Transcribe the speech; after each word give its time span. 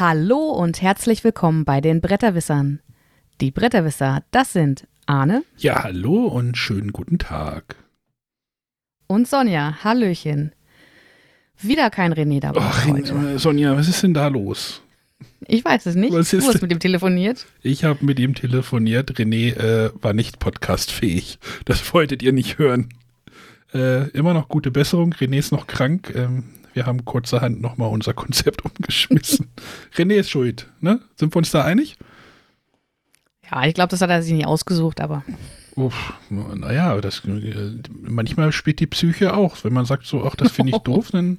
Hallo 0.00 0.52
und 0.52 0.80
herzlich 0.80 1.24
willkommen 1.24 1.66
bei 1.66 1.82
den 1.82 2.00
Bretterwissern. 2.00 2.80
Die 3.42 3.50
Bretterwisser, 3.50 4.22
das 4.30 4.50
sind 4.54 4.88
Arne 5.04 5.44
Ja, 5.58 5.84
hallo 5.84 6.26
und 6.26 6.56
schönen 6.56 6.90
guten 6.94 7.18
Tag. 7.18 7.76
und 9.06 9.28
Sonja. 9.28 9.84
Hallöchen. 9.84 10.54
Wieder 11.60 11.90
kein 11.90 12.14
René 12.14 12.40
dabei 12.40 12.62
Ach, 12.62 12.86
heute. 12.86 13.12
äh, 13.12 13.38
Sonja, 13.38 13.76
was 13.76 13.88
ist 13.88 14.02
denn 14.02 14.14
da 14.14 14.28
los? 14.28 14.80
Ich 15.46 15.62
weiß 15.66 15.84
es 15.84 15.96
nicht. 15.96 16.14
Was 16.14 16.30
du 16.30 16.38
ist 16.38 16.48
hast 16.48 16.62
mit 16.62 16.72
ihm 16.72 16.80
telefoniert. 16.80 17.44
Ich 17.60 17.84
habe 17.84 18.02
mit 18.02 18.18
ihm 18.18 18.34
telefoniert. 18.34 19.12
René 19.18 19.54
äh, 19.54 19.90
war 20.00 20.14
nicht 20.14 20.38
podcastfähig. 20.38 21.38
Das 21.66 21.92
wolltet 21.92 22.22
ihr 22.22 22.32
nicht 22.32 22.56
hören. 22.56 22.88
Äh, 23.74 24.08
immer 24.12 24.32
noch 24.32 24.48
gute 24.48 24.70
Besserung. 24.70 25.12
René 25.12 25.36
ist 25.36 25.52
noch 25.52 25.66
krank. 25.66 26.14
Ähm, 26.16 26.44
wir 26.72 26.86
haben 26.86 27.04
kurzerhand 27.04 27.60
nochmal 27.60 27.90
unser 27.90 28.14
Konzept 28.14 28.64
umgeschmissen. 28.64 29.48
René 29.94 30.14
ist 30.14 30.30
schuld, 30.30 30.68
ne? 30.80 31.00
Sind 31.16 31.34
wir 31.34 31.38
uns 31.38 31.50
da 31.50 31.64
einig? 31.64 31.96
Ja, 33.50 33.64
ich 33.64 33.74
glaube, 33.74 33.90
das 33.90 34.00
hat 34.00 34.10
er 34.10 34.22
sich 34.22 34.32
nicht 34.32 34.46
ausgesucht, 34.46 35.00
aber 35.00 35.24
Uff, 35.76 36.12
naja, 36.28 37.00
das, 37.00 37.24
äh, 37.24 37.78
manchmal 38.02 38.52
spielt 38.52 38.80
die 38.80 38.86
Psyche 38.86 39.34
auch. 39.34 39.56
Wenn 39.62 39.72
man 39.72 39.86
sagt 39.86 40.04
so, 40.04 40.24
ach, 40.26 40.34
das 40.34 40.52
finde 40.52 40.72
ich 40.72 40.78
doof, 40.82 41.10
dann. 41.10 41.38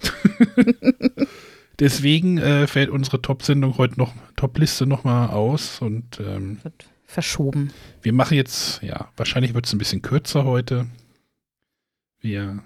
Deswegen 1.78 2.38
äh, 2.38 2.66
fällt 2.66 2.90
unsere 2.90 3.20
Top-Sendung 3.20 3.76
heute 3.78 3.98
noch, 3.98 4.14
Top-Liste 4.36 4.86
nochmal 4.86 5.30
aus 5.30 5.80
und 5.80 6.20
ähm, 6.20 6.62
wird 6.62 6.86
verschoben. 7.06 7.72
wir 8.02 8.12
machen 8.12 8.36
jetzt, 8.36 8.82
ja, 8.82 9.08
wahrscheinlich 9.16 9.52
wird 9.52 9.66
es 9.66 9.72
ein 9.72 9.78
bisschen 9.78 10.00
kürzer 10.00 10.44
heute. 10.44 10.86
Wir. 12.20 12.62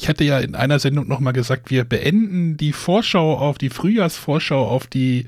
Ich 0.00 0.08
hatte 0.08 0.24
ja 0.24 0.38
in 0.40 0.54
einer 0.54 0.78
Sendung 0.78 1.06
nochmal 1.08 1.34
gesagt, 1.34 1.70
wir 1.70 1.84
beenden 1.84 2.56
die 2.56 2.72
Vorschau 2.72 3.36
auf 3.36 3.58
die 3.58 3.68
Frühjahrsvorschau 3.68 4.66
auf 4.66 4.86
die 4.86 5.26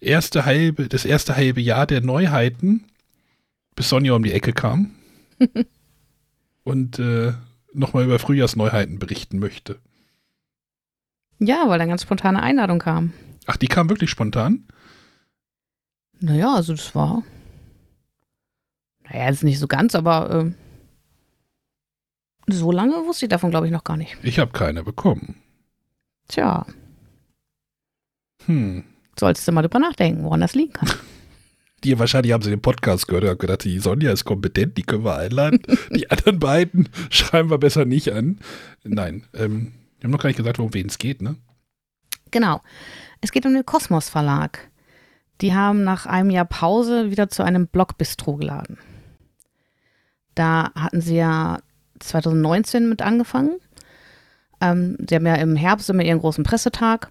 erste 0.00 0.46
halbe, 0.46 0.88
das 0.88 1.04
erste 1.04 1.36
halbe 1.36 1.60
Jahr 1.60 1.86
der 1.86 2.00
Neuheiten, 2.00 2.84
bis 3.74 3.90
Sonja 3.90 4.14
um 4.14 4.22
die 4.22 4.32
Ecke 4.32 4.54
kam 4.54 4.92
und 6.64 6.98
äh, 6.98 7.34
nochmal 7.74 8.04
über 8.04 8.18
Frühjahrsneuheiten 8.18 8.98
berichten 8.98 9.38
möchte. 9.38 9.78
Ja, 11.38 11.68
weil 11.68 11.78
eine 11.78 11.90
ganz 11.90 12.04
spontane 12.04 12.42
Einladung 12.42 12.78
kam. 12.78 13.12
Ach, 13.44 13.58
die 13.58 13.68
kam 13.68 13.90
wirklich 13.90 14.08
spontan? 14.08 14.64
Naja, 16.20 16.54
also 16.54 16.72
das 16.72 16.94
war. 16.94 17.22
Naja, 19.04 19.28
jetzt 19.28 19.44
nicht 19.44 19.58
so 19.58 19.66
ganz, 19.66 19.94
aber 19.94 20.30
ähm, 20.30 20.54
so 22.46 22.70
lange 22.72 22.94
wusste 23.06 23.26
ich 23.26 23.30
davon, 23.30 23.50
glaube 23.50 23.66
ich, 23.66 23.72
noch 23.72 23.84
gar 23.84 23.96
nicht. 23.96 24.16
Ich 24.22 24.38
habe 24.38 24.52
keine 24.52 24.82
bekommen. 24.82 25.36
Tja, 26.28 26.66
Hm. 28.46 28.84
solltest 29.18 29.46
du 29.48 29.52
mal 29.52 29.62
drüber 29.62 29.78
nachdenken, 29.78 30.22
woran 30.24 30.40
das 30.40 30.54
liegen 30.54 30.72
kann. 30.72 30.88
Die 31.84 31.98
wahrscheinlich 31.98 32.32
haben 32.32 32.42
sie 32.42 32.50
den 32.50 32.62
Podcast 32.62 33.06
gehört 33.06 33.24
und 33.24 33.30
haben 33.30 33.38
gedacht, 33.38 33.64
die 33.64 33.78
Sonja 33.78 34.10
ist 34.10 34.24
kompetent, 34.24 34.76
die 34.78 34.82
können 34.82 35.04
wir 35.04 35.16
einladen. 35.18 35.60
die 35.94 36.10
anderen 36.10 36.38
beiden 36.40 36.88
schreiben 37.10 37.50
wir 37.50 37.58
besser 37.58 37.84
nicht 37.84 38.12
an. 38.12 38.38
Nein, 38.82 39.24
ähm, 39.34 39.72
wir 40.00 40.04
haben 40.04 40.10
noch 40.10 40.18
gar 40.18 40.28
nicht 40.28 40.38
gesagt, 40.38 40.58
worum 40.58 40.72
wen 40.74 40.86
es 40.86 40.98
geht, 40.98 41.20
ne? 41.22 41.36
Genau. 42.30 42.60
Es 43.20 43.30
geht 43.30 43.44
um 43.46 43.52
den 43.54 43.66
Kosmos 43.66 44.08
Verlag. 44.08 44.70
Die 45.42 45.54
haben 45.54 45.84
nach 45.84 46.06
einem 46.06 46.30
Jahr 46.30 46.46
Pause 46.46 47.10
wieder 47.10 47.28
zu 47.28 47.42
einem 47.44 47.66
Blogbistro 47.66 48.36
geladen. 48.36 48.78
Da 50.34 50.72
hatten 50.74 51.02
sie 51.02 51.16
ja 51.16 51.58
2019 52.00 52.88
mit 52.88 53.02
angefangen. 53.02 53.56
Ähm, 54.60 54.96
sie 55.08 55.14
haben 55.14 55.26
ja 55.26 55.34
im 55.36 55.56
Herbst 55.56 55.90
immer 55.90 56.02
ihren 56.02 56.18
großen 56.20 56.44
Pressetag 56.44 57.10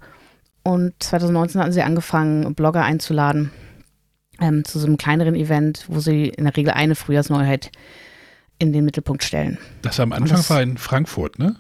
und 0.64 0.94
2019 1.02 1.62
hatten 1.62 1.72
sie 1.72 1.84
angefangen, 1.84 2.56
Blogger 2.56 2.84
einzuladen 2.84 3.52
ähm, 4.42 4.66
zu 4.66 4.80
so 4.80 4.88
einem 4.88 4.98
kleineren 4.98 5.36
Event, 5.36 5.86
wo 5.88 6.00
sie 6.00 6.30
in 6.30 6.46
der 6.46 6.56
Regel 6.58 6.74
eine 6.74 6.96
Frühjahrsneuheit 6.96 7.72
in 8.58 8.74
den 8.74 8.84
Mittelpunkt 8.86 9.24
stellen. 9.24 9.58
Das 9.82 10.00
am 10.00 10.12
Anfang 10.12 10.38
das- 10.38 10.50
war 10.50 10.62
in 10.62 10.78
Frankfurt, 10.78 11.40
ne? 11.40 11.56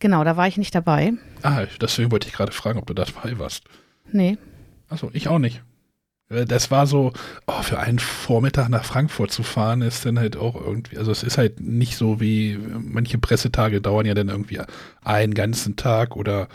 Genau, 0.00 0.22
da 0.22 0.36
war 0.36 0.46
ich 0.46 0.56
nicht 0.58 0.74
dabei. 0.76 1.14
Ah, 1.42 1.64
deswegen 1.80 2.12
wollte 2.12 2.28
ich 2.28 2.32
gerade 2.34 2.52
fragen, 2.52 2.78
ob 2.78 2.86
du 2.86 2.94
dabei 2.94 3.38
warst. 3.40 3.64
Nee, 4.12 4.38
Achso, 4.90 5.10
ich 5.12 5.28
auch 5.28 5.38
nicht. 5.40 5.62
Äh, 6.30 6.44
Das 6.44 6.70
war 6.70 6.86
so, 6.86 7.12
oh, 7.46 7.62
für 7.62 7.78
einen 7.78 7.98
Vormittag 7.98 8.68
nach 8.68 8.84
Frankfurt 8.84 9.30
zu 9.30 9.42
fahren, 9.42 9.82
ist 9.82 10.04
dann 10.06 10.18
halt 10.18 10.36
auch 10.36 10.54
irgendwie, 10.54 10.98
also 10.98 11.10
es 11.12 11.22
ist 11.22 11.38
halt 11.38 11.60
nicht 11.60 11.96
so 11.96 12.20
wie, 12.20 12.58
manche 12.58 13.18
Pressetage 13.18 13.80
dauern 13.80 14.06
ja 14.06 14.14
dann 14.14 14.28
irgendwie 14.28 14.60
einen 15.02 15.34
ganzen 15.34 15.76
Tag 15.76 16.16
oder 16.16 16.48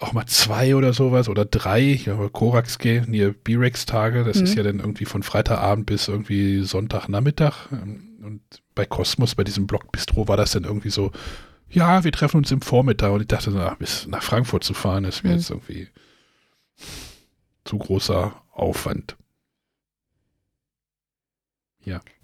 auch 0.00 0.12
mal 0.12 0.26
zwei 0.26 0.74
oder 0.74 0.92
sowas 0.92 1.28
oder 1.28 1.44
drei, 1.44 1.80
ja, 1.80 2.16
Korax 2.28 2.78
gehen, 2.78 3.12
hier 3.12 3.32
B-Rex-Tage, 3.32 4.24
das 4.24 4.38
Mhm. 4.38 4.44
ist 4.44 4.54
ja 4.56 4.62
dann 4.64 4.80
irgendwie 4.80 5.04
von 5.04 5.22
Freitagabend 5.22 5.86
bis 5.86 6.08
irgendwie 6.08 6.62
Sonntagnachmittag. 6.62 7.68
Ähm, 7.72 8.10
Und 8.24 8.40
bei 8.74 8.86
Kosmos, 8.86 9.34
bei 9.34 9.44
diesem 9.44 9.66
Blogbistro, 9.66 10.28
war 10.28 10.38
das 10.38 10.52
dann 10.52 10.64
irgendwie 10.64 10.88
so, 10.88 11.12
ja, 11.68 12.04
wir 12.04 12.10
treffen 12.12 12.38
uns 12.38 12.50
im 12.50 12.62
Vormittag 12.62 13.12
und 13.12 13.20
ich 13.20 13.28
dachte, 13.28 13.50
so, 13.50 13.58
ach, 13.60 13.76
bis 13.76 14.06
nach 14.06 14.22
Frankfurt 14.22 14.64
zu 14.64 14.72
fahren, 14.72 15.04
ist 15.04 15.22
mir 15.24 15.30
Mhm. 15.30 15.36
jetzt 15.36 15.50
irgendwie 15.50 15.88
zu 17.64 17.78
großer 17.78 18.34
Aufwand. 18.52 19.16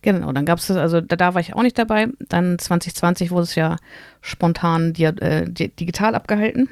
Genau, 0.03 0.33
dann 0.33 0.47
gab 0.47 0.59
es 0.59 0.69
das, 0.69 0.77
also 0.77 1.01
da, 1.01 1.17
da 1.17 1.35
war 1.35 1.41
ich 1.41 1.55
auch 1.55 1.63
nicht 1.63 1.79
dabei. 1.79 2.09
Dann 2.29 2.59
2020 2.59 3.31
wurde 3.31 3.43
es 3.43 3.55
ja 3.55 3.77
spontan 4.23 4.93
di 4.95 5.05
äh, 5.05 5.51
di 5.51 5.69
digital 5.69 6.15
abgehalten 6.15 6.69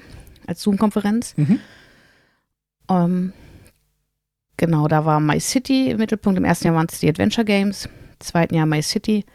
als 0.46 0.62
Zoom-Konferenz. 0.62 1.36
Mhm. 1.36 1.60
Ähm, 2.88 3.32
genau, 4.56 4.88
da 4.88 5.04
war 5.04 5.20
My 5.20 5.38
City 5.40 5.90
im 5.90 5.98
Mittelpunkt. 5.98 6.38
Im 6.38 6.44
ersten 6.44 6.66
Jahr 6.66 6.76
waren 6.76 6.86
es 6.90 7.00
die 7.00 7.08
Adventure 7.08 7.44
Games, 7.44 7.84
im 7.86 8.20
zweiten 8.20 8.54
Jahr 8.54 8.66
My 8.66 8.82
City. 8.82 9.26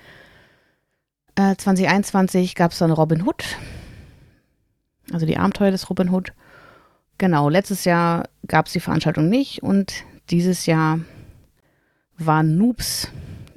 Äh, 1.36 1.56
2021 1.56 2.56
gab 2.56 2.72
es 2.72 2.80
dann 2.80 2.92
Robin 2.92 3.26
Hood, 3.28 3.44
also 5.12 5.28
die 5.28 5.38
Abenteuer 5.38 5.72
des 5.72 5.90
Robin 5.90 6.10
Hood. 6.10 6.34
Genau, 7.18 7.50
letztes 7.50 7.86
Jahr 7.86 8.28
gab 8.48 8.68
es 8.68 8.74
die 8.74 8.80
Veranstaltung 8.80 9.30
nicht 9.30 9.64
und 9.64 9.94
dieses 10.30 10.66
Jahr 10.66 11.00
war 12.18 12.44
Noobs 12.44 13.10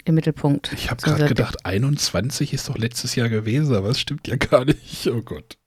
im 0.04 0.14
Mittelpunkt. 0.14 0.72
Ich 0.72 0.90
habe 0.90 1.02
gerade 1.02 1.26
gedacht, 1.26 1.64
21 1.66 2.52
ist 2.52 2.68
doch 2.68 2.78
letztes 2.78 3.14
Jahr 3.16 3.28
gewesen, 3.28 3.74
aber 3.74 3.88
es 3.90 4.00
stimmt 4.00 4.28
ja 4.28 4.36
gar 4.36 4.64
nicht. 4.64 5.08
Oh 5.08 5.22
Gott. 5.22 5.58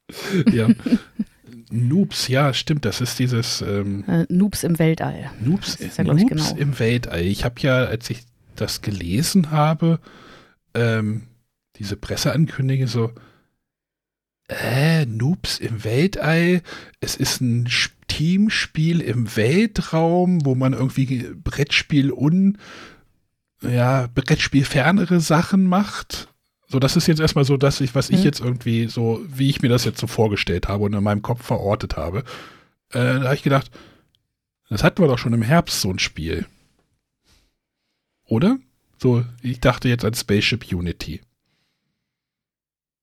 Ja. 0.52 0.68
Noobs, 1.70 2.26
ja, 2.28 2.52
stimmt, 2.52 2.84
das 2.84 3.00
ist 3.00 3.18
dieses 3.18 3.62
ähm, 3.62 4.04
Äh, 4.08 4.26
Noobs 4.28 4.64
im 4.64 4.78
Weltall. 4.78 5.30
Noobs, 5.40 5.76
Das 5.76 5.86
ist 5.86 5.98
ja, 5.98 6.04
Noobs 6.04 6.26
genau. 6.26 6.56
im 6.56 6.78
Weltall. 6.78 7.20
Ich 7.22 7.44
habe 7.44 7.60
ja, 7.60 7.84
als 7.84 8.10
ich 8.10 8.22
das 8.56 8.82
gelesen 8.82 9.50
habe, 9.52 10.00
ähm, 10.74 11.28
diese 11.76 11.96
Presseankündigung 11.96 12.88
so, 12.88 13.12
äh, 14.50 15.06
Noobs 15.06 15.58
im 15.58 15.84
Weltall, 15.84 16.62
es 17.00 17.16
ist 17.16 17.40
ein 17.40 17.68
Teamspiel 18.08 19.00
im 19.00 19.36
Weltraum, 19.36 20.44
wo 20.44 20.54
man 20.54 20.72
irgendwie 20.72 21.28
Brettspiel 21.34 22.12
un, 22.12 22.58
ja, 23.62 24.08
Brettspiel 24.14 24.64
fernere 24.64 25.20
Sachen 25.20 25.66
macht. 25.66 26.28
So, 26.66 26.78
das 26.78 26.96
ist 26.96 27.06
jetzt 27.06 27.20
erstmal 27.20 27.44
so, 27.44 27.56
dass 27.56 27.80
ich, 27.80 27.94
was 27.94 28.10
ich 28.10 28.18
Mhm. 28.18 28.24
jetzt 28.24 28.40
irgendwie 28.40 28.86
so, 28.86 29.24
wie 29.28 29.50
ich 29.50 29.62
mir 29.62 29.68
das 29.68 29.84
jetzt 29.84 30.00
so 30.00 30.06
vorgestellt 30.06 30.68
habe 30.68 30.84
und 30.84 30.92
in 30.94 31.02
meinem 31.02 31.22
Kopf 31.22 31.44
verortet 31.44 31.96
habe. 31.96 32.20
Äh, 32.90 32.98
da 33.18 33.24
habe 33.24 33.34
ich 33.34 33.42
gedacht, 33.42 33.70
das 34.68 34.84
hatten 34.84 35.02
wir 35.02 35.08
doch 35.08 35.18
schon 35.18 35.32
im 35.32 35.42
Herbst, 35.42 35.80
so 35.80 35.90
ein 35.90 35.98
Spiel. 35.98 36.46
Oder? 38.26 38.58
So, 38.98 39.24
ich 39.42 39.60
dachte 39.60 39.88
jetzt 39.88 40.04
an 40.04 40.14
Spaceship 40.14 40.72
Unity. 40.72 41.20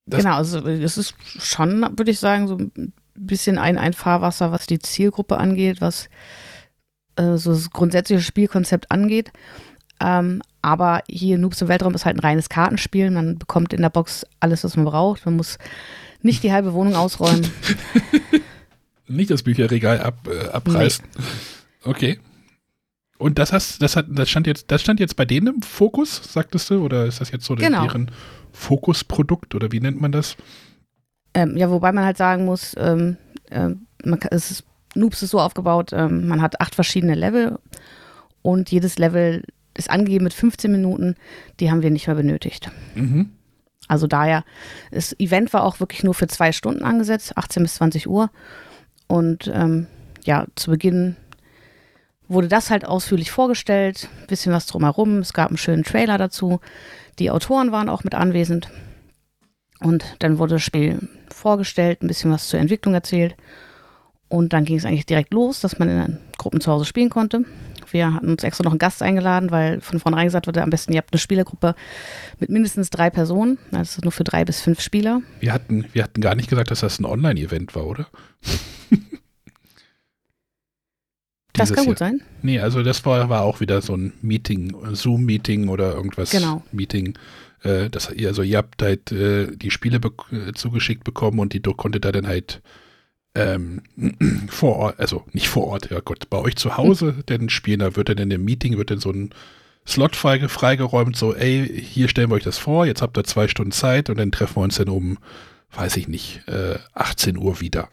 Das- 0.07 0.23
genau, 0.23 0.35
also 0.37 0.59
es 0.67 0.97
ist 0.97 1.13
schon, 1.39 1.81
würde 1.97 2.11
ich 2.11 2.19
sagen, 2.19 2.47
so 2.47 2.55
ein 2.57 2.93
bisschen 3.15 3.57
ein, 3.57 3.77
ein 3.77 3.93
Fahrwasser, 3.93 4.51
was 4.51 4.65
die 4.67 4.79
Zielgruppe 4.79 5.37
angeht, 5.37 5.81
was 5.81 6.09
äh, 7.17 7.35
so 7.37 7.51
das 7.51 7.69
grundsätzliche 7.71 8.21
Spielkonzept 8.21 8.89
angeht. 8.91 9.31
Ähm, 9.99 10.41
aber 10.61 11.01
hier 11.09 11.37
Noobs 11.37 11.61
im 11.61 11.67
Weltraum 11.67 11.95
ist 11.95 12.05
halt 12.05 12.17
ein 12.17 12.21
reines 12.21 12.49
Kartenspiel. 12.49 13.09
Man 13.11 13.37
bekommt 13.37 13.73
in 13.73 13.81
der 13.81 13.89
Box 13.89 14.25
alles, 14.39 14.63
was 14.63 14.75
man 14.75 14.85
braucht. 14.85 15.25
Man 15.25 15.35
muss 15.35 15.57
nicht 16.21 16.43
die 16.43 16.51
halbe 16.51 16.73
Wohnung 16.73 16.95
ausräumen. 16.95 17.49
Nicht 19.09 19.31
das 19.31 19.41
Bücherregal 19.43 20.01
ab, 20.01 20.27
äh, 20.29 20.49
abreißen. 20.49 21.05
Okay. 21.83 22.19
Und 23.17 23.39
das 23.39 23.51
hast, 23.51 23.81
das 23.81 23.95
hat, 23.95 24.05
das 24.09 24.29
stand 24.29 24.45
jetzt, 24.47 24.71
das 24.71 24.81
stand 24.81 24.99
jetzt 24.99 25.15
bei 25.15 25.25
denen 25.25 25.47
im 25.47 25.61
Fokus, 25.61 26.21
sagtest 26.31 26.69
du, 26.69 26.83
oder 26.83 27.05
ist 27.05 27.19
das 27.19 27.31
jetzt 27.31 27.45
so 27.45 27.55
Genau. 27.55 27.83
deren 27.83 28.11
Fokusprodukt 28.51 29.55
oder 29.55 29.71
wie 29.71 29.79
nennt 29.79 29.99
man 29.99 30.11
das? 30.11 30.35
Ähm, 31.33 31.57
ja, 31.57 31.69
wobei 31.69 31.91
man 31.91 32.05
halt 32.05 32.17
sagen 32.17 32.45
muss, 32.45 32.75
ähm, 32.77 33.17
ähm, 33.49 33.87
man 34.03 34.19
kann, 34.19 34.29
es 34.31 34.51
ist, 34.51 34.63
Noobs 34.95 35.21
ist 35.23 35.31
so 35.31 35.39
aufgebaut, 35.39 35.91
ähm, 35.93 36.27
man 36.27 36.41
hat 36.41 36.61
acht 36.61 36.75
verschiedene 36.75 37.15
Level 37.15 37.59
und 38.41 38.71
jedes 38.71 38.97
Level 38.97 39.43
ist 39.75 39.89
angegeben 39.89 40.23
mit 40.23 40.33
15 40.33 40.71
Minuten, 40.71 41.15
die 41.59 41.69
haben 41.69 41.81
wir 41.81 41.91
nicht 41.91 42.07
mehr 42.07 42.15
benötigt. 42.15 42.71
Mhm. 42.95 43.31
Also 43.87 44.07
daher, 44.07 44.43
das 44.91 45.17
Event 45.19 45.53
war 45.53 45.63
auch 45.63 45.79
wirklich 45.79 46.03
nur 46.03 46.13
für 46.13 46.27
zwei 46.27 46.51
Stunden 46.51 46.83
angesetzt, 46.83 47.37
18 47.37 47.63
bis 47.63 47.75
20 47.75 48.07
Uhr. 48.07 48.29
Und 49.07 49.49
ähm, 49.53 49.87
ja, 50.25 50.45
zu 50.55 50.71
Beginn 50.71 51.15
wurde 52.27 52.47
das 52.47 52.69
halt 52.69 52.85
ausführlich 52.85 53.31
vorgestellt, 53.31 54.09
bisschen 54.27 54.53
was 54.53 54.65
drumherum. 54.65 55.19
Es 55.19 55.33
gab 55.33 55.49
einen 55.49 55.57
schönen 55.57 55.83
Trailer 55.83 56.17
dazu. 56.17 56.59
Die 57.19 57.31
Autoren 57.31 57.71
waren 57.71 57.89
auch 57.89 58.03
mit 58.03 58.15
anwesend. 58.15 58.69
Und 59.79 60.03
dann 60.19 60.39
wurde 60.39 60.55
das 60.55 60.63
Spiel 60.63 61.07
vorgestellt, 61.29 62.01
ein 62.01 62.07
bisschen 62.07 62.31
was 62.31 62.47
zur 62.47 62.59
Entwicklung 62.59 62.93
erzählt. 62.93 63.35
Und 64.29 64.51
dann 64.53 64.65
ging 64.65 64.77
es 64.77 64.85
eigentlich 64.85 65.05
direkt 65.05 65.33
los, 65.33 65.61
dass 65.61 65.79
man 65.79 65.89
in 65.89 66.17
Gruppen 66.37 66.59
zu 66.59 66.71
Hause 66.71 66.85
spielen 66.85 67.09
konnte. 67.09 67.45
Wir 67.91 68.13
hatten 68.13 68.31
uns 68.31 68.43
extra 68.43 68.63
noch 68.65 68.71
einen 68.71 68.79
Gast 68.79 69.01
eingeladen, 69.01 69.51
weil 69.51 69.79
von 69.79 69.99
vornherein 69.99 70.27
gesagt 70.27 70.47
wurde, 70.47 70.61
am 70.61 70.69
besten 70.69 70.91
ihr 70.91 70.97
habt 70.97 71.13
eine 71.13 71.19
Spielergruppe 71.19 71.75
mit 72.39 72.49
mindestens 72.49 72.89
drei 72.89 73.09
Personen. 73.09 73.57
Das 73.71 73.91
ist 73.91 74.03
nur 74.03 74.11
für 74.11 74.25
drei 74.25 74.43
bis 74.43 74.59
fünf 74.59 74.81
Spieler. 74.81 75.21
Wir 75.39 75.53
hatten, 75.53 75.85
wir 75.93 76.03
hatten 76.03 76.19
gar 76.19 76.35
nicht 76.35 76.49
gesagt, 76.49 76.71
dass 76.71 76.81
das 76.81 76.99
ein 76.99 77.05
Online-Event 77.05 77.75
war, 77.75 77.85
oder? 77.85 78.07
das 81.57 81.73
kann 81.73 81.85
gut 81.85 81.97
sein. 81.97 82.21
Nee, 82.41 82.59
also 82.59 82.83
das 82.83 83.05
war, 83.05 83.29
war 83.29 83.43
auch 83.43 83.59
wieder 83.59 83.81
so 83.81 83.95
ein 83.95 84.13
Meeting, 84.21 84.75
Zoom-Meeting 84.91 85.67
oder 85.67 85.93
irgendwas. 85.93 86.31
Genau. 86.31 86.63
Meeting. 86.71 87.17
Äh, 87.63 87.89
das, 87.89 88.09
also 88.09 88.41
ihr 88.41 88.57
habt 88.57 88.81
halt 88.81 89.11
äh, 89.11 89.55
die 89.55 89.71
Spiele 89.71 89.99
be 89.99 90.11
äh, 90.31 90.53
zugeschickt 90.53 91.03
bekommen 91.03 91.39
und 91.39 91.53
die 91.53 91.61
konntet 91.61 92.05
ihr 92.05 92.11
dann 92.11 92.27
halt 92.27 92.61
ähm, 93.35 93.81
vor 94.49 94.75
Ort, 94.77 94.99
also 94.99 95.23
nicht 95.33 95.47
vor 95.47 95.67
Ort, 95.67 95.89
ja 95.91 95.99
Gott, 95.99 96.29
bei 96.29 96.37
euch 96.37 96.55
zu 96.55 96.77
Hause 96.77 97.07
hm. 97.07 97.25
denn 97.27 97.49
spielen, 97.49 97.79
da 97.79 97.95
wird 97.95 98.09
dann 98.09 98.17
in 98.17 98.29
dem 98.29 98.45
Meeting, 98.45 98.77
wird 98.77 98.91
dann 98.91 98.99
so 98.99 99.11
ein 99.11 99.31
Slot 99.87 100.17
freigeräumt, 100.17 101.15
so, 101.15 101.33
ey, 101.33 101.65
hier 101.65 102.09
stellen 102.09 102.29
wir 102.29 102.35
euch 102.35 102.43
das 102.43 102.57
vor, 102.57 102.85
jetzt 102.85 103.01
habt 103.01 103.17
ihr 103.17 103.23
zwei 103.23 103.47
Stunden 103.47 103.71
Zeit 103.71 104.09
und 104.09 104.19
dann 104.19 104.33
treffen 104.33 104.57
wir 104.57 104.63
uns 104.63 104.75
dann 104.75 104.89
um, 104.89 105.17
weiß 105.71 105.95
ich 105.95 106.09
nicht, 106.09 106.41
äh, 106.47 106.77
18 106.93 107.37
Uhr 107.37 107.61
wieder. 107.61 107.87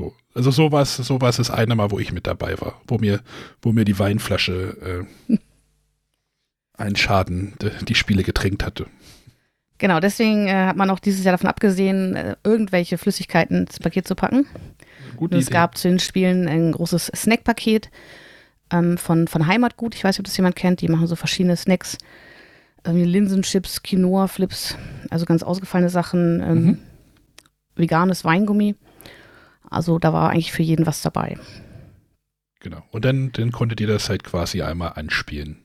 So. 0.00 0.14
Also 0.34 0.50
sowas, 0.50 0.96
sowas 0.96 1.38
ist 1.38 1.50
eine 1.50 1.74
Mal, 1.74 1.90
wo 1.90 1.98
ich 1.98 2.12
mit 2.12 2.26
dabei 2.26 2.58
war, 2.60 2.80
wo 2.86 2.98
mir, 2.98 3.20
wo 3.62 3.72
mir 3.72 3.84
die 3.84 3.98
Weinflasche 3.98 5.06
äh, 5.28 5.36
einen 6.78 6.96
Schaden 6.96 7.54
die, 7.60 7.84
die 7.84 7.94
Spiele 7.94 8.22
getränkt 8.22 8.64
hatte. 8.64 8.86
Genau, 9.78 10.00
deswegen 10.00 10.46
äh, 10.46 10.66
hat 10.66 10.76
man 10.76 10.90
auch 10.90 11.00
dieses 11.00 11.24
Jahr 11.24 11.32
davon 11.32 11.48
abgesehen, 11.48 12.16
äh, 12.16 12.36
irgendwelche 12.44 12.96
Flüssigkeiten 12.96 13.62
ins 13.62 13.78
Paket 13.78 14.06
zu 14.06 14.14
packen. 14.14 14.46
Gute 15.16 15.36
es 15.36 15.50
gab 15.50 15.76
zu 15.76 15.88
den 15.88 15.98
Spielen 15.98 16.48
ein 16.48 16.72
großes 16.72 17.10
Snackpaket 17.14 17.90
ähm, 18.70 18.96
von, 18.96 19.26
von 19.26 19.46
Heimatgut. 19.46 19.94
Ich 19.94 20.04
weiß 20.04 20.14
nicht, 20.14 20.20
ob 20.20 20.26
das 20.26 20.36
jemand 20.36 20.56
kennt. 20.56 20.80
Die 20.80 20.88
machen 20.88 21.06
so 21.06 21.16
verschiedene 21.16 21.56
Snacks. 21.56 21.98
Irgendwie 22.84 23.04
Linsenchips, 23.04 23.82
Quinoa, 23.82 24.26
Flips, 24.28 24.76
also 25.10 25.26
ganz 25.26 25.42
ausgefallene 25.42 25.90
Sachen. 25.90 26.40
Ähm, 26.40 26.64
mhm. 26.64 26.78
Veganes 27.74 28.24
Weingummi. 28.24 28.76
Also 29.70 29.98
da 29.98 30.12
war 30.12 30.30
eigentlich 30.30 30.52
für 30.52 30.62
jeden 30.62 30.86
was 30.86 31.02
dabei. 31.02 31.38
Genau. 32.60 32.82
Und 32.90 33.04
dann, 33.04 33.32
dann 33.32 33.52
konntet 33.52 33.80
ihr 33.80 33.86
das 33.86 34.08
halt 34.08 34.24
quasi 34.24 34.62
einmal 34.62 34.92
anspielen. 34.96 35.58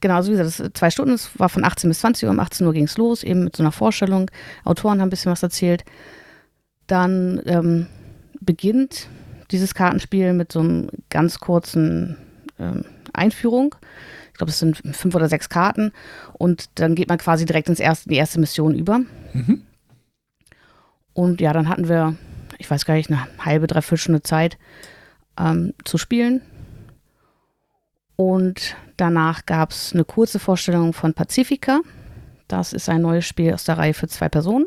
Genau, 0.00 0.14
also 0.14 0.32
wie 0.32 0.36
gesagt, 0.36 0.60
das 0.60 0.72
zwei 0.72 0.90
Stunden, 0.90 1.12
es 1.12 1.38
war 1.38 1.48
von 1.48 1.64
18 1.64 1.90
bis 1.90 2.00
20 2.00 2.24
Uhr, 2.24 2.30
um 2.30 2.40
18 2.40 2.66
Uhr 2.66 2.72
ging 2.72 2.84
es 2.84 2.96
los, 2.96 3.22
eben 3.22 3.44
mit 3.44 3.56
so 3.56 3.62
einer 3.62 3.72
Vorstellung. 3.72 4.30
Autoren 4.64 5.00
haben 5.00 5.08
ein 5.08 5.10
bisschen 5.10 5.32
was 5.32 5.42
erzählt. 5.42 5.84
Dann 6.86 7.42
ähm, 7.44 7.86
beginnt 8.40 9.08
dieses 9.50 9.74
Kartenspiel 9.74 10.32
mit 10.32 10.52
so 10.52 10.60
einem 10.60 10.88
ganz 11.10 11.38
kurzen 11.38 12.16
ähm, 12.58 12.84
Einführung. 13.12 13.74
Ich 14.28 14.38
glaube, 14.38 14.50
es 14.50 14.58
sind 14.58 14.80
fünf 14.92 15.14
oder 15.14 15.28
sechs 15.28 15.48
Karten. 15.48 15.92
Und 16.32 16.70
dann 16.76 16.94
geht 16.94 17.08
man 17.08 17.18
quasi 17.18 17.44
direkt 17.44 17.68
ins 17.68 17.80
erste, 17.80 18.06
in 18.06 18.12
die 18.12 18.18
erste 18.18 18.40
Mission 18.40 18.74
über. 18.74 19.00
Mhm. 19.32 19.62
Und 21.12 21.40
ja, 21.40 21.52
dann 21.52 21.68
hatten 21.68 21.88
wir, 21.88 22.16
ich 22.60 22.70
weiß 22.70 22.84
gar 22.84 22.94
nicht, 22.94 23.10
eine 23.10 23.26
halbe, 23.44 23.66
dreiviertel 23.66 23.98
Stunde 23.98 24.22
Zeit 24.22 24.58
ähm, 25.38 25.72
zu 25.84 25.98
spielen. 25.98 26.42
Und 28.16 28.76
danach 28.98 29.46
gab 29.46 29.70
es 29.70 29.94
eine 29.94 30.04
kurze 30.04 30.38
Vorstellung 30.38 30.92
von 30.92 31.14
Pacifica. 31.14 31.80
Das 32.48 32.74
ist 32.74 32.88
ein 32.88 33.00
neues 33.00 33.26
Spiel 33.26 33.54
aus 33.54 33.64
der 33.64 33.78
Reihe 33.78 33.94
für 33.94 34.08
zwei 34.08 34.28
Personen. 34.28 34.66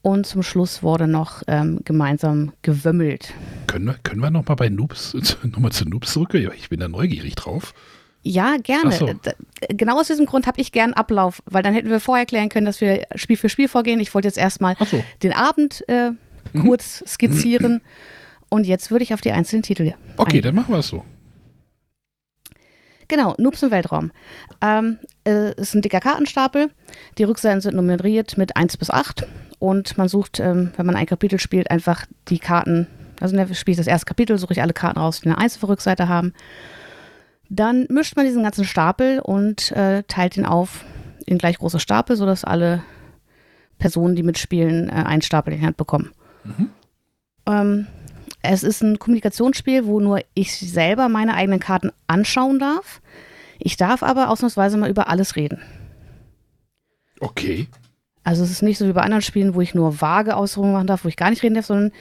Und 0.00 0.26
zum 0.26 0.42
Schluss 0.42 0.82
wurde 0.82 1.06
noch 1.06 1.42
ähm, 1.48 1.80
gemeinsam 1.84 2.52
gewömmelt. 2.62 3.34
Können 3.66 3.86
wir, 3.86 3.96
können 4.02 4.22
wir 4.22 4.30
nochmal 4.30 4.56
bei 4.56 4.70
Noobs, 4.70 5.14
nochmal 5.42 5.72
zu 5.72 5.86
Noobs 5.86 6.12
zurück? 6.12 6.32
Ich 6.32 6.70
bin 6.70 6.80
da 6.80 6.88
neugierig 6.88 7.34
drauf. 7.34 7.74
Ja, 8.22 8.56
gerne. 8.56 8.92
So. 8.92 9.10
Genau 9.68 10.00
aus 10.00 10.06
diesem 10.06 10.26
Grund 10.26 10.46
habe 10.46 10.60
ich 10.60 10.72
gern 10.72 10.94
Ablauf, 10.94 11.42
weil 11.44 11.62
dann 11.62 11.74
hätten 11.74 11.90
wir 11.90 12.00
vorher 12.00 12.26
klären 12.26 12.48
können, 12.48 12.66
dass 12.66 12.80
wir 12.80 13.06
Spiel 13.16 13.36
für 13.36 13.48
Spiel 13.48 13.68
vorgehen. 13.68 14.00
Ich 14.00 14.14
wollte 14.14 14.28
jetzt 14.28 14.38
erstmal 14.38 14.76
so. 14.90 15.04
den 15.22 15.32
Abend 15.32 15.86
äh, 15.88 16.12
mhm. 16.52 16.66
kurz 16.66 17.02
skizzieren. 17.06 17.80
Und 18.48 18.66
jetzt 18.66 18.90
würde 18.90 19.02
ich 19.02 19.14
auf 19.14 19.20
die 19.20 19.32
einzelnen 19.32 19.62
Titel. 19.62 19.94
Okay, 20.16 20.28
eingehen. 20.28 20.42
dann 20.42 20.54
machen 20.54 20.72
wir 20.72 20.78
es 20.78 20.88
so. 20.88 21.04
Genau, 23.08 23.34
Noobs 23.38 23.62
im 23.62 23.70
Weltraum. 23.70 24.12
Ähm, 24.60 24.98
äh, 25.26 25.54
ist 25.54 25.74
ein 25.74 25.82
dicker 25.82 26.00
Kartenstapel. 26.00 26.70
Die 27.16 27.24
Rückseiten 27.24 27.62
sind 27.62 27.74
nummeriert 27.74 28.36
mit 28.36 28.56
1 28.56 28.76
bis 28.76 28.90
8. 28.90 29.26
Und 29.58 29.96
man 29.96 30.08
sucht, 30.08 30.40
ähm, 30.40 30.72
wenn 30.76 30.86
man 30.86 30.94
ein 30.94 31.06
Kapitel 31.06 31.40
spielt, 31.40 31.70
einfach 31.70 32.06
die 32.28 32.38
Karten. 32.38 32.86
Also 33.20 33.34
ne, 33.34 33.52
spiele 33.54 33.72
ich 33.72 33.78
das 33.78 33.86
erste 33.86 34.06
Kapitel, 34.06 34.38
suche 34.38 34.52
ich 34.52 34.62
alle 34.62 34.74
Karten 34.74 34.98
raus, 34.98 35.20
die 35.20 35.26
eine 35.26 35.38
1 35.38 35.54
auf 35.54 35.60
der 35.60 35.68
Rückseite 35.70 36.08
haben. 36.08 36.34
Dann 37.48 37.86
mischt 37.88 38.14
man 38.14 38.26
diesen 38.26 38.42
ganzen 38.42 38.66
Stapel 38.66 39.20
und 39.20 39.72
äh, 39.72 40.02
teilt 40.06 40.36
ihn 40.36 40.44
auf 40.44 40.84
in 41.24 41.38
gleich 41.38 41.58
große 41.58 41.80
Stapel, 41.80 42.14
sodass 42.14 42.44
alle 42.44 42.82
Personen, 43.78 44.16
die 44.16 44.22
mitspielen, 44.22 44.90
äh, 44.90 44.92
einen 44.92 45.22
Stapel 45.22 45.54
in 45.54 45.60
die 45.60 45.66
Hand 45.66 45.78
bekommen. 45.78 46.12
Mhm. 46.56 46.70
Ähm, 47.46 47.86
es 48.42 48.62
ist 48.62 48.82
ein 48.82 48.98
Kommunikationsspiel, 48.98 49.86
wo 49.86 50.00
nur 50.00 50.20
ich 50.34 50.56
selber 50.58 51.08
meine 51.08 51.34
eigenen 51.34 51.60
Karten 51.60 51.90
anschauen 52.06 52.58
darf. 52.58 53.00
Ich 53.58 53.76
darf 53.76 54.02
aber 54.02 54.30
ausnahmsweise 54.30 54.76
mal 54.76 54.90
über 54.90 55.08
alles 55.08 55.36
reden. 55.36 55.60
Okay. 57.20 57.68
Also 58.22 58.44
es 58.44 58.50
ist 58.50 58.62
nicht 58.62 58.78
so 58.78 58.86
wie 58.86 58.92
bei 58.92 59.02
anderen 59.02 59.22
Spielen, 59.22 59.54
wo 59.54 59.60
ich 59.60 59.74
nur 59.74 60.00
vage 60.00 60.36
Ausführungen 60.36 60.72
machen 60.72 60.86
darf, 60.86 61.04
wo 61.04 61.08
ich 61.08 61.16
gar 61.16 61.30
nicht 61.30 61.42
reden 61.42 61.54
darf, 61.54 61.66
sondern 61.66 61.92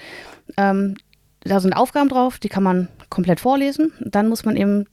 ähm, 0.57 0.95
da 1.41 1.59
sind 1.59 1.73
Aufgaben 1.73 2.09
drauf, 2.09 2.37
die 2.39 2.49
kann 2.49 2.63
man 2.63 2.89
komplett 3.09 3.39
vorlesen. 3.39 3.93
Dann 4.01 4.29
muss 4.29 4.45
man 4.45 4.57
eben 4.57 4.85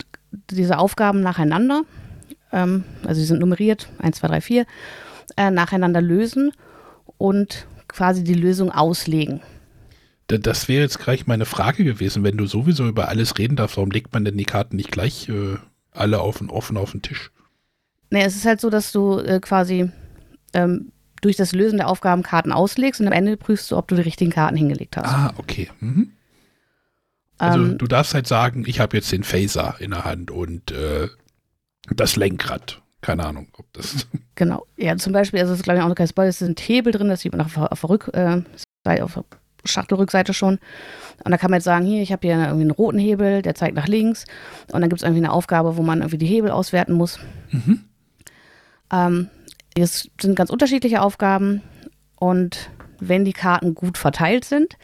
diese 0.51 0.79
Aufgaben 0.79 1.21
nacheinander, 1.21 1.83
ähm, 2.53 2.85
also 3.05 3.21
sie 3.21 3.27
sind 3.27 3.41
nummeriert, 3.41 3.89
1, 3.99 4.19
2, 4.19 4.29
3, 4.29 4.41
4, 4.41 4.67
äh, 5.37 5.51
nacheinander 5.51 6.01
lösen 6.01 6.53
und 7.19 7.67
quasi 7.95 8.25
die 8.25 8.35
Lösung 8.35 8.71
auslegen. 8.71 9.41
Das 10.27 10.69
wäre 10.69 10.83
jetzt 10.83 10.99
gleich 10.99 11.27
meine 11.27 11.45
Frage 11.45 11.85
gewesen. 11.85 12.25
Wenn 12.25 12.37
du 12.37 12.47
sowieso 12.47 12.87
über 12.87 13.09
alles 13.09 13.39
reden 13.39 13.57
darfst, 13.57 13.77
warum 13.77 13.91
legt 13.91 14.13
man 14.13 14.25
denn 14.25 14.37
die 14.37 14.45
Karten 14.45 14.77
nicht 14.77 14.91
gleich 14.91 15.29
äh, 15.29 15.57
alle 15.93 16.21
auf, 16.21 16.41
offen 16.49 16.77
auf 16.77 16.93
den 16.93 17.03
Tisch? 17.03 17.31
Nee, 18.11 18.25
es 18.25 18.35
ist 18.35 18.47
halt 18.47 18.61
so, 18.61 18.71
dass 18.71 18.91
du 18.91 19.19
äh, 19.19 19.39
quasi 19.41 19.91
ähm, 20.55 20.93
durch 21.21 21.37
das 21.37 21.53
Lösen 21.53 21.79
der 21.79 21.89
Aufgaben 21.89 22.23
Karten 22.23 22.53
auslegst 22.53 23.01
und 23.01 23.07
am 23.07 23.13
Ende 23.13 23.37
prüfst 23.37 23.71
du, 23.71 23.77
ob 23.77 23.89
du 23.89 23.97
die 23.97 24.03
richtigen 24.03 24.31
Karten 24.31 24.57
hingelegt 24.57 24.97
hast. 24.97 25.07
Ah, 25.07 25.35
okay. 25.37 25.71
Mhm. 25.81 26.13
Also 27.39 27.59
ähm, 27.59 27.79
du 27.79 27.87
darfst 27.87 28.15
halt 28.15 28.27
sagen, 28.27 28.65
ich 28.67 28.81
habe 28.81 28.97
jetzt 28.97 29.13
den 29.13 29.25
Phaser 29.25 29.77
in 29.79 29.91
der 29.91 30.05
Hand 30.05 30.31
und 30.31 30.71
äh, 30.71 31.09
das 31.91 32.17
Lenkrad. 32.17 32.83
Keine 33.05 33.27
Ahnung, 33.27 33.49
ob 33.59 33.71
das. 33.75 34.07
Genau. 34.35 34.67
Ja, 34.77 34.97
zum 34.97 35.13
Beispiel, 35.13 35.39
also 35.39 35.53
es 35.53 35.61
ist 35.61 35.63
glaube 35.63 35.79
ich 35.79 35.85
auch 35.85 35.89
noch 35.89 35.95
kein 35.95 36.09
Spoiler, 36.09 36.31
es 36.31 36.39
sind 36.39 36.59
Hebel 36.59 36.93
drin, 36.93 37.09
das 37.09 37.21
sieht 37.21 37.31
man 37.31 37.43
auf, 37.43 37.57
auf 37.57 37.81
der 37.83 37.91
Rückseite, 37.91 38.45
äh, 38.85 39.01
auf 39.01 39.15
der 39.15 39.25
Schachtelrückseite 39.65 40.35
schon. 40.35 40.59
Und 41.23 41.31
da 41.31 41.37
kann 41.37 41.51
man 41.51 41.59
jetzt 41.59 41.65
sagen, 41.65 41.85
hier, 41.85 42.03
ich 42.03 42.11
habe 42.11 42.27
hier 42.27 42.37
irgendwie 42.37 42.63
einen 42.63 42.71
roten 42.71 42.99
Hebel, 42.99 43.43
der 43.43 43.55
zeigt 43.55 43.77
nach 43.77 43.87
links. 43.87 44.25
Und 44.73 44.81
dann 44.81 44.89
gibt 44.89 45.01
es 45.01 45.05
irgendwie 45.05 45.23
eine 45.23 45.33
Aufgabe, 45.33 45.77
wo 45.77 45.83
man 45.83 46.01
irgendwie 46.01 46.19
die 46.19 46.27
Hebel 46.27 46.51
auswerten 46.51 46.95
muss. 46.95 47.21
Mhm. 47.51 47.85
Ähm, 48.91 49.29
es 49.77 50.11
sind 50.21 50.35
ganz 50.35 50.51
unterschiedliche 50.51 51.03
Aufgaben. 51.03 51.61
Und 52.17 52.71
wenn 52.99 53.25
die 53.25 53.35
Karten 53.35 53.75
gut 53.75 53.99
verteilt 53.99 54.45
sind, 54.45 54.77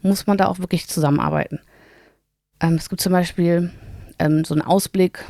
muss 0.00 0.26
man 0.26 0.38
da 0.38 0.46
auch 0.46 0.60
wirklich 0.60 0.88
zusammenarbeiten. 0.88 1.60
Ähm, 2.60 2.74
es 2.74 2.88
gibt 2.88 3.02
zum 3.02 3.12
Beispiel 3.12 3.70
ähm, 4.18 4.44
so 4.44 4.54
einen 4.54 4.62
Ausblick 4.62 5.24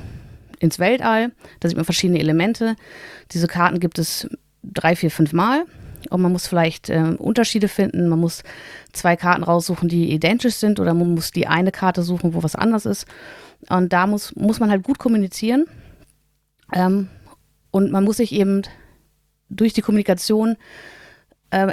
ins 0.64 0.78
Weltall. 0.78 1.32
Da 1.60 1.68
sieht 1.68 1.76
man 1.76 1.84
verschiedene 1.84 2.18
Elemente. 2.18 2.76
Diese 3.32 3.46
Karten 3.46 3.80
gibt 3.80 3.98
es 3.98 4.28
drei, 4.62 4.96
vier, 4.96 5.10
fünf 5.10 5.32
Mal. 5.32 5.64
Und 6.10 6.20
man 6.20 6.32
muss 6.32 6.46
vielleicht 6.46 6.90
äh, 6.90 7.14
Unterschiede 7.16 7.68
finden. 7.68 8.08
Man 8.08 8.18
muss 8.18 8.42
zwei 8.92 9.16
Karten 9.16 9.42
raussuchen, 9.42 9.88
die 9.88 10.12
identisch 10.12 10.56
sind, 10.56 10.78
oder 10.78 10.92
man 10.92 11.14
muss 11.14 11.30
die 11.30 11.46
eine 11.46 11.72
Karte 11.72 12.02
suchen, 12.02 12.34
wo 12.34 12.42
was 12.42 12.56
anders 12.56 12.84
ist. 12.84 13.06
Und 13.68 13.92
da 13.92 14.06
muss, 14.06 14.34
muss 14.36 14.60
man 14.60 14.70
halt 14.70 14.82
gut 14.82 14.98
kommunizieren. 14.98 15.64
Ähm, 16.72 17.08
und 17.70 17.90
man 17.90 18.04
muss 18.04 18.18
sich 18.18 18.32
eben 18.32 18.62
durch 19.48 19.72
die 19.72 19.80
Kommunikation 19.80 20.56
äh, 21.50 21.72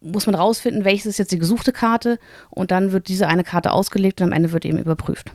muss 0.00 0.26
man 0.26 0.34
rausfinden, 0.34 0.84
welches 0.84 1.06
ist 1.06 1.18
jetzt 1.18 1.32
die 1.32 1.38
gesuchte 1.38 1.72
Karte 1.72 2.18
und 2.48 2.70
dann 2.70 2.92
wird 2.92 3.08
diese 3.08 3.28
eine 3.28 3.44
Karte 3.44 3.72
ausgelegt 3.72 4.20
und 4.20 4.28
am 4.28 4.32
Ende 4.32 4.52
wird 4.52 4.64
eben 4.64 4.78
überprüft. 4.78 5.30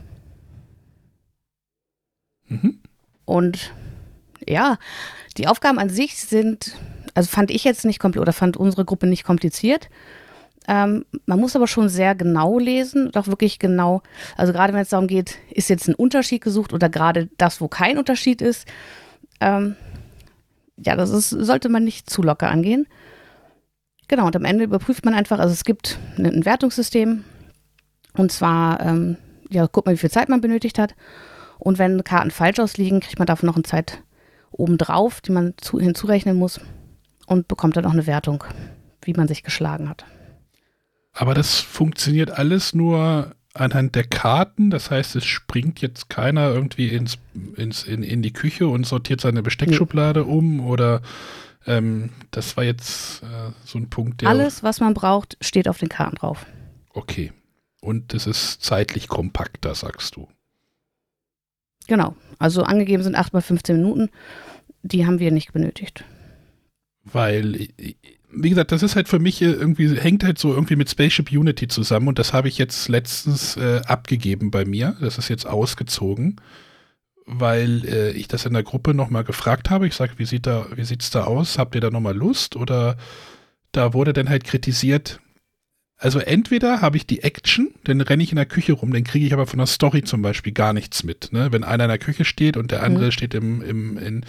Mhm. 2.48 2.80
Und 3.24 3.72
ja, 4.46 4.78
die 5.36 5.48
Aufgaben 5.48 5.78
an 5.78 5.90
sich 5.90 6.16
sind 6.18 6.76
also 7.16 7.30
fand 7.30 7.50
ich 7.50 7.64
jetzt 7.64 7.86
nicht 7.86 7.98
kompliziert 7.98 8.22
oder 8.22 8.32
fand 8.34 8.58
unsere 8.58 8.84
Gruppe 8.84 9.06
nicht 9.06 9.24
kompliziert. 9.24 9.88
Ähm, 10.68 11.06
man 11.24 11.40
muss 11.40 11.56
aber 11.56 11.66
schon 11.66 11.88
sehr 11.88 12.14
genau 12.14 12.58
lesen, 12.58 13.10
doch 13.10 13.26
wirklich 13.26 13.58
genau. 13.58 14.02
Also 14.36 14.52
gerade 14.52 14.74
wenn 14.74 14.82
es 14.82 14.90
darum 14.90 15.06
geht, 15.06 15.38
ist 15.50 15.70
jetzt 15.70 15.88
ein 15.88 15.94
Unterschied 15.94 16.42
gesucht 16.42 16.74
oder 16.74 16.90
gerade 16.90 17.30
das, 17.38 17.62
wo 17.62 17.68
kein 17.68 17.96
Unterschied 17.96 18.42
ist. 18.42 18.68
Ähm, 19.40 19.76
ja, 20.76 20.94
das 20.94 21.08
ist, 21.08 21.30
sollte 21.30 21.70
man 21.70 21.84
nicht 21.84 22.10
zu 22.10 22.22
locker 22.22 22.50
angehen. 22.50 22.86
Genau, 24.08 24.26
und 24.26 24.36
am 24.36 24.44
Ende 24.44 24.64
überprüft 24.64 25.06
man 25.06 25.14
einfach, 25.14 25.38
also 25.38 25.54
es 25.54 25.64
gibt 25.64 25.98
ein, 26.18 26.44
Wertungssystem. 26.44 27.24
Und 28.12 28.30
zwar, 28.30 28.80
ähm, 28.80 29.16
ja, 29.48 29.66
guckt 29.66 29.86
man, 29.86 29.94
wie 29.94 30.00
viel 30.00 30.10
Zeit 30.10 30.28
man 30.28 30.42
benötigt 30.42 30.78
hat. 30.78 30.94
Und 31.66 31.80
wenn 31.80 32.04
Karten 32.04 32.30
falsch 32.30 32.60
ausliegen, 32.60 33.00
kriegt 33.00 33.18
man 33.18 33.26
davon 33.26 33.48
noch 33.48 33.56
eine 33.56 33.64
Zeit 33.64 34.00
obendrauf, 34.52 35.20
die 35.20 35.32
man 35.32 35.54
zu, 35.56 35.80
hinzurechnen 35.80 36.36
muss 36.36 36.60
und 37.26 37.48
bekommt 37.48 37.76
dann 37.76 37.84
auch 37.86 37.92
eine 37.92 38.06
Wertung, 38.06 38.44
wie 39.02 39.14
man 39.14 39.26
sich 39.26 39.42
geschlagen 39.42 39.88
hat. 39.88 40.04
Aber 41.12 41.34
das 41.34 41.58
funktioniert 41.58 42.30
alles 42.30 42.72
nur 42.72 43.34
anhand 43.52 43.96
der 43.96 44.04
Karten. 44.04 44.70
Das 44.70 44.92
heißt, 44.92 45.16
es 45.16 45.24
springt 45.24 45.80
jetzt 45.80 46.08
keiner 46.08 46.50
irgendwie 46.50 46.86
ins, 46.86 47.18
ins, 47.56 47.82
in, 47.82 48.04
in 48.04 48.22
die 48.22 48.32
Küche 48.32 48.68
und 48.68 48.86
sortiert 48.86 49.20
seine 49.20 49.42
Besteckschublade 49.42 50.20
nee. 50.20 50.32
um 50.32 50.60
oder 50.64 51.02
ähm, 51.66 52.10
das 52.30 52.56
war 52.56 52.62
jetzt 52.62 53.24
äh, 53.24 53.50
so 53.64 53.76
ein 53.80 53.90
Punkt, 53.90 54.20
der. 54.20 54.28
Alles, 54.28 54.62
was 54.62 54.78
man 54.78 54.94
braucht, 54.94 55.36
steht 55.40 55.66
auf 55.66 55.78
den 55.78 55.88
Karten 55.88 56.14
drauf. 56.14 56.46
Okay. 56.90 57.32
Und 57.80 58.14
es 58.14 58.28
ist 58.28 58.62
zeitlich 58.62 59.08
kompakter, 59.08 59.74
sagst 59.74 60.14
du. 60.14 60.28
Genau. 61.86 62.14
Also 62.38 62.62
angegeben 62.62 63.02
sind 63.02 63.14
8 63.14 63.32
mal 63.32 63.40
15 63.40 63.76
Minuten. 63.76 64.10
Die 64.82 65.06
haben 65.06 65.18
wir 65.18 65.30
nicht 65.30 65.52
benötigt. 65.52 66.04
Weil 67.04 67.68
wie 68.36 68.50
gesagt, 68.50 68.72
das 68.72 68.82
ist 68.82 68.96
halt 68.96 69.08
für 69.08 69.18
mich 69.18 69.40
irgendwie, 69.40 69.96
hängt 69.98 70.24
halt 70.24 70.38
so 70.38 70.52
irgendwie 70.52 70.76
mit 70.76 70.90
Spaceship 70.90 71.30
Unity 71.32 71.68
zusammen 71.68 72.08
und 72.08 72.18
das 72.18 72.32
habe 72.32 72.48
ich 72.48 72.58
jetzt 72.58 72.88
letztens 72.88 73.56
äh, 73.56 73.80
abgegeben 73.86 74.50
bei 74.50 74.64
mir. 74.64 74.96
Das 75.00 75.18
ist 75.18 75.28
jetzt 75.28 75.46
ausgezogen, 75.46 76.36
weil 77.24 77.84
äh, 77.86 78.10
ich 78.10 78.28
das 78.28 78.44
in 78.44 78.52
der 78.52 78.62
Gruppe 78.62 78.94
nochmal 78.94 79.24
gefragt 79.24 79.70
habe. 79.70 79.86
Ich 79.86 79.94
sage, 79.94 80.14
wie 80.16 80.26
sieht 80.26 80.46
da, 80.46 80.66
wie 80.74 80.84
sieht's 80.84 81.10
da 81.10 81.24
aus? 81.24 81.58
Habt 81.58 81.74
ihr 81.74 81.80
da 81.80 81.90
nochmal 81.90 82.16
Lust? 82.16 82.56
Oder 82.56 82.96
da 83.72 83.94
wurde 83.94 84.12
dann 84.12 84.28
halt 84.28 84.44
kritisiert, 84.44 85.20
also 85.98 86.18
entweder 86.18 86.82
habe 86.82 86.98
ich 86.98 87.06
die 87.06 87.22
Action, 87.22 87.70
dann 87.84 88.00
renne 88.02 88.22
ich 88.22 88.30
in 88.30 88.36
der 88.36 88.46
Küche 88.46 88.74
rum, 88.74 88.92
dann 88.92 89.04
kriege 89.04 89.24
ich 89.24 89.32
aber 89.32 89.46
von 89.46 89.58
der 89.58 89.66
Story 89.66 90.02
zum 90.02 90.20
Beispiel 90.20 90.52
gar 90.52 90.72
nichts 90.72 91.04
mit. 91.04 91.32
Ne? 91.32 91.52
Wenn 91.52 91.64
einer 91.64 91.84
in 91.84 91.90
der 91.90 91.98
Küche 91.98 92.24
steht 92.24 92.56
und 92.56 92.70
der 92.70 92.82
andere 92.82 93.06
mhm. 93.06 93.10
steht 93.12 93.34
im, 93.34 93.62
im, 93.62 93.96
in, 93.96 94.26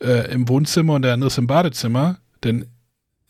äh, 0.00 0.32
im 0.32 0.48
Wohnzimmer 0.48 0.94
und 0.94 1.02
der 1.02 1.12
andere 1.12 1.28
ist 1.28 1.38
im 1.38 1.46
Badezimmer, 1.46 2.18
dann 2.40 2.66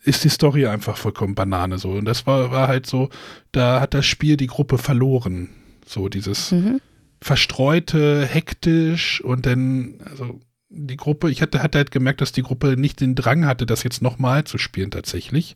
ist 0.03 0.23
die 0.23 0.29
Story 0.29 0.65
einfach 0.67 0.97
vollkommen 0.97 1.35
Banane 1.35 1.77
so. 1.77 1.91
Und 1.91 2.05
das 2.05 2.25
war, 2.25 2.51
war 2.51 2.67
halt 2.67 2.87
so, 2.87 3.09
da 3.51 3.81
hat 3.81 3.93
das 3.93 4.05
Spiel 4.05 4.37
die 4.37 4.47
Gruppe 4.47 4.77
verloren. 4.77 5.49
So 5.85 6.09
dieses 6.09 6.51
mhm. 6.51 6.81
verstreute, 7.21 8.25
hektisch 8.25 9.21
und 9.21 9.45
dann, 9.45 9.99
also 10.09 10.39
die 10.69 10.97
Gruppe, 10.97 11.29
ich 11.29 11.43
hatte, 11.43 11.61
hatte 11.61 11.77
halt 11.77 11.91
gemerkt, 11.91 12.21
dass 12.21 12.31
die 12.31 12.41
Gruppe 12.41 12.77
nicht 12.77 12.99
den 12.99 13.13
Drang 13.13 13.45
hatte, 13.45 13.67
das 13.67 13.83
jetzt 13.83 14.01
nochmal 14.01 14.43
zu 14.43 14.57
spielen 14.57 14.89
tatsächlich. 14.89 15.55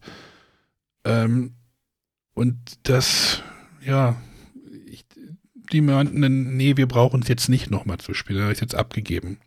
Ähm, 1.03 1.55
und 2.39 2.55
das, 2.83 3.43
ja, 3.85 4.15
ich, 4.85 5.03
die 5.73 5.81
meinten, 5.81 6.55
nee, 6.55 6.77
wir 6.77 6.87
brauchen 6.87 7.21
es 7.21 7.27
jetzt 7.27 7.49
nicht 7.49 7.69
nochmal 7.69 7.97
zu 7.97 8.13
spielen, 8.13 8.43
habe 8.43 8.53
ich 8.53 8.61
jetzt 8.61 8.75
abgegeben. 8.75 9.39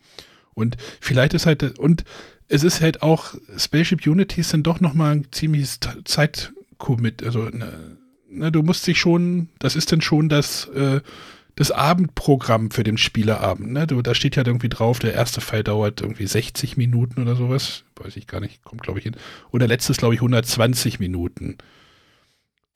Und 0.53 0.77
vielleicht 1.01 1.33
ist 1.33 1.47
halt, 1.47 1.79
und 1.79 2.03
es 2.49 2.63
ist 2.63 2.81
halt 2.81 3.01
auch, 3.01 3.33
Spaceship 3.57 4.05
Unity 4.05 4.41
ist 4.41 4.53
dann 4.53 4.61
doch 4.61 4.79
nochmal 4.79 5.15
ein 5.15 5.27
ziemliches 5.31 5.79
Zeitcommit. 6.05 7.23
Also, 7.23 7.45
ne, 7.45 7.97
ne, 8.29 8.51
du 8.51 8.61
musst 8.61 8.85
dich 8.85 8.99
schon, 8.99 9.49
das 9.57 9.75
ist 9.75 9.91
dann 9.91 10.01
schon 10.01 10.29
das, 10.29 10.65
äh, 10.67 11.01
das 11.55 11.71
Abendprogramm 11.71 12.69
für 12.69 12.83
den 12.83 12.99
Spielerabend. 12.99 13.71
Ne? 13.71 13.87
Du, 13.87 14.03
da 14.03 14.13
steht 14.13 14.35
ja 14.35 14.45
irgendwie 14.45 14.69
drauf, 14.69 14.99
der 14.99 15.15
erste 15.15 15.41
Fall 15.41 15.63
dauert 15.63 16.01
irgendwie 16.01 16.27
60 16.27 16.77
Minuten 16.77 17.19
oder 17.19 17.35
sowas. 17.35 17.85
Weiß 17.95 18.17
ich 18.17 18.27
gar 18.27 18.39
nicht, 18.39 18.63
kommt 18.63 18.83
glaube 18.83 18.99
ich 18.99 19.03
hin. 19.03 19.15
Und 19.49 19.61
der 19.61 19.67
letzte 19.67 19.93
ist 19.93 19.97
glaube 19.97 20.13
ich 20.13 20.19
120 20.19 20.99
Minuten. 20.99 21.57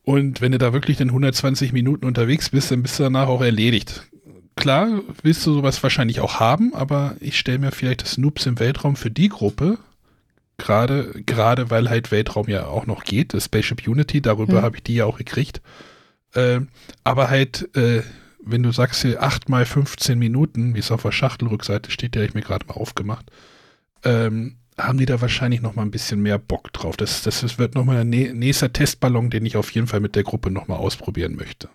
Und 0.07 0.39
wenn 0.39 0.53
du 0.53 0.57
da 0.57 0.71
wirklich 0.71 0.95
dann 0.95 1.09
120 1.09 1.73
Minuten 1.73 2.05
unterwegs 2.05 2.49
bist, 2.49 2.71
dann 2.71 2.81
bist 2.81 2.97
du 2.97 3.03
danach 3.03 3.27
auch 3.27 3.41
erledigt 3.41 4.07
klar 4.57 5.01
willst 5.21 5.45
du 5.45 5.53
sowas 5.53 5.81
wahrscheinlich 5.81 6.19
auch 6.19 6.41
haben, 6.41 6.73
aber 6.73 7.15
ich 7.21 7.39
stelle 7.39 7.59
mir 7.59 7.71
vielleicht 7.71 8.01
das 8.01 8.17
Noobs 8.17 8.45
im 8.45 8.59
Weltraum 8.59 8.97
für 8.97 9.09
die 9.09 9.29
Gruppe, 9.29 9.77
gerade, 10.57 11.23
gerade 11.25 11.69
weil 11.69 11.89
halt 11.89 12.11
Weltraum 12.11 12.49
ja 12.49 12.65
auch 12.65 12.85
noch 12.85 13.05
geht, 13.05 13.33
das 13.33 13.45
Spaceship 13.45 13.87
Unity, 13.87 14.21
darüber 14.21 14.59
mhm. 14.59 14.61
habe 14.63 14.75
ich 14.75 14.83
die 14.83 14.95
ja 14.95 15.05
auch 15.05 15.17
gekriegt. 15.17 15.61
Äh, 16.33 16.61
aber 17.05 17.29
halt, 17.29 17.73
äh, 17.77 18.01
wenn 18.43 18.63
du 18.63 18.71
sagst 18.71 19.03
hier 19.03 19.23
8 19.23 19.47
mal 19.47 19.65
15 19.65 20.19
Minuten, 20.19 20.75
wie 20.75 20.79
es 20.79 20.91
auf 20.91 21.03
der 21.03 21.11
Schachtelrückseite 21.11 21.91
steht, 21.91 22.15
der 22.15 22.23
ich 22.23 22.33
mir 22.33 22.41
gerade 22.41 22.65
mal 22.65 22.73
aufgemacht, 22.73 23.31
ähm, 24.03 24.57
haben 24.77 24.99
die 24.99 25.05
da 25.05 25.19
wahrscheinlich 25.21 25.61
noch 25.61 25.75
mal 25.75 25.81
ein 25.81 25.91
bisschen 25.91 26.21
mehr 26.21 26.37
Bock 26.37 26.71
drauf. 26.71 26.97
Das, 26.97 27.23
das 27.23 27.57
wird 27.57 27.75
noch 27.75 27.85
mal 27.85 27.97
ein 27.97 28.09
nächster 28.09 28.71
Testballon, 28.71 29.29
den 29.29 29.45
ich 29.45 29.57
auf 29.57 29.71
jeden 29.71 29.87
Fall 29.87 29.99
mit 29.99 30.15
der 30.15 30.23
Gruppe 30.23 30.51
noch 30.51 30.67
mal 30.67 30.75
ausprobieren 30.75 31.35
möchte. 31.35 31.69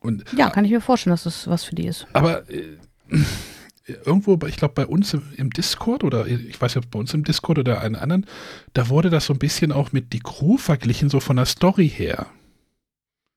Und, 0.00 0.24
ja, 0.36 0.50
kann 0.50 0.64
ich 0.64 0.70
mir 0.70 0.80
vorstellen, 0.80 1.12
dass 1.12 1.24
das 1.24 1.48
was 1.48 1.64
für 1.64 1.74
die 1.74 1.86
ist. 1.86 2.06
Aber 2.12 2.48
äh, 2.50 2.76
irgendwo, 4.04 4.38
ich 4.46 4.56
glaube, 4.56 4.74
bei 4.74 4.86
uns 4.86 5.14
im, 5.14 5.22
im, 5.36 5.50
Discord 5.50 6.04
oder 6.04 6.26
ich 6.26 6.60
weiß 6.60 6.76
nicht, 6.76 6.90
bei 6.90 6.98
uns 6.98 7.14
im 7.14 7.24
Discord 7.24 7.58
oder 7.58 7.80
einen 7.80 7.96
anderen, 7.96 8.26
da 8.74 8.88
wurde 8.88 9.08
das 9.08 9.26
so 9.26 9.32
ein 9.32 9.38
bisschen 9.38 9.72
auch 9.72 9.92
mit 9.92 10.12
die 10.12 10.20
Crew 10.20 10.58
verglichen, 10.58 11.08
so 11.08 11.20
von 11.20 11.36
der 11.36 11.46
Story 11.46 11.88
her. 11.88 12.26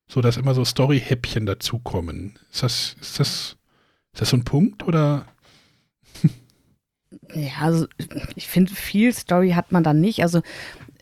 So, 0.09 0.21
dass 0.21 0.37
immer 0.37 0.53
so 0.53 0.63
Story-Häppchen 0.63 1.45
dazukommen. 1.45 2.39
Ist 2.51 2.63
das, 2.63 2.95
ist 3.01 3.19
das, 3.19 3.57
ist 4.13 4.21
das 4.21 4.29
so 4.29 4.37
ein 4.37 4.45
Punkt 4.45 4.83
oder? 4.83 5.25
Ja, 7.33 7.51
also 7.61 7.87
ich 8.35 8.47
finde, 8.47 8.73
viel 8.73 9.13
Story 9.13 9.51
hat 9.51 9.71
man 9.71 9.83
da 9.83 9.93
nicht. 9.93 10.21
Also 10.21 10.41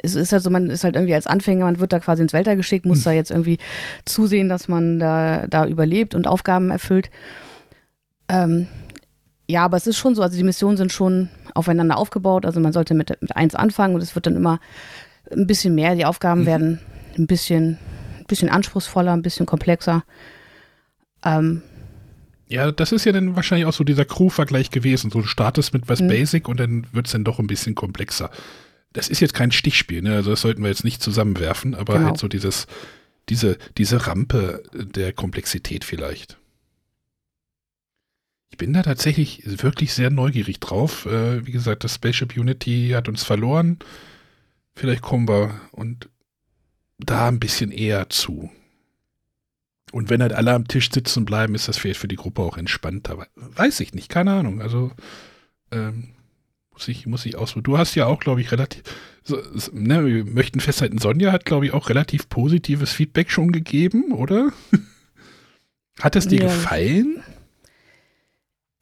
es 0.01 0.15
ist 0.15 0.31
halt 0.31 0.43
so, 0.43 0.49
man 0.49 0.69
ist 0.69 0.83
halt 0.83 0.95
irgendwie 0.95 1.13
als 1.13 1.27
Anfänger, 1.27 1.65
man 1.65 1.79
wird 1.79 1.93
da 1.93 1.99
quasi 1.99 2.21
ins 2.21 2.33
Weltall 2.33 2.55
geschickt, 2.55 2.85
muss 2.85 2.99
hm. 2.99 3.03
da 3.05 3.11
jetzt 3.11 3.31
irgendwie 3.31 3.57
zusehen, 4.05 4.49
dass 4.49 4.67
man 4.67 4.99
da, 4.99 5.47
da 5.47 5.65
überlebt 5.65 6.15
und 6.15 6.27
Aufgaben 6.27 6.71
erfüllt. 6.71 7.09
Ähm, 8.27 8.67
ja, 9.47 9.63
aber 9.63 9.77
es 9.77 9.87
ist 9.87 9.97
schon 9.97 10.15
so, 10.15 10.21
also 10.21 10.35
die 10.37 10.43
Missionen 10.43 10.77
sind 10.77 10.91
schon 10.91 11.29
aufeinander 11.53 11.97
aufgebaut. 11.97 12.45
Also 12.45 12.59
man 12.59 12.73
sollte 12.73 12.93
mit, 12.93 13.09
mit 13.21 13.35
eins 13.35 13.55
anfangen 13.55 13.95
und 13.95 14.01
es 14.01 14.15
wird 14.15 14.25
dann 14.25 14.35
immer 14.35 14.59
ein 15.31 15.47
bisschen 15.47 15.75
mehr. 15.75 15.95
Die 15.95 16.05
Aufgaben 16.05 16.41
mhm. 16.41 16.45
werden 16.45 16.79
ein 17.17 17.27
bisschen, 17.27 17.77
ein 18.19 18.25
bisschen 18.27 18.49
anspruchsvoller, 18.49 19.13
ein 19.13 19.21
bisschen 19.21 19.45
komplexer. 19.45 20.03
Ähm, 21.23 21.61
ja, 22.47 22.71
das 22.71 22.91
ist 22.91 23.05
ja 23.05 23.11
dann 23.11 23.35
wahrscheinlich 23.35 23.65
auch 23.65 23.73
so 23.73 23.83
dieser 23.83 24.05
Crew-Vergleich 24.05 24.69
gewesen. 24.69 25.11
So, 25.11 25.21
du 25.21 25.27
startest 25.27 25.73
mit 25.73 25.89
was 25.89 26.01
mhm. 26.01 26.07
Basic 26.07 26.47
und 26.47 26.59
dann 26.59 26.87
wird 26.91 27.07
es 27.07 27.11
dann 27.11 27.23
doch 27.23 27.39
ein 27.39 27.47
bisschen 27.47 27.75
komplexer 27.75 28.29
das 28.95 29.09
ist 29.09 29.19
jetzt 29.19 29.33
kein 29.33 29.51
Stichspiel, 29.51 30.01
ne? 30.01 30.15
also 30.15 30.31
das 30.31 30.41
sollten 30.41 30.63
wir 30.63 30.69
jetzt 30.69 30.85
nicht 30.85 31.03
zusammenwerfen, 31.03 31.75
aber 31.75 31.95
genau. 31.95 32.07
halt 32.07 32.17
so 32.17 32.29
dieses, 32.29 32.65
diese, 33.27 33.57
diese 33.77 34.07
Rampe 34.07 34.63
der 34.73 35.11
Komplexität 35.11 35.83
vielleicht. 35.83 36.37
Ich 38.51 38.57
bin 38.57 38.71
da 38.71 38.83
tatsächlich 38.83 39.41
wirklich 39.43 39.93
sehr 39.93 40.09
neugierig 40.09 40.61
drauf. 40.61 41.05
Äh, 41.07 41.45
wie 41.45 41.51
gesagt, 41.51 41.83
das 41.83 41.95
Spaceship 41.95 42.37
Unity 42.37 42.91
hat 42.95 43.09
uns 43.09 43.23
verloren. 43.23 43.79
Vielleicht 44.75 45.01
kommen 45.01 45.27
wir 45.27 45.59
und 45.71 46.07
da 46.97 47.27
ein 47.27 47.39
bisschen 47.39 47.71
eher 47.71 48.09
zu. 48.09 48.49
Und 49.91 50.09
wenn 50.09 50.21
halt 50.21 50.33
alle 50.33 50.53
am 50.53 50.67
Tisch 50.67 50.89
sitzen 50.91 51.25
bleiben, 51.25 51.55
ist 51.55 51.67
das 51.67 51.77
vielleicht 51.77 51.99
für 51.99 52.07
die 52.07 52.15
Gruppe 52.15 52.41
auch 52.41 52.57
entspannter. 52.57 53.27
Weiß 53.35 53.79
ich 53.79 53.93
nicht, 53.93 54.09
keine 54.09 54.33
Ahnung. 54.33 54.61
Also 54.61 54.91
ähm, 55.71 56.15
muss 56.75 56.87
ich, 56.87 57.05
muss 57.05 57.25
ich 57.25 57.37
ausprobieren. 57.37 57.63
Du 57.73 57.77
hast 57.77 57.95
ja 57.95 58.05
auch, 58.05 58.19
glaube 58.19 58.41
ich, 58.41 58.51
relativ, 58.51 58.83
so, 59.23 59.37
ne, 59.71 60.05
wir 60.05 60.25
möchten 60.25 60.59
festhalten, 60.59 60.97
Sonja 60.97 61.31
hat, 61.31 61.45
glaube 61.45 61.65
ich, 61.65 61.73
auch 61.73 61.89
relativ 61.89 62.27
positives 62.29 62.91
Feedback 62.91 63.31
schon 63.31 63.51
gegeben, 63.51 64.11
oder? 64.11 64.51
hat 65.99 66.15
es 66.15 66.27
dir 66.27 66.39
ja. 66.39 66.45
gefallen? 66.45 67.23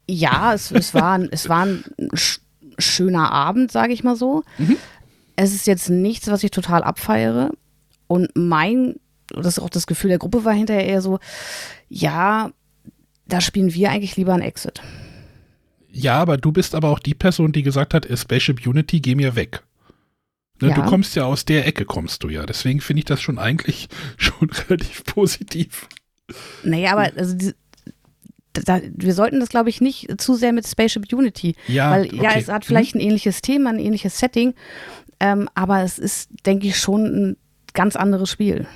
Ja, 0.08 0.52
es, 0.54 0.70
es, 0.72 0.92
war, 0.92 1.20
es 1.30 1.48
war 1.48 1.66
ein 1.66 1.84
sch 2.14 2.40
schöner 2.76 3.30
Abend, 3.30 3.70
sage 3.70 3.92
ich 3.92 4.02
mal 4.02 4.16
so. 4.16 4.42
Mhm. 4.58 4.76
Es 5.36 5.54
ist 5.54 5.68
jetzt 5.68 5.90
nichts, 5.90 6.26
was 6.26 6.42
ich 6.42 6.50
total 6.50 6.82
abfeiere. 6.82 7.52
Und 8.08 8.30
mein, 8.34 8.96
das 9.28 9.58
ist 9.58 9.58
auch 9.58 9.70
das 9.70 9.86
Gefühl 9.86 10.08
der 10.08 10.18
Gruppe 10.18 10.44
war 10.44 10.52
hinterher 10.52 10.86
eher 10.86 11.00
so, 11.00 11.18
ja, 11.88 12.50
da 13.26 13.40
spielen 13.40 13.72
wir 13.74 13.90
eigentlich 13.90 14.16
lieber 14.16 14.34
ein 14.34 14.42
Exit. 14.42 14.82
Ja, 15.90 16.20
aber 16.20 16.36
du 16.36 16.52
bist 16.52 16.74
aber 16.74 16.90
auch 16.90 16.98
die 16.98 17.14
Person, 17.14 17.52
die 17.52 17.62
gesagt 17.62 17.94
hat, 17.94 18.06
Spaceship 18.12 18.66
Unity, 18.66 19.00
geh 19.00 19.14
mir 19.14 19.36
weg. 19.36 19.62
Ne, 20.60 20.70
ja. 20.70 20.74
Du 20.74 20.82
kommst 20.82 21.14
ja 21.16 21.24
aus 21.24 21.44
der 21.44 21.66
Ecke, 21.66 21.84
kommst 21.84 22.22
du 22.22 22.28
ja. 22.28 22.46
Deswegen 22.46 22.80
finde 22.80 22.98
ich 23.00 23.04
das 23.04 23.20
schon 23.20 23.38
eigentlich 23.38 23.88
schon 24.16 24.50
relativ 24.50 25.04
positiv. 25.04 25.88
Naja, 26.62 26.92
aber 26.92 27.12
also 27.16 27.34
die, 27.34 27.54
da, 28.52 28.80
wir 28.92 29.14
sollten 29.14 29.40
das, 29.40 29.48
glaube 29.48 29.68
ich, 29.68 29.80
nicht 29.80 30.20
zu 30.20 30.34
sehr 30.34 30.52
mit 30.52 30.66
Spaceship 30.66 31.12
Unity. 31.12 31.54
Ja, 31.68 31.90
weil 31.90 32.06
okay. 32.06 32.20
ja, 32.22 32.34
es 32.34 32.48
hat 32.48 32.64
vielleicht 32.64 32.94
ein 32.94 33.00
ähnliches 33.00 33.40
Thema, 33.40 33.70
ein 33.70 33.78
ähnliches 33.78 34.18
Setting, 34.18 34.54
ähm, 35.20 35.48
aber 35.54 35.82
es 35.82 35.98
ist, 35.98 36.30
denke 36.46 36.68
ich, 36.68 36.78
schon 36.78 37.04
ein 37.04 37.36
ganz 37.72 37.96
anderes 37.96 38.30
Spiel. 38.30 38.66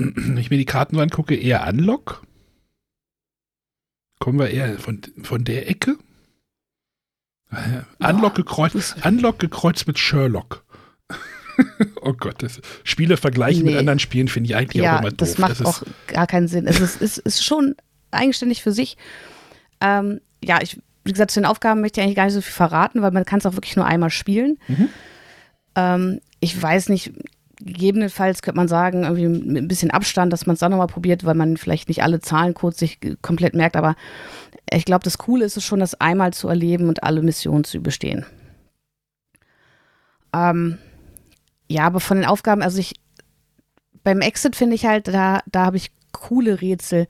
Wenn 0.00 0.36
ich 0.36 0.50
mir 0.50 0.58
die 0.58 0.64
Karten 0.64 0.96
so 0.96 1.00
angucke, 1.00 1.34
eher 1.34 1.66
Unlock. 1.66 2.22
Kommen 4.18 4.38
wir 4.38 4.50
eher 4.50 4.78
von, 4.78 5.00
von 5.22 5.44
der 5.44 5.68
Ecke? 5.68 5.96
Unlock, 7.98 8.34
gekreuzt, 8.34 8.96
Unlock 9.04 9.38
gekreuzt 9.38 9.86
mit 9.86 9.98
Sherlock. 9.98 10.64
oh 12.02 12.12
Gott, 12.12 12.42
das, 12.42 12.60
Spiele 12.84 13.16
vergleichen 13.16 13.64
Nee. 13.64 13.70
mit 13.70 13.78
anderen 13.78 13.98
Spielen 13.98 14.28
finde 14.28 14.50
ich 14.50 14.56
eigentlich 14.56 14.82
auch 14.82 14.86
ja, 14.86 14.98
immer 14.98 15.10
doof. 15.10 15.16
das 15.18 15.38
macht 15.38 15.60
ist, 15.60 15.66
auch 15.66 15.82
gar 16.06 16.26
keinen 16.26 16.48
Sinn. 16.48 16.66
Es 16.66 16.80
ist, 16.80 17.00
ist, 17.00 17.18
ist 17.18 17.44
schon 17.44 17.74
eigenständig 18.10 18.62
für 18.62 18.72
sich. 18.72 18.96
Ähm, 19.80 20.20
ja, 20.42 20.60
ich, 20.62 20.80
wie 21.04 21.12
gesagt, 21.12 21.32
zu 21.32 21.40
den 21.40 21.46
Aufgaben 21.46 21.80
möchte 21.80 22.00
ich 22.00 22.04
eigentlich 22.04 22.16
gar 22.16 22.26
nicht 22.26 22.34
so 22.34 22.40
viel 22.40 22.52
verraten, 22.52 23.02
weil 23.02 23.10
man 23.10 23.24
kann 23.24 23.40
es 23.40 23.46
auch 23.46 23.54
wirklich 23.54 23.76
nur 23.76 23.86
einmal 23.86 24.10
spielen. 24.10 24.58
Mhm. 24.68 24.88
Ähm, 25.74 26.20
ich 26.40 26.60
weiß 26.60 26.88
nicht, 26.88 27.12
gegebenenfalls 27.60 28.42
könnte 28.42 28.56
man 28.56 28.68
sagen, 28.68 29.04
irgendwie 29.04 29.28
mit 29.28 29.64
ein 29.64 29.68
bisschen 29.68 29.90
Abstand, 29.90 30.32
dass 30.32 30.46
man 30.46 30.54
es 30.54 30.60
dann 30.60 30.70
nochmal 30.70 30.86
probiert, 30.86 31.24
weil 31.24 31.34
man 31.34 31.56
vielleicht 31.56 31.88
nicht 31.88 32.02
alle 32.02 32.20
Zahlencodes 32.20 32.78
sich 32.78 32.98
komplett 33.22 33.54
merkt, 33.54 33.76
aber 33.76 33.96
ich 34.72 34.84
glaube, 34.84 35.04
das 35.04 35.18
Coole 35.18 35.44
ist 35.44 35.56
es 35.56 35.64
schon, 35.64 35.80
das 35.80 36.00
einmal 36.00 36.32
zu 36.32 36.48
erleben 36.48 36.88
und 36.88 37.02
alle 37.02 37.22
Missionen 37.22 37.64
zu 37.64 37.76
überstehen. 37.76 38.24
Ähm, 40.32 40.78
ja, 41.68 41.84
aber 41.84 42.00
von 42.00 42.18
den 42.18 42.26
Aufgaben, 42.26 42.62
also 42.62 42.78
ich, 42.78 42.94
beim 44.02 44.20
Exit 44.20 44.56
finde 44.56 44.76
ich 44.76 44.86
halt, 44.86 45.08
da, 45.08 45.40
da 45.46 45.66
habe 45.66 45.76
ich 45.76 45.90
coole 46.12 46.60
Rätsel, 46.60 47.06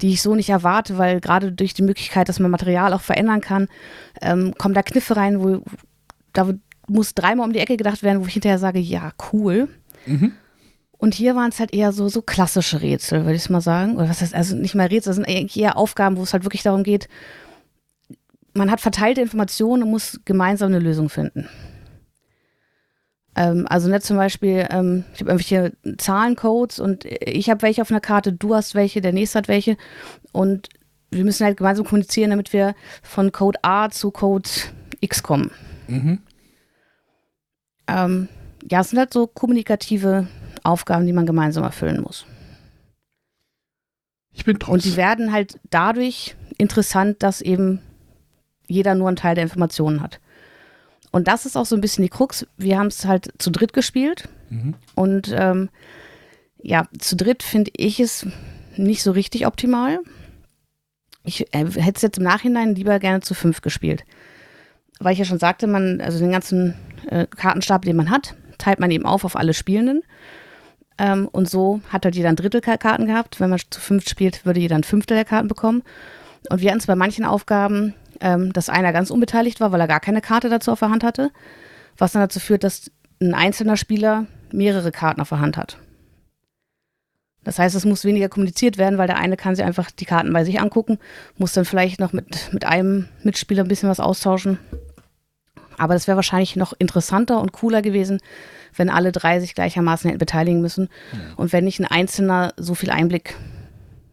die 0.00 0.12
ich 0.12 0.22
so 0.22 0.34
nicht 0.34 0.48
erwarte, 0.48 0.98
weil 0.98 1.20
gerade 1.20 1.52
durch 1.52 1.74
die 1.74 1.82
Möglichkeit, 1.82 2.28
dass 2.28 2.40
man 2.40 2.50
Material 2.50 2.92
auch 2.92 3.00
verändern 3.00 3.40
kann, 3.40 3.68
ähm, 4.20 4.54
kommen 4.58 4.74
da 4.74 4.82
Kniffe 4.82 5.16
rein, 5.16 5.42
wo 5.42 5.62
da 6.32 6.52
muss 6.88 7.14
dreimal 7.14 7.46
um 7.46 7.52
die 7.52 7.60
Ecke 7.60 7.76
gedacht 7.76 8.02
werden, 8.02 8.22
wo 8.22 8.26
ich 8.26 8.32
hinterher 8.32 8.58
sage, 8.58 8.78
ja, 8.78 9.12
cool. 9.32 9.68
Mhm. 10.06 10.32
Und 10.98 11.14
hier 11.14 11.34
waren 11.34 11.50
es 11.50 11.58
halt 11.58 11.74
eher 11.74 11.92
so, 11.92 12.08
so 12.08 12.22
klassische 12.22 12.80
Rätsel, 12.80 13.24
würde 13.24 13.34
ich 13.34 13.50
mal 13.50 13.60
sagen. 13.60 13.96
Oder 13.96 14.08
was 14.08 14.20
heißt, 14.20 14.34
also 14.34 14.54
nicht 14.54 14.74
mal 14.74 14.86
Rätsel, 14.86 15.10
das 15.10 15.16
sind 15.16 15.56
eher 15.56 15.76
Aufgaben, 15.76 16.16
wo 16.16 16.22
es 16.22 16.32
halt 16.32 16.44
wirklich 16.44 16.62
darum 16.62 16.84
geht, 16.84 17.08
man 18.54 18.70
hat 18.70 18.80
verteilte 18.80 19.20
Informationen 19.20 19.82
und 19.82 19.90
muss 19.90 20.20
gemeinsam 20.24 20.68
eine 20.68 20.78
Lösung 20.78 21.08
finden. 21.08 21.48
Ähm, 23.34 23.66
also 23.68 23.88
nicht 23.88 24.02
zum 24.02 24.16
Beispiel, 24.16 24.66
ähm, 24.70 25.04
ich 25.14 25.20
habe 25.20 25.30
irgendwelche 25.30 25.72
Zahlencodes 25.96 26.78
und 26.78 27.04
ich 27.04 27.48
habe 27.48 27.62
welche 27.62 27.82
auf 27.82 27.90
einer 27.90 28.00
Karte, 28.00 28.32
du 28.32 28.54
hast 28.54 28.74
welche, 28.74 29.00
der 29.00 29.12
nächste 29.12 29.38
hat 29.38 29.48
welche 29.48 29.76
und 30.32 30.68
wir 31.10 31.24
müssen 31.24 31.44
halt 31.44 31.56
gemeinsam 31.56 31.86
kommunizieren, 31.86 32.30
damit 32.30 32.52
wir 32.52 32.74
von 33.02 33.32
Code 33.32 33.58
A 33.62 33.90
zu 33.90 34.10
Code 34.10 34.48
X 35.00 35.22
kommen. 35.22 35.50
Mhm. 35.88 36.18
Ähm, 37.86 38.28
ja, 38.70 38.80
es 38.80 38.90
sind 38.90 38.98
halt 38.98 39.12
so 39.12 39.26
kommunikative 39.26 40.26
Aufgaben, 40.62 41.06
die 41.06 41.12
man 41.12 41.26
gemeinsam 41.26 41.64
erfüllen 41.64 42.02
muss. 42.02 42.26
Ich 44.32 44.44
bin 44.44 44.56
Und 44.56 44.62
die 44.62 44.66
trotzdem. 44.66 44.96
werden 44.96 45.32
halt 45.32 45.58
dadurch 45.70 46.36
interessant, 46.58 47.22
dass 47.22 47.40
eben 47.40 47.80
jeder 48.66 48.94
nur 48.94 49.08
einen 49.08 49.16
Teil 49.16 49.34
der 49.34 49.44
Informationen 49.44 50.00
hat. 50.00 50.20
Und 51.10 51.28
das 51.28 51.44
ist 51.44 51.56
auch 51.56 51.66
so 51.66 51.74
ein 51.76 51.80
bisschen 51.82 52.02
die 52.02 52.08
Krux. 52.08 52.46
Wir 52.56 52.78
haben 52.78 52.86
es 52.86 53.04
halt 53.04 53.32
zu 53.38 53.50
dritt 53.50 53.74
gespielt. 53.74 54.28
Mhm. 54.48 54.74
Und 54.94 55.34
ähm, 55.36 55.68
ja, 56.62 56.86
zu 56.98 57.16
dritt 57.16 57.42
finde 57.42 57.70
ich 57.76 58.00
es 58.00 58.26
nicht 58.76 59.02
so 59.02 59.10
richtig 59.10 59.46
optimal. 59.46 59.98
Ich 61.24 61.52
äh, 61.54 61.66
hätte 61.66 61.96
es 61.96 62.02
jetzt 62.02 62.18
im 62.18 62.24
Nachhinein 62.24 62.74
lieber 62.74 62.98
gerne 62.98 63.20
zu 63.20 63.34
fünf 63.34 63.60
gespielt. 63.60 64.04
Weil 65.00 65.12
ich 65.12 65.18
ja 65.18 65.24
schon 65.24 65.38
sagte, 65.38 65.66
man, 65.66 66.00
also 66.00 66.18
den 66.18 66.32
ganzen 66.32 66.74
äh, 67.08 67.26
Kartenstapel, 67.26 67.88
den 67.88 67.96
man 67.96 68.10
hat, 68.10 68.34
teilt 68.62 68.80
man 68.80 68.90
eben 68.90 69.06
auf 69.06 69.24
auf 69.24 69.36
alle 69.36 69.54
Spielenden. 69.54 70.02
Ähm, 70.98 71.28
und 71.28 71.48
so 71.50 71.80
hat 71.88 72.04
halt 72.04 72.14
jeder 72.14 72.28
ein 72.28 72.36
Drittel 72.36 72.60
Ka- 72.60 72.76
Karten 72.76 73.06
gehabt. 73.06 73.40
Wenn 73.40 73.50
man 73.50 73.58
zu 73.70 73.80
fünf 73.80 74.08
spielt, 74.08 74.46
würde 74.46 74.60
jeder 74.60 74.76
ein 74.76 74.84
Fünftel 74.84 75.16
der 75.16 75.24
Karten 75.24 75.48
bekommen. 75.48 75.82
Und 76.50 76.60
wir 76.60 76.70
hatten 76.70 76.80
es 76.80 76.86
bei 76.86 76.94
manchen 76.94 77.24
Aufgaben, 77.24 77.94
ähm, 78.20 78.52
dass 78.52 78.68
einer 78.68 78.92
ganz 78.92 79.10
unbeteiligt 79.10 79.60
war, 79.60 79.72
weil 79.72 79.80
er 79.80 79.88
gar 79.88 80.00
keine 80.00 80.20
Karte 80.20 80.48
dazu 80.48 80.70
auf 80.70 80.78
der 80.78 80.90
Hand 80.90 81.02
hatte. 81.02 81.30
Was 81.98 82.12
dann 82.12 82.22
dazu 82.22 82.40
führt, 82.40 82.62
dass 82.62 82.90
ein 83.20 83.34
einzelner 83.34 83.76
Spieler 83.76 84.26
mehrere 84.52 84.92
Karten 84.92 85.20
auf 85.20 85.30
der 85.30 85.40
Hand 85.40 85.56
hat. 85.56 85.78
Das 87.44 87.58
heißt, 87.58 87.74
es 87.74 87.84
muss 87.84 88.04
weniger 88.04 88.28
kommuniziert 88.28 88.78
werden, 88.78 88.98
weil 88.98 89.08
der 89.08 89.18
eine 89.18 89.36
kann 89.36 89.56
sich 89.56 89.64
einfach 89.64 89.90
die 89.90 90.04
Karten 90.04 90.32
bei 90.32 90.44
sich 90.44 90.60
angucken, 90.60 90.98
muss 91.36 91.52
dann 91.52 91.64
vielleicht 91.64 91.98
noch 91.98 92.12
mit, 92.12 92.52
mit 92.52 92.64
einem 92.64 93.08
Mitspieler 93.24 93.64
ein 93.64 93.68
bisschen 93.68 93.88
was 93.88 93.98
austauschen. 93.98 94.58
Aber 95.82 95.94
das 95.94 96.06
wäre 96.06 96.14
wahrscheinlich 96.14 96.54
noch 96.54 96.74
interessanter 96.78 97.40
und 97.40 97.50
cooler 97.50 97.82
gewesen, 97.82 98.20
wenn 98.76 98.88
alle 98.88 99.10
drei 99.10 99.40
sich 99.40 99.56
gleichermaßen 99.56 100.08
hätten 100.08 100.20
beteiligen 100.20 100.62
müssen 100.62 100.88
und 101.36 101.52
wenn 101.52 101.64
nicht 101.64 101.80
ein 101.80 101.86
Einzelner 101.86 102.54
so 102.56 102.76
viel 102.76 102.90
Einblick 102.90 103.34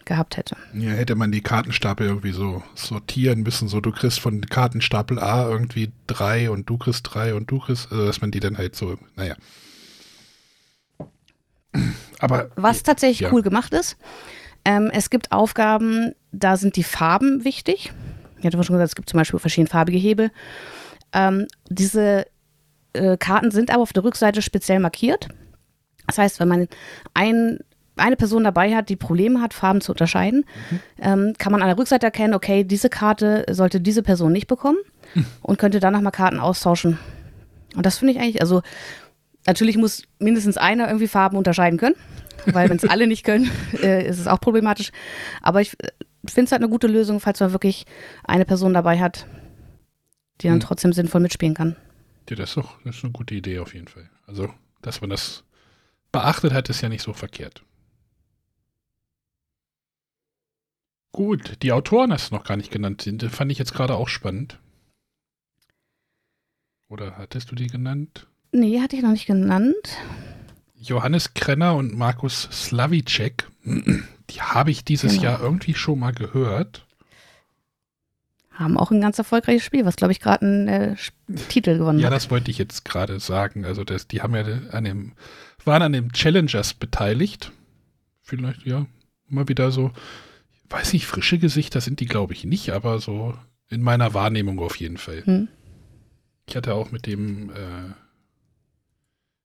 gehabt 0.04 0.38
hätte. 0.38 0.58
Ja, 0.74 0.90
hätte 0.90 1.14
man 1.14 1.32
die 1.32 1.42
Kartenstapel 1.42 2.08
irgendwie 2.08 2.32
so 2.32 2.64
sortieren 2.74 3.44
müssen, 3.44 3.68
so 3.68 3.82
du 3.82 3.92
kriegst 3.92 4.20
von 4.20 4.42
Kartenstapel 4.42 5.20
A 5.20 5.48
irgendwie 5.48 5.92
drei 6.08 6.50
und 6.50 6.68
du 6.68 6.80
kriegst 6.80 7.04
drei 7.04 7.36
und 7.36 7.52
du 7.52 7.60
kriegst, 7.60 7.92
also 7.92 8.04
dass 8.08 8.20
man 8.20 8.32
die 8.32 8.40
dann 8.40 8.58
halt 8.58 8.76
so, 8.76 8.98
naja. 9.16 9.36
Aber 12.18 12.50
Was 12.56 12.82
tatsächlich 12.82 13.20
Ja. 13.20 13.32
cool 13.32 13.44
gemacht 13.44 13.76
ist, 13.76 13.96
ähm, 14.66 14.90
es 14.92 15.12
gibt 15.12 15.32
Aufgaben, 15.32 16.16
da 16.32 16.58
sind 16.58 16.78
die 16.78 16.84
Farben 16.84 17.46
wichtig. 17.46 17.92
Ich 18.40 18.46
hatte 18.46 18.64
schon 18.64 18.74
gesagt, 18.74 18.90
es 18.90 18.96
gibt 18.96 19.10
zum 19.10 19.20
Beispiel 19.20 19.40
verschiedenfarbige 19.40 20.00
Hebel. 20.00 20.32
Ähm, 21.14 21.48
diese 21.70 22.26
äh, 22.94 23.18
Karten 23.18 23.52
sind 23.52 23.72
aber 23.72 23.82
auf 23.82 23.94
der 23.94 24.04
Rückseite 24.04 24.42
speziell 24.42 24.80
markiert. 24.80 25.30
Das 26.08 26.18
heißt, 26.18 26.40
wenn 26.40 26.48
man 26.48 26.68
ein, 27.14 27.60
eine 27.96 28.16
Person 28.16 28.44
dabei 28.44 28.76
hat, 28.76 28.90
die 28.90 28.96
Probleme 28.96 29.42
hat, 29.42 29.54
Farben 29.54 29.82
zu 29.82 29.92
unterscheiden, 29.92 30.46
ähm, 31.00 31.34
kann 31.38 31.52
man 31.52 31.62
an 31.62 31.68
der 31.68 31.78
Rückseite 31.78 32.06
erkennen, 32.06 32.34
okay, 32.34 32.64
diese 32.64 32.90
Karte 32.90 33.46
sollte 33.52 33.80
diese 33.80 34.02
Person 34.02 34.32
nicht 34.32 34.48
bekommen 34.48 34.80
und 35.42 35.60
könnte 35.60 35.80
dann 35.80 35.94
nochmal 35.94 36.12
Karten 36.12 36.40
austauschen. 36.40 36.98
Und 37.76 37.86
das 37.86 38.00
finde 38.00 38.14
ich 38.14 38.20
eigentlich, 38.20 38.42
also 38.42 38.62
natürlich 39.46 39.78
muss 39.78 40.04
mindestens 40.18 40.58
einer 40.58 40.88
irgendwie 40.88 41.08
Farben 41.08 41.38
unterscheiden 41.38 41.78
können, 41.78 41.96
weil 42.48 42.70
wenn 42.70 42.78
es 42.78 42.86
alle 42.90 43.06
nicht 43.06 43.24
können, 43.24 43.52
äh, 43.84 44.08
ist 44.08 44.20
es 44.20 44.28
auch 44.28 44.40
problematisch. 44.40 44.92
Aber 45.42 45.62
ich 45.62 45.74
äh, 45.84 45.90
finde 46.26 46.46
es 46.46 46.52
halt 46.52 46.64
eine 46.64 46.70
gute 46.70 46.88
Lösung, 46.88 47.20
falls 47.20 47.40
man 47.40 47.52
wirklich 47.52 47.86
eine 48.24 48.46
Person 48.46 48.74
dabei 48.74 49.00
hat, 49.00 49.28
die 50.42 50.48
dann 50.48 50.56
Hm. 50.56 50.68
trotzdem 50.68 50.94
sinnvoll 50.94 51.22
mitspielen 51.22 51.54
kann. 51.56 51.76
ja, 52.30 52.36
das 52.36 52.50
ist 52.52 52.58
doch 52.58 52.78
das 52.84 52.98
ist 52.98 53.04
eine 53.04 53.12
gute 53.14 53.36
Idee 53.36 53.60
auf 53.60 53.74
jeden 53.74 53.88
Fall. 53.88 54.10
Also, 54.28 54.54
dass 54.82 55.02
man 55.02 55.10
das 55.10 55.44
beachtet 56.12 56.54
hat, 56.54 56.70
ist 56.70 56.82
ja 56.82 56.90
nicht 56.90 57.02
so 57.04 57.14
verkehrt. 57.14 57.64
Gut, 61.12 61.62
die 61.64 61.72
Autoren 61.72 62.14
hast 62.14 62.32
du 62.32 62.36
noch 62.36 62.44
gar 62.44 62.56
nicht 62.58 62.72
genannt. 62.72 63.06
Den 63.06 63.20
fand 63.30 63.52
ich 63.52 63.58
jetzt 63.58 63.74
gerade 63.74 63.96
auch 63.96 64.08
spannend. 64.08 64.60
Oder 66.88 67.18
hattest 67.18 67.52
du 67.52 67.56
die 67.56 67.68
genannt? 67.68 68.28
Nee, 68.52 68.80
hatte 68.80 68.96
ich 68.96 69.02
noch 69.02 69.12
nicht 69.12 69.26
genannt. 69.28 69.76
Johannes 70.76 71.34
Krenner 71.34 71.76
und 71.76 71.94
Markus 71.96 72.44
Slavicek, 72.52 73.48
die 73.66 74.42
habe 74.42 74.72
ich 74.72 74.86
dieses 74.86 75.12
Genau. 75.14 75.24
Jahr 75.24 75.42
irgendwie 75.42 75.74
schon 75.74 76.00
mal 76.00 76.14
gehört. 76.14 76.86
Haben 78.60 78.78
auch 78.78 78.92
ein 78.92 79.00
ganz 79.00 79.18
erfolgreiches 79.18 79.64
Spiel, 79.64 79.86
was, 79.86 79.96
glaube 79.96 80.12
ich, 80.12 80.20
gerade 80.20 80.46
einen 80.46 80.68
äh, 80.68 80.96
Titel 81.48 81.78
gewonnen 81.78 82.00
Ja, 82.00 82.08
hat. 82.08 82.14
das 82.14 82.30
wollte 82.30 82.52
ich 82.52 82.58
jetzt 82.58 82.84
gerade 82.84 83.20
sagen. 83.20 83.64
Also 83.64 83.84
das, 83.86 84.08
die 84.08 84.22
haben 84.22 84.36
ja 84.36 84.44
an 84.72 84.84
dem, 84.84 85.14
waren 85.64 85.82
an 85.82 85.94
dem 85.94 86.12
Challengers 86.12 86.74
beteiligt. 86.74 87.52
Vielleicht, 88.22 88.66
ja, 88.66 88.86
mal 89.30 89.48
wieder 89.48 89.72
so, 89.72 89.92
weiß 90.70 90.92
nicht, 90.94 91.06
frische 91.08 91.40
Gesichter 91.40 91.80
sind 91.80 92.02
die, 92.02 92.06
glaube 92.06 92.34
ich, 92.34 92.44
nicht, 92.44 92.72
aber 92.72 93.00
so 93.00 93.34
in 93.70 93.82
meiner 93.82 94.14
Wahrnehmung 94.14 94.60
auf 94.60 94.76
jeden 94.76 94.98
Fall. 94.98 95.24
Hm. 95.26 95.48
Ich 96.48 96.56
hatte 96.58 96.74
auch 96.74 96.92
mit 96.92 97.06
dem, 97.06 97.52
äh, 97.52 97.94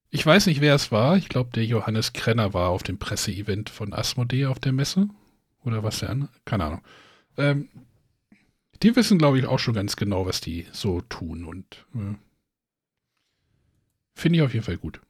ich 0.09 0.25
weiß 0.25 0.47
nicht, 0.47 0.59
wer 0.59 0.75
es 0.75 0.91
war. 0.91 1.15
Ich 1.17 1.29
glaube, 1.29 1.51
der 1.53 1.65
Johannes 1.65 2.13
Krenner 2.13 2.53
war 2.53 2.69
auf 2.69 2.83
dem 2.83 2.97
Presseevent 2.97 3.69
von 3.69 3.93
Asmodee 3.93 4.47
auf 4.47 4.59
der 4.59 4.73
Messe. 4.73 5.07
Oder 5.63 5.83
was 5.83 5.99
der 5.99 6.09
andere? 6.09 6.29
Keine 6.45 6.65
Ahnung. 6.65 6.81
Ähm, 7.37 7.69
die 8.83 8.95
wissen, 8.95 9.17
glaube 9.17 9.39
ich, 9.39 9.45
auch 9.45 9.59
schon 9.59 9.73
ganz 9.73 9.95
genau, 9.95 10.25
was 10.25 10.41
die 10.41 10.65
so 10.71 11.01
tun. 11.01 11.45
Und 11.45 11.85
äh, 11.95 12.15
finde 14.15 14.37
ich 14.37 14.43
auf 14.43 14.53
jeden 14.53 14.65
Fall 14.65 14.77
gut. 14.77 15.01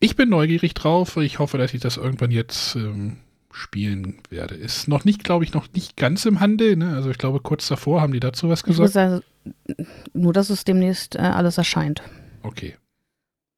Ich 0.00 0.16
bin 0.16 0.28
neugierig 0.28 0.74
drauf. 0.74 1.16
Ich 1.16 1.38
hoffe, 1.38 1.58
dass 1.58 1.74
ich 1.74 1.80
das 1.80 1.96
irgendwann 1.96 2.30
jetzt 2.30 2.76
ähm, 2.76 3.18
spielen 3.50 4.20
werde. 4.30 4.54
Ist 4.54 4.88
noch 4.88 5.04
nicht, 5.04 5.24
glaube 5.24 5.44
ich, 5.44 5.52
noch 5.52 5.72
nicht 5.72 5.96
ganz 5.96 6.24
im 6.24 6.40
Handel. 6.40 6.76
Ne? 6.76 6.94
Also 6.94 7.10
ich 7.10 7.18
glaube, 7.18 7.40
kurz 7.40 7.66
davor 7.68 8.00
haben 8.00 8.12
die 8.12 8.20
dazu 8.20 8.48
was 8.48 8.62
gesagt. 8.62 8.92
sagen, 8.92 9.22
nur, 10.12 10.32
dass 10.32 10.50
es 10.50 10.64
demnächst 10.64 11.16
äh, 11.16 11.20
alles 11.20 11.58
erscheint. 11.58 12.02
Okay. 12.42 12.76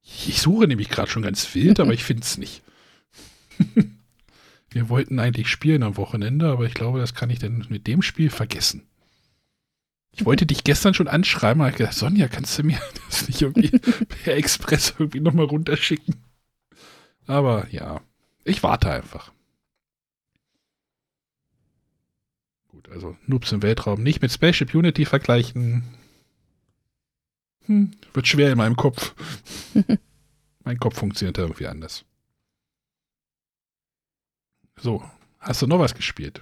Ich 0.03 0.41
suche 0.41 0.67
nämlich 0.67 0.89
gerade 0.89 1.09
schon 1.09 1.21
ganz 1.21 1.53
wild, 1.53 1.79
aber 1.79 1.93
ich 1.93 2.03
finde 2.03 2.23
es 2.23 2.37
nicht. 2.37 2.63
Wir 4.71 4.87
wollten 4.87 5.19
eigentlich 5.19 5.49
spielen 5.49 5.83
am 5.83 5.97
Wochenende, 5.97 6.49
aber 6.49 6.65
ich 6.65 6.73
glaube, 6.73 6.99
das 6.99 7.13
kann 7.13 7.29
ich 7.29 7.39
dann 7.39 7.65
mit 7.69 7.87
dem 7.87 8.01
Spiel 8.01 8.29
vergessen. 8.29 8.87
Ich 10.13 10.25
wollte 10.25 10.45
dich 10.45 10.63
gestern 10.63 10.93
schon 10.93 11.07
anschreiben, 11.07 11.61
aber 11.61 11.71
ich 11.71 11.77
gedacht, 11.77 11.93
Sonja, 11.93 12.27
kannst 12.29 12.57
du 12.57 12.63
mir 12.63 12.79
das 13.09 13.27
nicht 13.27 13.41
irgendwie 13.41 13.77
per 14.23 14.35
Express 14.35 14.95
irgendwie 14.97 15.19
nochmal 15.19 15.45
runterschicken? 15.45 16.15
Aber 17.27 17.67
ja, 17.69 18.01
ich 18.45 18.63
warte 18.63 18.91
einfach. 18.91 19.31
Gut, 22.69 22.89
also 22.89 23.17
Noobs 23.27 23.51
im 23.51 23.61
Weltraum 23.61 24.01
nicht 24.01 24.21
mit 24.21 24.31
Spaceship 24.31 24.73
Unity 24.73 25.05
vergleichen. 25.05 25.83
Hm, 27.65 27.91
wird 28.13 28.27
schwer 28.27 28.51
in 28.51 28.57
meinem 28.57 28.77
Kopf. 28.77 29.13
mein 30.63 30.79
Kopf 30.79 30.97
funktioniert 30.97 31.37
irgendwie 31.37 31.67
anders. 31.67 32.05
So, 34.77 35.03
hast 35.39 35.61
du 35.61 35.67
noch 35.67 35.79
was 35.79 35.93
gespielt? 35.95 36.41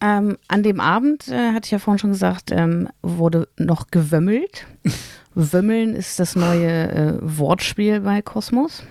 Ähm, 0.00 0.36
an 0.48 0.62
dem 0.62 0.80
Abend, 0.80 1.28
äh, 1.28 1.52
hatte 1.52 1.66
ich 1.66 1.70
ja 1.70 1.78
vorhin 1.78 1.98
schon 1.98 2.12
gesagt, 2.12 2.50
ähm, 2.50 2.88
wurde 3.00 3.48
noch 3.56 3.90
gewömmelt. 3.90 4.66
Wömmeln 5.34 5.94
ist 5.94 6.20
das 6.20 6.36
neue 6.36 6.90
äh, 6.90 7.18
Wortspiel 7.20 8.00
bei 8.00 8.22
Kosmos. 8.22 8.84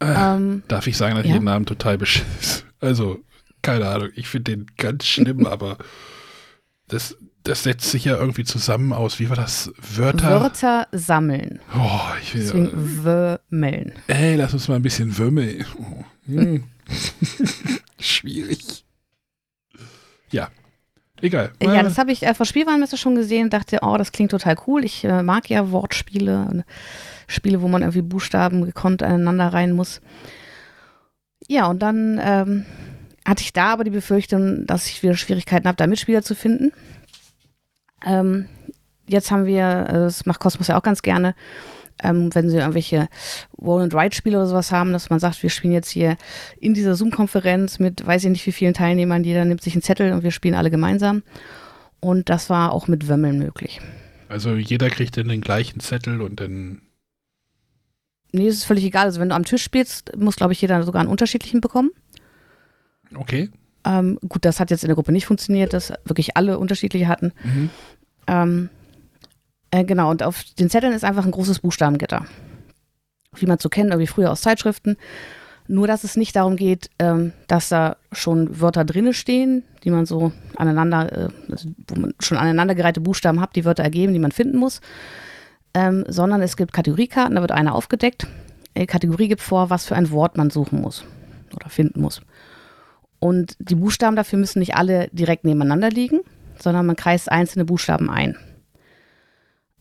Äh, 0.00 0.14
ähm, 0.16 0.62
darf 0.68 0.86
ich 0.86 0.96
sagen, 0.96 1.16
dass 1.16 1.24
ja? 1.24 1.32
ich 1.32 1.36
den 1.36 1.44
Namen 1.44 1.66
total 1.66 1.98
beschiss. 1.98 2.64
Also, 2.82 3.18
keine 3.60 3.86
Ahnung, 3.88 4.08
ich 4.14 4.26
finde 4.26 4.52
den 4.52 4.66
ganz 4.78 5.04
schlimm, 5.04 5.46
aber 5.46 5.76
das, 6.88 7.14
das 7.44 7.62
setzt 7.62 7.90
sich 7.90 8.04
ja 8.04 8.16
irgendwie 8.16 8.44
zusammen 8.44 8.92
aus, 8.92 9.18
wie 9.18 9.28
war 9.28 9.36
das? 9.36 9.72
Wörter? 9.78 10.40
Wörter 10.40 10.88
sammeln. 10.92 11.60
Oh, 11.74 12.00
ich 12.22 12.34
will. 12.34 12.42
Deswegen 12.42 13.04
wömmeln. 13.04 13.92
Ey, 14.08 14.36
lass 14.36 14.52
uns 14.52 14.68
mal 14.68 14.76
ein 14.76 14.82
bisschen 14.82 15.16
wömmeln. 15.16 15.64
Oh, 15.78 16.04
hm. 16.26 16.64
Schwierig. 17.98 18.84
Ja. 20.30 20.48
Egal. 21.22 21.52
Ja, 21.62 21.82
das 21.82 21.98
habe 21.98 22.12
ich 22.12 22.22
äh, 22.22 22.34
vor 22.34 22.46
Spielwarenmesse 22.46 22.96
schon 22.96 23.14
gesehen 23.14 23.44
und 23.44 23.52
dachte, 23.52 23.80
oh, 23.82 23.96
das 23.98 24.12
klingt 24.12 24.30
total 24.30 24.56
cool. 24.66 24.84
Ich 24.84 25.04
äh, 25.04 25.22
mag 25.22 25.50
ja 25.50 25.70
Wortspiele, 25.70 26.64
Spiele, 27.26 27.60
wo 27.60 27.68
man 27.68 27.82
irgendwie 27.82 28.02
Buchstaben 28.02 28.64
gekonnt 28.64 29.02
aneinander 29.02 29.48
rein 29.48 29.72
muss. 29.72 30.00
Ja, 31.46 31.66
und 31.66 31.80
dann 31.80 32.20
ähm, 32.22 32.64
hatte 33.26 33.42
ich 33.42 33.52
da 33.52 33.72
aber 33.72 33.84
die 33.84 33.90
Befürchtung, 33.90 34.66
dass 34.66 34.86
ich 34.86 35.02
wieder 35.02 35.14
Schwierigkeiten 35.14 35.68
habe, 35.68 35.76
da 35.76 35.86
Mitspieler 35.86 36.22
zu 36.22 36.34
finden. 36.34 36.72
Ähm, 38.04 38.46
jetzt 39.06 39.30
haben 39.30 39.46
wir, 39.46 39.86
äh, 39.88 39.92
das 39.92 40.26
macht 40.26 40.40
Cosmos 40.40 40.68
ja 40.68 40.78
auch 40.78 40.82
ganz 40.82 41.02
gerne, 41.02 41.34
ähm, 42.02 42.34
wenn 42.34 42.48
sie 42.48 42.56
irgendwelche 42.56 43.08
Roll-and-Ride-Spiele 43.60 44.36
oder 44.38 44.46
sowas 44.46 44.72
haben, 44.72 44.92
dass 44.92 45.10
man 45.10 45.20
sagt, 45.20 45.42
wir 45.42 45.50
spielen 45.50 45.72
jetzt 45.72 45.90
hier 45.90 46.16
in 46.58 46.74
dieser 46.74 46.94
Zoom-Konferenz 46.94 47.78
mit 47.78 48.06
weiß 48.06 48.24
ich 48.24 48.30
nicht 48.30 48.46
wie 48.46 48.52
vielen 48.52 48.74
Teilnehmern, 48.74 49.24
jeder 49.24 49.44
nimmt 49.44 49.62
sich 49.62 49.74
einen 49.74 49.82
Zettel 49.82 50.12
und 50.12 50.22
wir 50.22 50.30
spielen 50.30 50.54
alle 50.54 50.70
gemeinsam. 50.70 51.22
Und 52.00 52.30
das 52.30 52.48
war 52.48 52.72
auch 52.72 52.88
mit 52.88 53.08
Wömmeln 53.08 53.38
möglich. 53.38 53.80
Also 54.28 54.54
jeder 54.54 54.88
kriegt 54.90 55.16
dann 55.16 55.28
den 55.28 55.42
gleichen 55.42 55.80
Zettel 55.80 56.22
und 56.22 56.40
dann. 56.40 56.82
Nee, 58.32 58.46
es 58.46 58.58
ist 58.58 58.64
völlig 58.64 58.84
egal. 58.84 59.06
Also 59.06 59.20
wenn 59.20 59.30
du 59.30 59.34
am 59.34 59.44
Tisch 59.44 59.62
spielst, 59.62 60.16
muss, 60.16 60.36
glaube 60.36 60.52
ich, 60.52 60.62
jeder 60.62 60.82
sogar 60.84 61.00
einen 61.00 61.10
unterschiedlichen 61.10 61.60
bekommen. 61.60 61.90
Okay. 63.14 63.50
Ähm, 63.84 64.18
gut, 64.28 64.44
das 64.44 64.60
hat 64.60 64.70
jetzt 64.70 64.84
in 64.84 64.88
der 64.88 64.94
Gruppe 64.94 65.12
nicht 65.12 65.26
funktioniert, 65.26 65.72
dass 65.72 65.92
wirklich 66.04 66.36
alle 66.36 66.58
unterschiedliche 66.58 67.08
hatten. 67.08 67.32
Mhm. 67.42 67.70
Ähm, 68.26 68.68
äh, 69.70 69.84
genau, 69.84 70.10
und 70.10 70.22
auf 70.22 70.44
den 70.58 70.70
Zetteln 70.70 70.92
ist 70.92 71.04
einfach 71.04 71.24
ein 71.24 71.30
großes 71.30 71.60
Buchstabengitter. 71.60 72.26
Wie 73.36 73.46
man 73.46 73.58
so 73.58 73.68
kennt, 73.68 73.90
irgendwie 73.90 74.08
früher 74.08 74.30
aus 74.30 74.40
Zeitschriften. 74.40 74.96
Nur, 75.68 75.86
dass 75.86 76.02
es 76.02 76.16
nicht 76.16 76.34
darum 76.34 76.56
geht, 76.56 76.90
ähm, 76.98 77.32
dass 77.46 77.68
da 77.68 77.96
schon 78.10 78.60
Wörter 78.60 78.84
drinne 78.84 79.14
stehen, 79.14 79.62
die 79.84 79.90
man 79.90 80.04
so 80.04 80.32
aneinander, 80.56 81.12
äh, 81.12 81.28
also 81.50 81.68
wo 81.86 82.00
man 82.00 82.14
schon 82.18 82.38
aneinandergereihte 82.38 83.00
Buchstaben 83.00 83.40
hat, 83.40 83.54
die 83.54 83.64
Wörter 83.64 83.84
ergeben, 83.84 84.12
die 84.12 84.18
man 84.18 84.32
finden 84.32 84.58
muss. 84.58 84.80
Ähm, 85.72 86.04
sondern 86.08 86.42
es 86.42 86.56
gibt 86.56 86.72
Kategoriekarten, 86.72 87.36
da 87.36 87.40
wird 87.40 87.52
eine 87.52 87.72
aufgedeckt. 87.72 88.26
Die 88.76 88.86
Kategorie 88.86 89.28
gibt 89.28 89.42
vor, 89.42 89.70
was 89.70 89.86
für 89.86 89.94
ein 89.94 90.10
Wort 90.10 90.36
man 90.36 90.50
suchen 90.50 90.80
muss 90.80 91.04
oder 91.54 91.68
finden 91.68 92.00
muss. 92.00 92.20
Und 93.20 93.54
die 93.58 93.74
Buchstaben 93.74 94.16
dafür 94.16 94.38
müssen 94.38 94.58
nicht 94.58 94.74
alle 94.74 95.08
direkt 95.12 95.44
nebeneinander 95.44 95.90
liegen, 95.90 96.20
sondern 96.58 96.86
man 96.86 96.96
kreist 96.96 97.30
einzelne 97.30 97.64
Buchstaben 97.66 98.10
ein. 98.10 98.36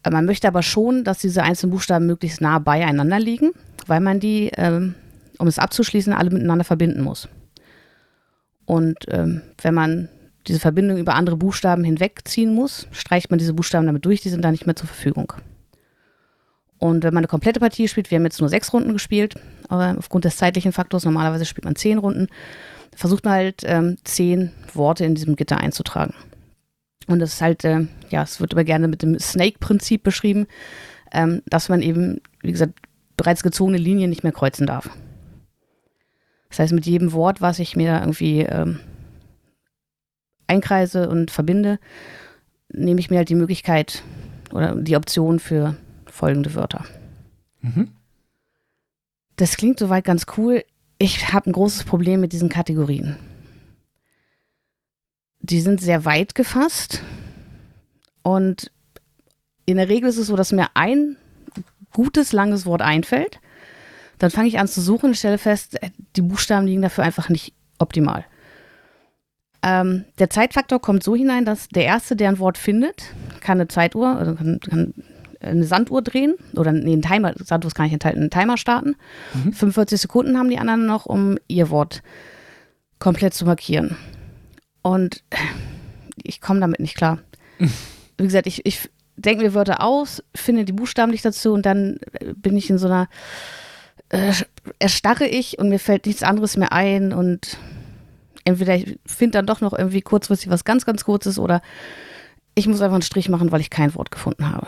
Man 0.09 0.25
möchte 0.25 0.47
aber 0.47 0.61
schon, 0.61 1.03
dass 1.03 1.19
diese 1.19 1.43
einzelnen 1.43 1.71
Buchstaben 1.71 2.05
möglichst 2.05 2.41
nah 2.41 2.59
beieinander 2.59 3.19
liegen, 3.19 3.51
weil 3.87 3.99
man 3.99 4.19
die, 4.19 4.51
ähm, 4.55 4.95
um 5.37 5.47
es 5.47 5.59
abzuschließen, 5.59 6.13
alle 6.13 6.29
miteinander 6.29 6.63
verbinden 6.63 7.01
muss. 7.01 7.27
Und 8.65 8.97
ähm, 9.09 9.41
wenn 9.61 9.73
man 9.73 10.09
diese 10.47 10.59
Verbindung 10.59 10.97
über 10.97 11.15
andere 11.15 11.37
Buchstaben 11.37 11.83
hinwegziehen 11.83 12.53
muss, 12.53 12.87
streicht 12.91 13.29
man 13.29 13.39
diese 13.39 13.53
Buchstaben 13.53 13.85
damit 13.85 14.05
durch, 14.05 14.21
die 14.21 14.29
sind 14.29 14.43
dann 14.43 14.51
nicht 14.51 14.65
mehr 14.65 14.75
zur 14.75 14.87
Verfügung. 14.87 15.33
Und 16.77 17.03
wenn 17.03 17.13
man 17.13 17.21
eine 17.21 17.27
komplette 17.27 17.59
Partie 17.59 17.87
spielt, 17.89 18.09
wir 18.09 18.17
haben 18.17 18.23
jetzt 18.23 18.39
nur 18.39 18.49
sechs 18.49 18.71
Runden 18.71 18.93
gespielt, 18.93 19.35
aber 19.67 19.95
aufgrund 19.97 20.23
des 20.23 20.37
zeitlichen 20.37 20.71
Faktors, 20.71 21.03
normalerweise 21.03 21.45
spielt 21.45 21.65
man 21.65 21.75
zehn 21.75 21.97
Runden, 21.97 22.27
versucht 22.99 23.23
man 23.23 23.33
halt 23.35 23.61
ähm, 23.63 23.95
zehn 24.03 24.51
Worte 24.73 25.05
in 25.05 25.15
diesem 25.15 25.37
Gitter 25.37 25.57
einzutragen. 25.57 26.13
Und 27.07 27.19
das 27.19 27.35
ist 27.35 27.41
halt, 27.41 27.63
äh, 27.63 27.87
ja, 28.09 28.23
es 28.23 28.41
wird 28.41 28.51
aber 28.51 28.65
gerne 28.65 28.89
mit 28.89 29.03
dem 29.03 29.17
Snake-Prinzip 29.17 30.03
beschrieben, 30.03 30.47
ähm, 31.13 31.41
dass 31.45 31.69
man 31.69 31.81
eben, 31.81 32.19
wie 32.41 32.51
gesagt, 32.51 32.73
bereits 33.15 33.41
gezogene 33.41 33.77
Linien 33.77 34.09
nicht 34.09 34.23
mehr 34.23 34.33
kreuzen 34.33 34.67
darf. 34.67 34.89
Das 36.49 36.59
heißt, 36.59 36.73
mit 36.73 36.85
jedem 36.85 37.13
Wort, 37.13 37.39
was 37.39 37.59
ich 37.59 37.77
mir 37.77 37.99
irgendwie 38.01 38.41
ähm, 38.41 38.81
einkreise 40.47 41.07
und 41.07 41.31
verbinde, 41.31 41.79
nehme 42.67 42.99
ich 42.99 43.09
mir 43.09 43.19
halt 43.19 43.29
die 43.29 43.35
Möglichkeit 43.35 44.03
oder 44.51 44.75
die 44.75 44.97
Option 44.97 45.39
für 45.39 45.77
folgende 46.05 46.53
Wörter. 46.53 46.83
Mhm. 47.61 47.91
Das 49.37 49.55
klingt 49.55 49.79
soweit 49.79 50.03
ganz 50.03 50.25
cool 50.35 50.65
ich 50.99 51.33
habe 51.33 51.49
ein 51.49 51.53
großes 51.53 51.85
Problem 51.85 52.19
mit 52.19 52.33
diesen 52.33 52.49
Kategorien. 52.49 53.17
Die 55.39 55.61
sind 55.61 55.81
sehr 55.81 56.05
weit 56.05 56.35
gefasst 56.35 57.01
und 58.21 58.71
in 59.65 59.77
der 59.77 59.87
Regel 59.87 60.09
ist 60.09 60.17
es 60.17 60.27
so, 60.27 60.35
dass 60.35 60.51
mir 60.51 60.67
ein 60.73 61.15
gutes, 61.93 62.33
langes 62.33 62.65
Wort 62.65 62.81
einfällt. 62.81 63.39
Dann 64.17 64.29
fange 64.29 64.49
ich 64.49 64.59
an 64.59 64.67
zu 64.67 64.81
suchen 64.81 65.07
und 65.07 65.15
stelle 65.15 65.37
fest, 65.37 65.81
äh, 65.81 65.91
die 66.15 66.21
Buchstaben 66.21 66.67
liegen 66.67 66.81
dafür 66.81 67.05
einfach 67.05 67.29
nicht 67.29 67.53
optimal. 67.77 68.25
Ähm, 69.63 70.05
der 70.19 70.29
Zeitfaktor 70.29 70.81
kommt 70.81 71.03
so 71.03 71.15
hinein, 71.15 71.45
dass 71.45 71.69
der 71.69 71.85
Erste, 71.85 72.15
der 72.15 72.29
ein 72.29 72.39
Wort 72.39 72.57
findet, 72.57 73.13
kann 73.39 73.59
eine 73.59 73.67
Zeituhr, 73.69 74.17
also 74.17 74.35
kann, 74.35 74.59
kann 74.59 74.93
eine 75.41 75.63
Sanduhr 75.63 76.01
drehen 76.01 76.35
oder 76.55 76.71
nee, 76.71 76.93
einen 76.93 77.01
Timer, 77.01 77.33
Sanduhr 77.37 77.69
ist 77.69 77.75
gar 77.75 77.85
nicht 77.85 77.93
enthalten, 77.93 78.19
einen 78.19 78.29
Timer 78.29 78.57
starten. 78.57 78.95
Mhm. 79.33 79.53
45 79.53 80.01
Sekunden 80.01 80.37
haben 80.37 80.49
die 80.49 80.57
anderen 80.57 80.85
noch, 80.85 81.05
um 81.05 81.37
ihr 81.47 81.69
Wort 81.69 82.01
komplett 82.99 83.33
zu 83.33 83.45
markieren. 83.45 83.95
Und 84.81 85.23
ich 86.21 86.41
komme 86.41 86.59
damit 86.59 86.79
nicht 86.79 86.95
klar. 86.95 87.19
Wie 88.17 88.23
gesagt, 88.23 88.47
ich, 88.47 88.65
ich 88.65 88.89
denke 89.15 89.43
mir 89.43 89.53
Wörter 89.53 89.81
aus, 89.83 90.23
finde 90.35 90.65
die 90.65 90.73
Buchstaben 90.73 91.11
nicht 91.11 91.25
dazu 91.25 91.53
und 91.53 91.65
dann 91.65 91.99
bin 92.35 92.57
ich 92.57 92.69
in 92.69 92.77
so 92.77 92.87
einer, 92.87 93.07
äh, 94.09 94.33
erstarre 94.79 95.25
ich 95.25 95.59
und 95.59 95.69
mir 95.69 95.79
fällt 95.79 96.05
nichts 96.05 96.23
anderes 96.23 96.57
mehr 96.57 96.71
ein 96.71 97.13
und 97.13 97.57
entweder 98.45 98.75
ich 98.75 98.99
finde 99.05 99.37
dann 99.37 99.45
doch 99.45 99.61
noch 99.61 99.73
irgendwie 99.73 100.01
kurzfristig 100.01 100.49
was 100.49 100.65
ganz, 100.65 100.85
ganz 100.85 101.05
Kurzes 101.05 101.39
oder 101.39 101.61
ich 102.55 102.67
muss 102.67 102.81
einfach 102.81 102.95
einen 102.95 103.01
Strich 103.03 103.29
machen, 103.29 103.51
weil 103.51 103.61
ich 103.61 103.69
kein 103.69 103.95
Wort 103.95 104.11
gefunden 104.11 104.49
habe. 104.49 104.67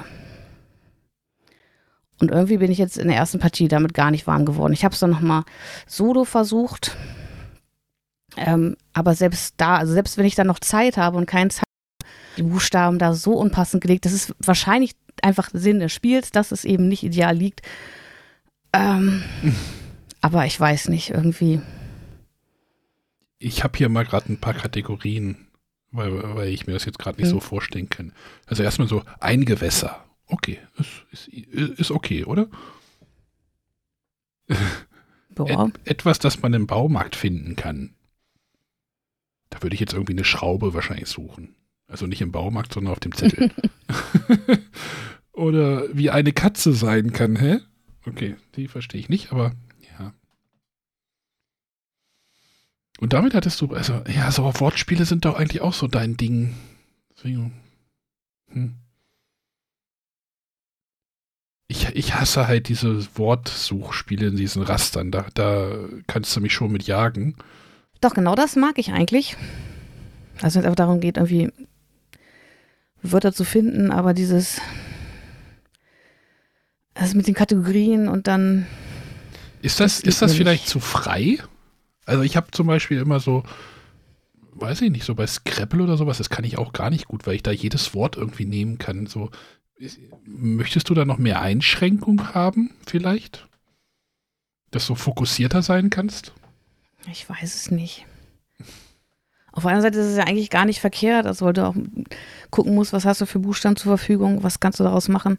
Und 2.22 2.30
irgendwie 2.30 2.58
bin 2.58 2.72
ich 2.72 2.78
jetzt 2.78 2.98
in 2.98 3.08
der 3.08 3.18
ersten 3.18 3.40
Partie 3.40 3.68
damit 3.68 3.94
gar 3.94 4.12
nicht 4.12 4.28
warm 4.28 4.46
geworden. 4.46 4.74
Ich 4.74 4.86
habe 4.86 4.94
es 4.94 5.00
dann 5.00 5.10
nochmal 5.10 5.44
solo 5.88 6.24
versucht. 6.24 6.96
Ähm, 8.38 8.78
aber 8.94 9.16
selbst 9.16 9.56
da, 9.58 9.78
also 9.78 9.92
selbst 9.94 10.18
wenn 10.18 10.26
ich 10.26 10.36
dann 10.36 10.48
noch 10.48 10.60
Zeit 10.60 10.98
habe 10.98 11.18
und 11.18 11.26
keine 11.26 11.50
Zeit, 11.50 11.66
die 12.38 12.44
Buchstaben 12.44 13.00
da 13.00 13.14
so 13.14 13.34
unpassend 13.34 13.82
gelegt, 13.82 14.06
das 14.06 14.14
ist 14.14 14.34
wahrscheinlich 14.40 14.96
einfach 15.22 15.50
Sinn 15.52 15.80
des 15.80 15.92
Spiels, 15.92 16.32
dass 16.32 16.52
es 16.52 16.64
eben 16.64 16.88
nicht 16.88 17.04
ideal 17.04 17.36
liegt. 17.36 17.62
Ähm, 18.72 19.24
aber 20.22 20.46
ich 20.46 20.60
weiß 20.60 20.90
nicht, 20.90 21.10
irgendwie. 21.10 21.60
Ich 23.40 23.64
habe 23.64 23.78
hier 23.78 23.90
mal 23.90 24.06
gerade 24.06 24.32
ein 24.32 24.40
paar 24.40 24.54
Kategorien, 24.54 25.48
weil, 25.92 26.36
weil 26.36 26.50
ich 26.50 26.68
mir 26.68 26.74
das 26.74 26.86
jetzt 26.86 27.00
gerade 27.00 27.20
nicht 27.20 27.30
mhm. 27.30 27.34
so 27.34 27.40
vorstellen 27.40 27.90
kann. 27.90 28.14
Also 28.46 28.62
erstmal 28.62 28.88
so 28.88 29.02
ein 29.20 29.44
Gewässer 29.44 30.06
okay. 30.32 30.60
Ist, 30.78 31.06
ist, 31.12 31.28
ist 31.80 31.92
okay, 31.92 32.24
oder? 32.26 32.48
Et, 35.46 35.58
etwas, 35.86 36.20
das 36.20 36.42
man 36.42 36.54
im 36.54 36.68
Baumarkt 36.68 37.16
finden 37.16 37.56
kann. 37.56 37.96
Da 39.50 39.64
würde 39.64 39.74
ich 39.74 39.80
jetzt 39.80 39.94
irgendwie 39.94 40.14
eine 40.14 40.26
Schraube 40.26 40.74
wahrscheinlich 40.74 41.08
suchen. 41.08 41.56
Also 41.88 42.06
nicht 42.06 42.22
im 42.22 42.32
Baumarkt, 42.32 42.74
sondern 42.74 42.94
auf 42.94 43.00
dem 43.00 43.14
Zettel. 43.14 43.52
oder 45.32 45.96
wie 45.96 46.10
eine 46.10 46.34
Katze 46.34 46.74
sein 46.74 47.14
kann, 47.14 47.38
hä? 47.38 47.60
Okay, 48.06 48.36
die 48.56 48.68
verstehe 48.68 49.00
ich 49.00 49.10
nicht, 49.10 49.32
aber 49.32 49.54
ja. 49.98 50.14
Und 53.00 53.14
damit 53.14 53.34
hattest 53.34 53.60
du, 53.62 53.74
also, 53.74 54.02
ja, 54.08 54.32
so 54.32 54.44
Wortspiele 54.44 55.06
sind 55.06 55.26
doch 55.26 55.36
eigentlich 55.36 55.62
auch 55.62 55.74
so 55.74 55.88
dein 55.88 56.18
Ding. 56.18 56.56
Deswegen, 57.16 57.54
hm. 58.48 58.76
Ich, 61.72 61.88
ich 61.94 62.16
hasse 62.16 62.48
halt 62.48 62.68
diese 62.68 63.08
Wortsuchspiele 63.16 64.28
in 64.28 64.36
diesen 64.36 64.62
Rastern. 64.62 65.10
Da, 65.10 65.26
da 65.34 65.72
kannst 66.06 66.36
du 66.36 66.42
mich 66.42 66.52
schon 66.52 66.70
mit 66.70 66.84
jagen. 66.84 67.36
Doch, 68.02 68.14
genau 68.14 68.36
das 68.36 68.58
mag 68.58 68.78
ich 68.78 68.92
eigentlich. 68.92 69.38
Also 70.42 70.56
wenn 70.56 70.62
es 70.62 70.66
einfach 70.66 70.76
darum 70.76 71.00
geht, 71.00 71.16
irgendwie 71.16 71.50
Wörter 73.02 73.32
zu 73.32 73.46
finden, 73.46 73.90
aber 73.90 74.14
dieses 74.14 74.60
also 76.94 77.16
mit 77.16 77.28
den 77.28 77.36
Kategorien 77.36 78.10
und 78.10 78.28
dann. 78.28 78.68
Ist 79.62 79.80
das, 79.80 80.00
das 80.00 80.08
ist 80.08 80.22
das 80.22 80.34
vielleicht 80.34 80.68
zu 80.68 80.82
frei? 80.82 81.38
Also 82.06 82.24
ich 82.24 82.36
habe 82.36 82.52
zum 82.52 82.68
Beispiel 82.68 83.00
immer 83.00 83.22
so, 83.22 83.44
weiß 84.56 84.82
ich 84.82 84.92
nicht, 84.92 85.06
so 85.06 85.16
bei 85.16 85.26
Scrabble 85.26 85.84
oder 85.84 85.96
sowas, 85.96 86.18
das 86.18 86.30
kann 86.30 86.44
ich 86.44 86.58
auch 86.58 86.74
gar 86.74 86.90
nicht 86.90 87.06
gut, 87.06 87.26
weil 87.26 87.36
ich 87.36 87.44
da 87.44 87.52
jedes 87.52 87.94
Wort 87.94 88.18
irgendwie 88.18 88.46
nehmen 88.46 88.78
kann. 88.78 89.08
So, 89.08 89.30
Möchtest 90.26 90.90
du 90.90 90.94
da 90.94 91.06
noch 91.06 91.18
mehr 91.18 91.42
Einschränkung 91.42 92.34
haben, 92.34 92.72
vielleicht? 92.86 93.48
Dass 94.72 94.88
du 94.88 94.96
fokussierter 94.96 95.62
sein 95.62 95.90
kannst? 95.90 96.34
Ich 97.12 97.30
weiß 97.30 97.56
es 97.56 97.72
nicht. 97.72 98.06
Auf 99.52 99.66
einer 99.66 99.82
Seite 99.82 100.00
ist 100.00 100.08
es 100.08 100.18
ja 100.18 100.24
eigentlich 100.24 100.50
gar 100.50 100.66
nicht 100.66 100.80
verkehrt, 100.80 101.26
also 101.26 101.46
weil 101.46 101.54
du 101.54 101.66
auch 101.66 101.76
gucken 102.52 102.74
musst, 102.74 102.94
was 102.94 103.06
hast 103.06 103.20
du 103.20 103.26
für 103.26 103.40
Buchstaben 103.40 103.76
zur 103.76 103.98
Verfügung, 103.98 104.44
was 104.44 104.60
kannst 104.62 104.80
du 104.80 104.84
daraus 104.84 105.10
machen. 105.10 105.38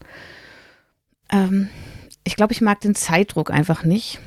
Ähm, 1.31 1.71
ich 2.25 2.37
glaube, 2.37 2.53
ich 2.53 2.61
mag 2.61 2.81
den 2.81 2.95
Zeitdruck 2.95 3.51
einfach 3.51 3.85
nicht. 3.85 4.21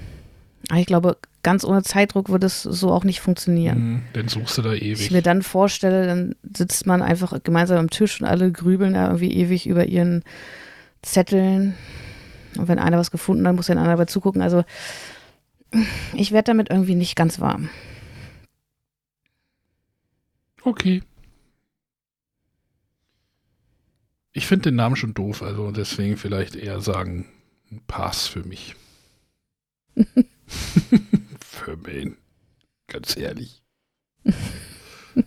Aber 0.69 0.79
ich 0.79 0.87
glaube, 0.87 1.17
ganz 1.45 1.63
ohne 1.63 1.83
Zeitdruck 1.83 2.29
würde 2.29 2.47
es 2.47 2.63
so 2.63 2.91
auch 2.91 3.03
nicht 3.03 3.21
funktionieren. 3.21 3.77
Mhm, 3.77 4.01
dann 4.13 4.27
suchst 4.27 4.57
du 4.57 4.63
da 4.63 4.73
ewig. 4.73 4.99
Ich 4.99 5.11
mir 5.11 5.21
dann 5.21 5.43
vorstelle, 5.43 6.07
dann 6.07 6.35
sitzt 6.57 6.87
man 6.87 7.03
einfach 7.03 7.37
gemeinsam 7.43 7.77
am 7.77 7.91
Tisch 7.91 8.19
und 8.19 8.25
alle 8.25 8.51
grübeln 8.51 8.95
da 8.95 9.05
irgendwie 9.05 9.31
ewig 9.31 9.67
über 9.67 9.85
ihren 9.85 10.23
Zetteln. 11.03 11.75
Und 12.57 12.67
wenn 12.67 12.79
einer 12.79 12.97
was 12.97 13.11
gefunden 13.11 13.47
hat, 13.47 13.55
muss 13.55 13.67
der 13.67 13.77
andere 13.77 13.93
dabei 13.93 14.05
zugucken. 14.05 14.41
Also 14.41 14.63
ich 16.15 16.31
werde 16.31 16.47
damit 16.47 16.71
irgendwie 16.71 16.95
nicht 16.95 17.15
ganz 17.15 17.39
warm. 17.39 17.69
Okay. 20.63 21.03
Ich 24.33 24.47
finde 24.47 24.71
den 24.71 24.77
Namen 24.77 24.95
schon 24.95 25.13
doof, 25.13 25.43
also 25.43 25.69
deswegen 25.69 26.17
vielleicht 26.17 26.55
eher 26.55 26.81
sagen, 26.81 27.27
Pass 27.85 28.27
für 28.27 28.43
mich. 28.43 28.75
wen? 31.83 32.17
Ganz 32.87 33.17
ehrlich. 33.17 33.61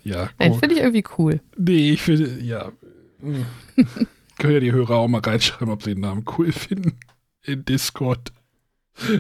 ja, 0.05 0.31
cool. 0.41 0.59
Finde 0.59 0.75
ich 0.75 0.81
irgendwie 0.81 1.05
cool. 1.19 1.41
Nee, 1.57 1.93
ich 1.93 2.03
finde, 2.03 2.41
ja. 2.41 2.73
Können 4.39 4.55
ja 4.55 4.61
die 4.61 4.73
Hörer 4.73 4.97
auch 4.97 5.09
mal 5.09 5.21
reinschreiben, 5.21 5.71
ob 5.71 5.83
sie 5.83 5.95
den 5.95 6.03
Namen 6.03 6.25
cool 6.39 6.53
finden. 6.53 6.99
In 7.43 7.65
Discord. 7.65 8.33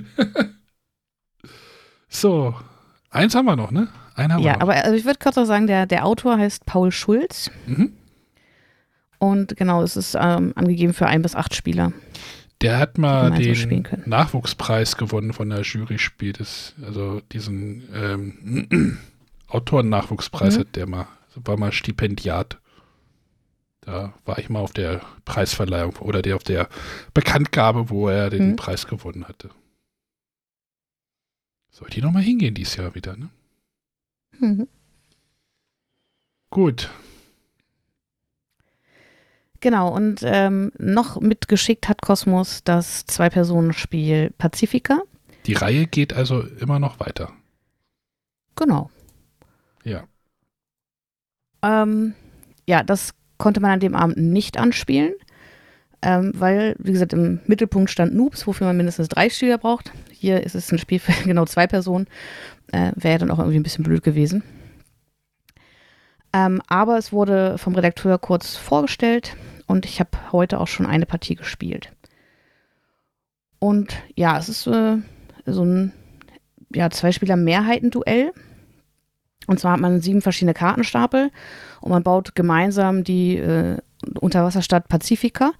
so, 2.09 2.55
eins 3.11 3.35
haben 3.35 3.47
wir 3.47 3.57
noch, 3.57 3.71
ne? 3.71 3.89
Einen 4.15 4.33
haben 4.33 4.43
ja, 4.43 4.47
wir 4.47 4.53
noch. 4.55 4.61
aber 4.61 4.85
also 4.85 4.97
ich 4.97 5.05
würde 5.05 5.19
kurz 5.21 5.37
noch 5.37 5.47
sagen, 5.47 5.67
der, 5.67 5.87
der 5.87 6.05
Autor 6.05 6.39
heißt 6.39 6.67
Paul 6.67 6.93
Schulz. 6.93 7.51
Mhm. 7.67 7.93
Und 9.19 9.57
genau, 9.57 9.83
es 9.83 9.97
ist 9.97 10.15
ähm, 10.15 10.53
angegeben 10.55 10.95
für 10.95 11.07
ein 11.07 11.23
bis 11.23 11.35
acht 11.35 11.55
Spieler. 11.55 11.93
Der 12.61 12.79
hat 12.79 12.99
mal 12.99 13.31
den 13.31 13.55
so 13.55 13.97
Nachwuchspreis 14.07 14.97
gewonnen 14.97 15.33
von 15.33 15.49
der 15.49 15.63
Jury 15.63 15.99
spielt 15.99 16.41
es, 16.41 16.75
also 16.83 17.21
diesen 17.33 17.89
ähm, 17.95 18.99
Autoren-Nachwuchspreis 19.47 20.57
mhm. 20.57 20.61
hat 20.61 20.77
der 20.77 20.89
mal, 20.89 21.07
war 21.37 21.57
mal 21.57 21.73
Stipendiat. 21.73 22.59
Da 23.81 24.13
war 24.25 24.39
ich 24.39 24.51
mal 24.51 24.59
auf 24.59 24.73
der 24.73 25.01
Preisverleihung 25.25 25.97
oder 25.97 26.21
der 26.21 26.37
auf 26.37 26.43
der 26.43 26.69
Bekanntgabe, 27.15 27.91
wo 27.91 28.09
er 28.09 28.29
den 28.29 28.51
mhm. 28.51 28.57
Preis 28.57 28.87
gewonnen 28.87 29.27
hatte. 29.29 29.51
Sollte 31.71 31.99
ich 31.99 32.05
nochmal 32.05 32.23
hingehen 32.23 32.55
dieses 32.55 32.77
Jahr 32.77 32.95
wieder, 32.97 33.17
ne? 33.17 33.31
Mhm. 34.41 34.69
Gut, 36.51 36.91
Genau, 39.61 39.93
und 39.93 40.21
ähm, 40.23 40.71
noch 40.79 41.21
mitgeschickt 41.21 41.89
hat 41.89 42.01
Kosmos 42.01 42.63
das 42.63 43.07
Zwei-Personen-Spiel 43.07 44.31
Pacifica. 44.39 45.01
Die 45.47 45.55
Reihe 45.55 45.87
geht 45.87 46.13
also 46.13 46.43
immer 46.43 46.79
noch 46.79 47.01
weiter. 47.01 47.33
Genau. 48.55 48.91
Ja. 49.85 50.05
Ähm, 51.63 52.15
ja, 52.69 52.83
das 52.85 53.15
konnte 53.37 53.61
man 53.61 53.73
an 53.73 53.81
dem 53.81 53.97
Abend 53.97 54.19
nicht 54.19 54.59
anspielen, 54.59 55.15
ähm, 56.03 56.33
weil, 56.35 56.77
wie 56.79 56.93
gesagt, 56.93 57.13
im 57.13 57.41
Mittelpunkt 57.47 57.91
stand 57.91 58.15
Noobs, 58.15 58.47
wofür 58.47 58.67
man 58.67 58.77
mindestens 58.77 59.09
drei 59.09 59.29
Spieler 59.29 59.59
braucht. 59.59 59.93
Hier 60.13 60.45
ist 60.45 60.55
es 60.55 60.71
ein 60.71 60.79
Spiel 60.79 61.01
für 61.01 61.13
genau 61.25 61.47
zwei 61.47 61.67
Personen. 61.67 62.07
Äh, 62.71 62.93
Wäre 62.95 63.19
dann 63.19 63.31
auch 63.31 63.39
irgendwie 63.39 63.59
ein 63.59 63.65
bisschen 63.65 63.85
blöd 63.85 64.05
gewesen. 64.05 64.43
Ähm, 66.33 66.61
aber 66.69 66.99
es 66.99 67.13
wurde 67.13 67.59
vom 67.59 67.75
Redakteur 67.75 68.19
kurz 68.19 68.57
vorgestellt 68.57 69.37
und 69.67 69.87
ich 69.87 70.01
habe 70.01 70.11
heute 70.33 70.61
auch 70.61 70.67
schon 70.67 70.87
eine 70.87 71.07
Partie 71.07 71.35
gespielt. 71.35 71.91
Und 73.59 73.97
ja, 74.15 74.39
es 74.39 74.49
ist 74.49 74.67
äh, 74.67 74.99
so 75.47 75.65
ein 75.65 75.93
ja, 76.73 76.91
Zwei-Spieler-Mehrheiten-Duell. 76.91 78.33
Und 79.47 79.59
zwar 79.59 79.73
hat 79.73 79.81
man 79.81 80.01
sieben 80.01 80.21
verschiedene 80.21 80.55
Kartenstapel 80.55 81.31
und 81.81 81.91
man 81.91 82.03
baut 82.03 82.35
gemeinsam 82.35 83.03
die 83.03 83.39
äh, 83.39 83.79
Unterwasserstadt 84.21 84.89
Pazifika 84.89 85.53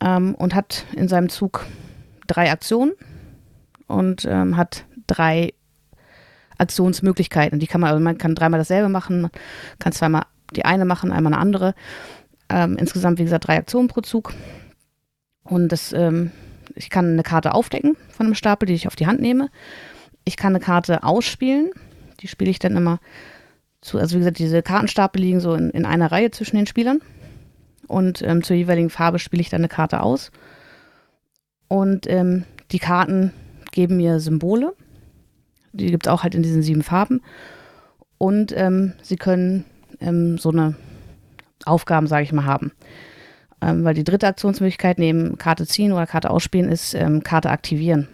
ähm, 0.00 0.34
und 0.34 0.54
hat 0.54 0.84
in 0.94 1.08
seinem 1.08 1.30
Zug 1.30 1.64
drei 2.26 2.52
Aktionen 2.52 2.92
und 3.86 4.26
ähm, 4.26 4.56
hat 4.58 4.84
drei 5.06 5.54
Aktionsmöglichkeiten. 6.58 7.58
Die 7.58 7.66
kann 7.66 7.80
man, 7.80 7.90
also 7.90 8.02
man 8.02 8.18
kann 8.18 8.34
dreimal 8.34 8.58
dasselbe 8.58 8.88
machen, 8.88 9.22
man 9.22 9.30
kann 9.78 9.92
zweimal 9.92 10.22
die 10.54 10.64
eine 10.64 10.84
machen, 10.84 11.12
einmal 11.12 11.32
eine 11.32 11.40
andere. 11.40 11.74
Ähm, 12.48 12.76
insgesamt, 12.78 13.18
wie 13.18 13.24
gesagt, 13.24 13.46
drei 13.46 13.56
Aktionen 13.56 13.88
pro 13.88 14.00
Zug. 14.00 14.32
Und 15.42 15.70
das, 15.70 15.92
ähm, 15.92 16.30
ich 16.74 16.90
kann 16.90 17.12
eine 17.12 17.22
Karte 17.22 17.54
aufdecken 17.54 17.96
von 18.10 18.26
einem 18.26 18.34
Stapel, 18.34 18.66
die 18.66 18.74
ich 18.74 18.86
auf 18.86 18.96
die 18.96 19.06
Hand 19.06 19.20
nehme. 19.20 19.50
Ich 20.24 20.36
kann 20.36 20.54
eine 20.54 20.64
Karte 20.64 21.02
ausspielen. 21.02 21.70
Die 22.20 22.28
spiele 22.28 22.50
ich 22.50 22.58
dann 22.58 22.76
immer 22.76 23.00
zu, 23.80 23.98
also 23.98 24.14
wie 24.14 24.20
gesagt, 24.20 24.38
diese 24.38 24.62
Kartenstapel 24.62 25.20
liegen 25.20 25.40
so 25.40 25.54
in, 25.54 25.70
in 25.70 25.84
einer 25.84 26.10
Reihe 26.10 26.30
zwischen 26.30 26.56
den 26.56 26.66
Spielern. 26.66 27.00
Und 27.86 28.22
ähm, 28.22 28.42
zur 28.42 28.56
jeweiligen 28.56 28.90
Farbe 28.90 29.18
spiele 29.18 29.42
ich 29.42 29.50
dann 29.50 29.60
eine 29.60 29.68
Karte 29.68 30.00
aus. 30.00 30.30
Und 31.68 32.08
ähm, 32.08 32.44
die 32.72 32.78
Karten 32.78 33.32
geben 33.72 33.96
mir 33.96 34.20
Symbole. 34.20 34.74
Die 35.74 35.90
gibt 35.90 36.06
es 36.06 36.12
auch 36.12 36.22
halt 36.22 36.34
in 36.34 36.42
diesen 36.42 36.62
sieben 36.62 36.82
Farben. 36.82 37.20
Und 38.18 38.52
ähm, 38.56 38.94
sie 39.02 39.16
können 39.16 39.64
ähm, 40.00 40.38
so 40.38 40.50
eine 40.50 40.76
Aufgaben, 41.64 42.06
sage 42.06 42.24
ich 42.24 42.32
mal, 42.32 42.44
haben. 42.44 42.72
Ähm, 43.60 43.84
weil 43.84 43.94
die 43.94 44.04
dritte 44.04 44.26
Aktionsmöglichkeit 44.26 44.98
neben 44.98 45.38
Karte 45.38 45.66
ziehen 45.66 45.92
oder 45.92 46.06
Karte 46.06 46.30
ausspielen 46.30 46.70
ist 46.70 46.94
ähm, 46.94 47.22
Karte 47.22 47.50
aktivieren. 47.50 48.08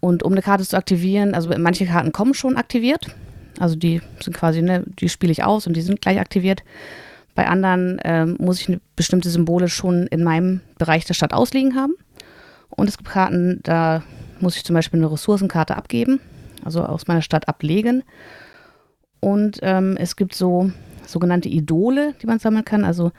Und 0.00 0.22
um 0.22 0.32
eine 0.32 0.42
Karte 0.42 0.64
zu 0.64 0.76
aktivieren, 0.76 1.34
also 1.34 1.50
manche 1.58 1.86
Karten 1.86 2.12
kommen 2.12 2.34
schon 2.34 2.56
aktiviert. 2.56 3.14
Also 3.58 3.76
die 3.76 4.00
sind 4.20 4.36
quasi, 4.36 4.62
ne, 4.62 4.84
die 4.86 5.08
spiele 5.08 5.32
ich 5.32 5.44
aus 5.44 5.66
und 5.66 5.74
die 5.74 5.82
sind 5.82 6.00
gleich 6.00 6.20
aktiviert. 6.20 6.62
Bei 7.34 7.48
anderen 7.48 8.00
ähm, 8.04 8.36
muss 8.38 8.60
ich 8.60 8.78
bestimmte 8.96 9.30
Symbole 9.30 9.68
schon 9.68 10.06
in 10.06 10.22
meinem 10.24 10.60
Bereich 10.78 11.04
der 11.04 11.14
Stadt 11.14 11.32
ausliegen 11.32 11.74
haben. 11.74 11.94
Und 12.70 12.88
es 12.88 12.98
gibt 12.98 13.10
Karten, 13.10 13.60
da 13.62 14.02
muss 14.40 14.56
ich 14.56 14.64
zum 14.64 14.74
Beispiel 14.74 15.00
eine 15.00 15.10
Ressourcenkarte 15.10 15.76
abgeben, 15.76 16.20
also 16.64 16.82
aus 16.82 17.06
meiner 17.06 17.22
Stadt 17.22 17.48
ablegen. 17.48 18.02
Und 19.20 19.58
ähm, 19.62 19.96
es 19.98 20.16
gibt 20.16 20.34
so 20.34 20.70
sogenannte 21.06 21.48
Idole, 21.48 22.14
die 22.20 22.26
man 22.26 22.38
sammeln 22.38 22.64
kann. 22.64 22.84
Also 22.84 23.12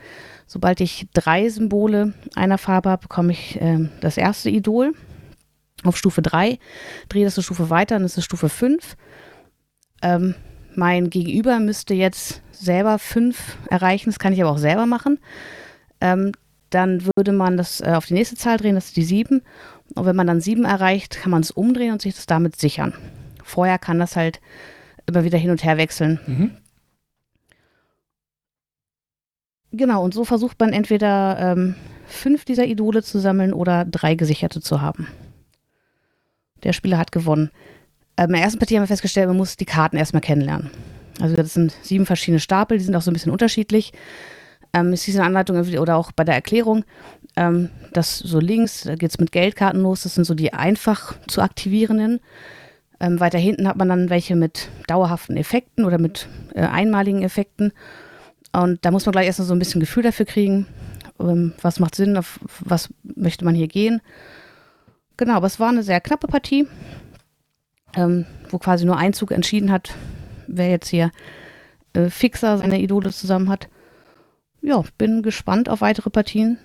sobald 0.46 0.80
ich 0.80 1.08
drei 1.12 1.48
Symbole 1.48 2.14
einer 2.34 2.58
Farbe 2.58 2.90
habe, 2.90 3.02
bekomme 3.02 3.32
ich 3.32 3.60
äh, 3.60 3.88
das 4.00 4.16
erste 4.16 4.50
Idol 4.50 4.94
auf 5.84 5.96
Stufe 5.96 6.22
3, 6.22 6.58
drehe 7.08 7.24
das 7.24 7.36
eine 7.36 7.44
Stufe 7.44 7.70
weiter, 7.70 7.96
dann 7.96 8.04
ist 8.04 8.18
es 8.18 8.24
Stufe 8.24 8.48
5. 8.48 8.96
Ähm, 10.02 10.34
mein 10.74 11.10
Gegenüber 11.10 11.58
müsste 11.60 11.94
jetzt 11.94 12.42
selber 12.52 12.98
5 12.98 13.58
erreichen, 13.70 14.10
das 14.10 14.18
kann 14.18 14.32
ich 14.32 14.42
aber 14.42 14.50
auch 14.50 14.58
selber 14.58 14.86
machen. 14.86 15.18
Ähm, 16.00 16.32
dann 16.70 17.06
würde 17.16 17.32
man 17.32 17.56
das 17.56 17.80
äh, 17.80 17.92
auf 17.94 18.06
die 18.06 18.14
nächste 18.14 18.36
Zahl 18.36 18.58
drehen, 18.58 18.74
das 18.74 18.86
ist 18.86 18.96
die 18.96 19.04
7. 19.04 19.42
Und 19.94 20.04
wenn 20.04 20.16
man 20.16 20.26
dann 20.26 20.40
7 20.40 20.64
erreicht, 20.64 21.18
kann 21.20 21.30
man 21.30 21.42
es 21.42 21.50
umdrehen 21.50 21.92
und 21.92 22.02
sich 22.02 22.14
das 22.14 22.26
damit 22.26 22.56
sichern. 22.56 22.94
Vorher 23.42 23.78
kann 23.78 23.98
das 23.98 24.16
halt 24.16 24.40
immer 25.06 25.24
wieder 25.24 25.38
hin 25.38 25.50
und 25.50 25.64
her 25.64 25.78
wechseln. 25.78 26.20
Mhm. 26.26 26.50
Genau, 29.72 30.02
und 30.02 30.14
so 30.14 30.24
versucht 30.24 30.58
man 30.60 30.72
entweder 30.72 31.38
ähm, 31.38 31.74
fünf 32.06 32.44
dieser 32.44 32.64
Idole 32.64 33.02
zu 33.02 33.18
sammeln 33.18 33.52
oder 33.52 33.84
drei 33.84 34.14
gesicherte 34.14 34.60
zu 34.60 34.80
haben. 34.80 35.08
Der 36.62 36.72
Spieler 36.72 36.98
hat 36.98 37.12
gewonnen. 37.12 37.50
Ähm, 38.16 38.26
in 38.26 38.32
der 38.32 38.42
ersten 38.42 38.58
Partie 38.58 38.76
haben 38.76 38.82
wir 38.82 38.88
festgestellt, 38.88 39.28
man 39.28 39.36
muss 39.36 39.56
die 39.56 39.66
Karten 39.66 39.96
erstmal 39.96 40.22
kennenlernen. 40.22 40.70
Also 41.20 41.36
das 41.36 41.54
sind 41.54 41.76
sieben 41.82 42.06
verschiedene 42.06 42.40
Stapel, 42.40 42.78
die 42.78 42.84
sind 42.84 42.96
auch 42.96 43.02
so 43.02 43.10
ein 43.10 43.14
bisschen 43.14 43.32
unterschiedlich. 43.32 43.92
Ähm, 44.72 44.92
es 44.92 45.08
in 45.08 45.14
der 45.14 45.24
Anleitung 45.24 45.56
oder 45.78 45.96
auch 45.96 46.12
bei 46.12 46.24
der 46.24 46.34
Erklärung, 46.34 46.84
ähm, 47.36 47.70
dass 47.92 48.18
so 48.18 48.38
links, 48.40 48.82
da 48.82 48.96
geht 48.96 49.10
es 49.10 49.18
mit 49.18 49.32
Geldkarten 49.32 49.80
los, 49.80 50.02
das 50.02 50.14
sind 50.14 50.24
so 50.24 50.34
die 50.34 50.52
einfach 50.52 51.14
zu 51.26 51.40
aktivierenden. 51.40 52.20
Ähm, 53.00 53.20
weiter 53.20 53.38
hinten 53.38 53.68
hat 53.68 53.76
man 53.76 53.88
dann 53.88 54.10
welche 54.10 54.34
mit 54.34 54.68
dauerhaften 54.88 55.36
Effekten 55.36 55.84
oder 55.84 55.98
mit 55.98 56.28
äh, 56.54 56.62
einmaligen 56.62 57.22
Effekten. 57.22 57.72
Und 58.52 58.84
da 58.84 58.90
muss 58.90 59.06
man 59.06 59.12
gleich 59.12 59.26
erstmal 59.26 59.46
so 59.46 59.54
ein 59.54 59.58
bisschen 59.58 59.80
Gefühl 59.80 60.02
dafür 60.02 60.26
kriegen, 60.26 60.66
ähm, 61.20 61.52
was 61.62 61.80
macht 61.80 61.94
Sinn, 61.94 62.16
auf 62.16 62.40
was 62.60 62.88
möchte 63.02 63.44
man 63.44 63.54
hier 63.54 63.68
gehen. 63.68 64.00
Genau, 65.16 65.34
aber 65.34 65.46
es 65.46 65.60
war 65.60 65.68
eine 65.68 65.82
sehr 65.82 66.00
knappe 66.00 66.26
Partie, 66.28 66.66
ähm, 67.96 68.26
wo 68.50 68.58
quasi 68.58 68.84
nur 68.84 68.96
ein 68.96 69.12
Zug 69.12 69.30
entschieden 69.30 69.70
hat, 69.70 69.94
wer 70.46 70.70
jetzt 70.70 70.88
hier 70.88 71.10
äh, 71.92 72.08
fixer 72.10 72.58
seine 72.58 72.80
Idole 72.80 73.10
zusammen 73.10 73.48
hat. 73.48 73.68
Ja, 74.68 74.84
bin 74.98 75.22
gespannt 75.22 75.70
auf 75.70 75.80
weitere 75.80 76.10
Partien 76.10 76.58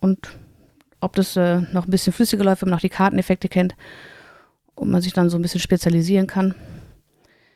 und 0.00 0.36
ob 0.98 1.14
das 1.14 1.36
äh, 1.36 1.60
noch 1.72 1.86
ein 1.86 1.92
bisschen 1.92 2.12
flüssiger 2.12 2.42
läuft, 2.42 2.62
wenn 2.62 2.70
man 2.70 2.74
noch 2.74 2.80
die 2.80 2.88
Karteneffekte 2.88 3.48
kennt 3.48 3.76
und 4.74 4.90
man 4.90 5.00
sich 5.00 5.12
dann 5.12 5.30
so 5.30 5.38
ein 5.38 5.42
bisschen 5.42 5.60
spezialisieren 5.60 6.26
kann. 6.26 6.56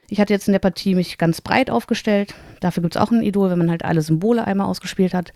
Ich 0.08 0.20
hatte 0.20 0.32
jetzt 0.32 0.46
in 0.46 0.52
der 0.52 0.60
Partie 0.60 0.94
mich 0.94 1.18
ganz 1.18 1.40
breit 1.40 1.70
aufgestellt. 1.70 2.36
Dafür 2.60 2.84
gibt 2.84 2.94
es 2.94 3.02
auch 3.02 3.10
ein 3.10 3.24
Idol, 3.24 3.50
wenn 3.50 3.58
man 3.58 3.68
halt 3.68 3.84
alle 3.84 4.00
Symbole 4.00 4.46
einmal 4.46 4.68
ausgespielt 4.68 5.12
hat. 5.12 5.32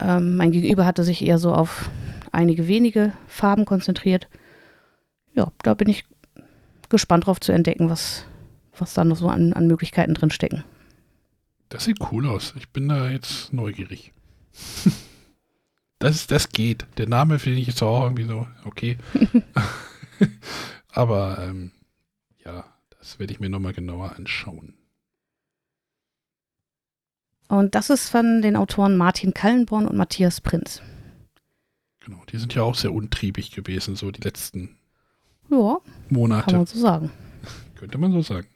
Ähm, 0.00 0.34
mein 0.34 0.50
Gegenüber 0.50 0.84
hatte 0.84 1.04
sich 1.04 1.24
eher 1.24 1.38
so 1.38 1.54
auf 1.54 1.90
einige 2.32 2.66
wenige 2.66 3.12
Farben 3.28 3.66
konzentriert. 3.66 4.26
Ja, 5.32 5.52
da 5.62 5.74
bin 5.74 5.88
ich 5.88 6.06
gespannt 6.88 7.26
drauf 7.26 7.38
zu 7.38 7.52
entdecken, 7.52 7.88
was, 7.88 8.24
was 8.76 8.94
da 8.94 9.04
noch 9.04 9.16
so 9.16 9.28
an, 9.28 9.52
an 9.52 9.68
Möglichkeiten 9.68 10.14
drin 10.14 10.32
stecken. 10.32 10.64
Das 11.70 11.84
sieht 11.84 11.98
cool 12.12 12.26
aus. 12.26 12.52
Ich 12.56 12.68
bin 12.68 12.88
da 12.88 13.08
jetzt 13.08 13.52
neugierig. 13.52 14.12
das, 15.98 16.26
das 16.26 16.50
geht. 16.50 16.84
Der 16.98 17.08
Name 17.08 17.38
finde 17.38 17.60
ich 17.60 17.68
jetzt 17.68 17.82
auch 17.82 18.02
irgendwie 18.02 18.24
so, 18.24 18.46
okay. 18.64 18.98
Aber 20.92 21.38
ähm, 21.40 21.70
ja, 22.44 22.64
das 22.98 23.20
werde 23.20 23.32
ich 23.32 23.40
mir 23.40 23.48
nochmal 23.48 23.72
genauer 23.72 24.16
anschauen. 24.16 24.74
Und 27.46 27.74
das 27.76 27.88
ist 27.88 28.10
von 28.10 28.42
den 28.42 28.56
Autoren 28.56 28.96
Martin 28.96 29.32
Kallenborn 29.32 29.86
und 29.86 29.96
Matthias 29.96 30.40
Prinz. 30.40 30.82
Genau, 32.00 32.22
die 32.32 32.38
sind 32.38 32.54
ja 32.54 32.62
auch 32.62 32.74
sehr 32.74 32.92
untriebig 32.92 33.52
gewesen, 33.52 33.94
so 33.94 34.10
die 34.10 34.22
letzten 34.22 34.76
ja, 35.48 35.78
Monate. 36.08 36.46
Kann 36.46 36.56
man 36.56 36.66
so 36.66 36.78
sagen. 36.78 37.12
Könnte 37.76 37.98
man 37.98 38.12
so 38.12 38.22
sagen. 38.22 38.48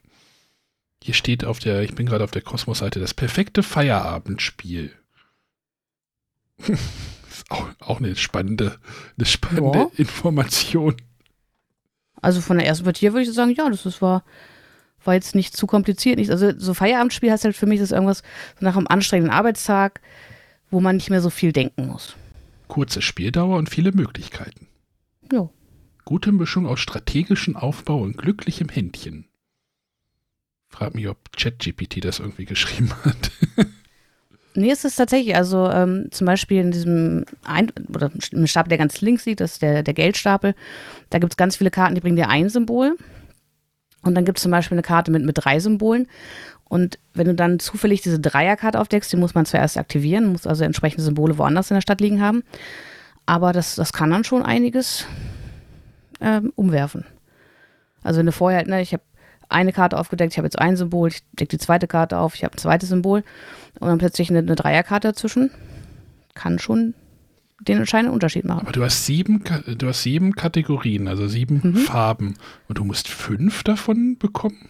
Hier 1.05 1.13
steht 1.13 1.45
auf 1.45 1.59
der, 1.59 1.83
ich 1.83 1.93
bin 1.93 2.07
gerade 2.07 2.23
auf 2.23 2.31
der 2.31 2.41
Kosmos-Seite, 2.41 2.99
das 2.99 3.13
perfekte 3.13 3.61
Feierabendspiel. 3.61 4.91
ist 6.67 7.45
auch, 7.49 7.69
auch 7.79 7.99
eine 7.99 8.15
spannende, 8.15 8.79
eine 9.15 9.27
spannende 9.27 9.77
ja. 9.77 9.87
Information. 9.97 10.95
Also 12.23 12.41
von 12.41 12.57
der 12.57 12.65
ersten 12.65 12.85
Partie 12.85 13.13
würde 13.13 13.21
ich 13.21 13.31
sagen, 13.31 13.53
ja, 13.53 13.69
das 13.69 13.85
ist, 13.85 14.01
war, 14.01 14.23
war 15.03 15.13
jetzt 15.13 15.35
nicht 15.35 15.55
zu 15.55 15.67
kompliziert. 15.67 16.17
Nicht, 16.17 16.31
also 16.31 16.57
so 16.57 16.73
Feierabendspiel 16.73 17.31
heißt 17.31 17.43
halt 17.43 17.55
für 17.55 17.67
mich, 17.67 17.79
das 17.79 17.89
ist 17.89 17.93
irgendwas 17.93 18.23
so 18.59 18.65
nach 18.65 18.75
einem 18.75 18.87
anstrengenden 18.87 19.31
Arbeitstag, 19.31 20.01
wo 20.71 20.79
man 20.79 20.95
nicht 20.95 21.11
mehr 21.11 21.21
so 21.21 21.29
viel 21.29 21.53
denken 21.53 21.85
muss. 21.85 22.15
Kurze 22.67 23.03
Spieldauer 23.03 23.57
und 23.57 23.69
viele 23.69 23.91
Möglichkeiten. 23.91 24.69
Ja. 25.31 25.51
Gute 26.03 26.31
Mischung 26.31 26.65
aus 26.65 26.79
strategischem 26.79 27.55
Aufbau 27.55 27.99
und 27.99 28.17
glücklichem 28.17 28.69
Händchen. 28.69 29.27
Frag 30.75 30.93
mich, 30.93 31.07
ob 31.07 31.17
ChatGPT 31.37 32.03
das 32.03 32.19
irgendwie 32.19 32.45
geschrieben 32.45 32.91
hat. 33.03 33.31
Nee, 34.57 34.71
es 34.71 34.85
ist 34.85 34.95
tatsächlich, 34.95 35.35
also 35.35 35.69
ähm, 35.69 36.07
zum 36.11 36.27
Beispiel 36.27 36.61
in 36.61 36.71
diesem 36.71 37.25
ein 37.43 37.73
oder 37.93 38.09
im 38.31 38.47
Stapel, 38.47 38.69
der 38.69 38.77
ganz 38.77 39.01
links 39.01 39.25
liegt, 39.25 39.41
das 39.41 39.53
ist 39.53 39.61
der, 39.61 39.83
der 39.83 39.93
Geldstapel, 39.93 40.55
da 41.09 41.19
gibt 41.19 41.33
es 41.33 41.37
ganz 41.37 41.57
viele 41.57 41.71
Karten, 41.71 41.93
die 41.93 41.99
bringen 41.99 42.15
dir 42.15 42.29
ein 42.29 42.47
Symbol. 42.47 42.95
Und 44.01 44.15
dann 44.15 44.23
gibt 44.23 44.37
es 44.37 44.43
zum 44.43 44.51
Beispiel 44.51 44.75
eine 44.75 44.81
Karte 44.81 45.11
mit, 45.11 45.25
mit 45.25 45.35
drei 45.37 45.59
Symbolen. 45.59 46.07
Und 46.63 46.99
wenn 47.13 47.27
du 47.27 47.35
dann 47.35 47.59
zufällig 47.59 48.01
diese 48.01 48.19
Dreierkarte 48.19 48.79
aufdeckst, 48.79 49.11
die 49.11 49.17
muss 49.17 49.35
man 49.35 49.45
zuerst 49.45 49.77
aktivieren, 49.77 50.27
muss 50.27 50.47
also 50.47 50.63
entsprechende 50.63 51.03
Symbole 51.03 51.37
woanders 51.37 51.69
in 51.69 51.75
der 51.75 51.81
Stadt 51.81 51.99
liegen 51.99 52.21
haben. 52.21 52.43
Aber 53.25 53.51
das, 53.51 53.75
das 53.75 53.91
kann 53.91 54.11
dann 54.11 54.23
schon 54.23 54.41
einiges 54.41 55.05
ähm, 56.21 56.53
umwerfen. 56.55 57.03
Also 58.03 58.19
wenn 58.19 58.25
du 58.25 58.31
vorher, 58.31 58.65
ne, 58.65 58.81
ich 58.81 58.93
habe 58.93 59.03
eine 59.49 59.73
Karte 59.73 59.97
aufgedeckt, 59.97 60.33
ich 60.33 60.37
habe 60.37 60.45
jetzt 60.45 60.59
ein 60.59 60.77
Symbol, 60.77 61.09
ich 61.09 61.23
decke 61.33 61.57
die 61.57 61.57
zweite 61.57 61.87
Karte 61.87 62.17
auf, 62.17 62.35
ich 62.35 62.43
habe 62.43 62.55
ein 62.55 62.57
zweites 62.57 62.89
Symbol 62.89 63.23
und 63.79 63.87
dann 63.87 63.97
plötzlich 63.97 64.29
eine, 64.29 64.39
eine 64.39 64.55
Dreierkarte 64.55 65.09
dazwischen, 65.09 65.51
kann 66.33 66.59
schon 66.59 66.93
den 67.61 67.77
entscheidenden 67.77 68.13
Unterschied 68.13 68.45
machen. 68.45 68.61
Aber 68.61 68.71
du 68.71 68.83
hast 68.83 69.05
sieben, 69.05 69.43
du 69.77 69.87
hast 69.87 70.03
sieben 70.03 70.35
Kategorien, 70.35 71.07
also 71.07 71.27
sieben 71.27 71.61
mhm. 71.63 71.75
Farben 71.75 72.35
und 72.67 72.77
du 72.77 72.83
musst 72.83 73.07
fünf 73.07 73.63
davon 73.63 74.17
bekommen? 74.17 74.69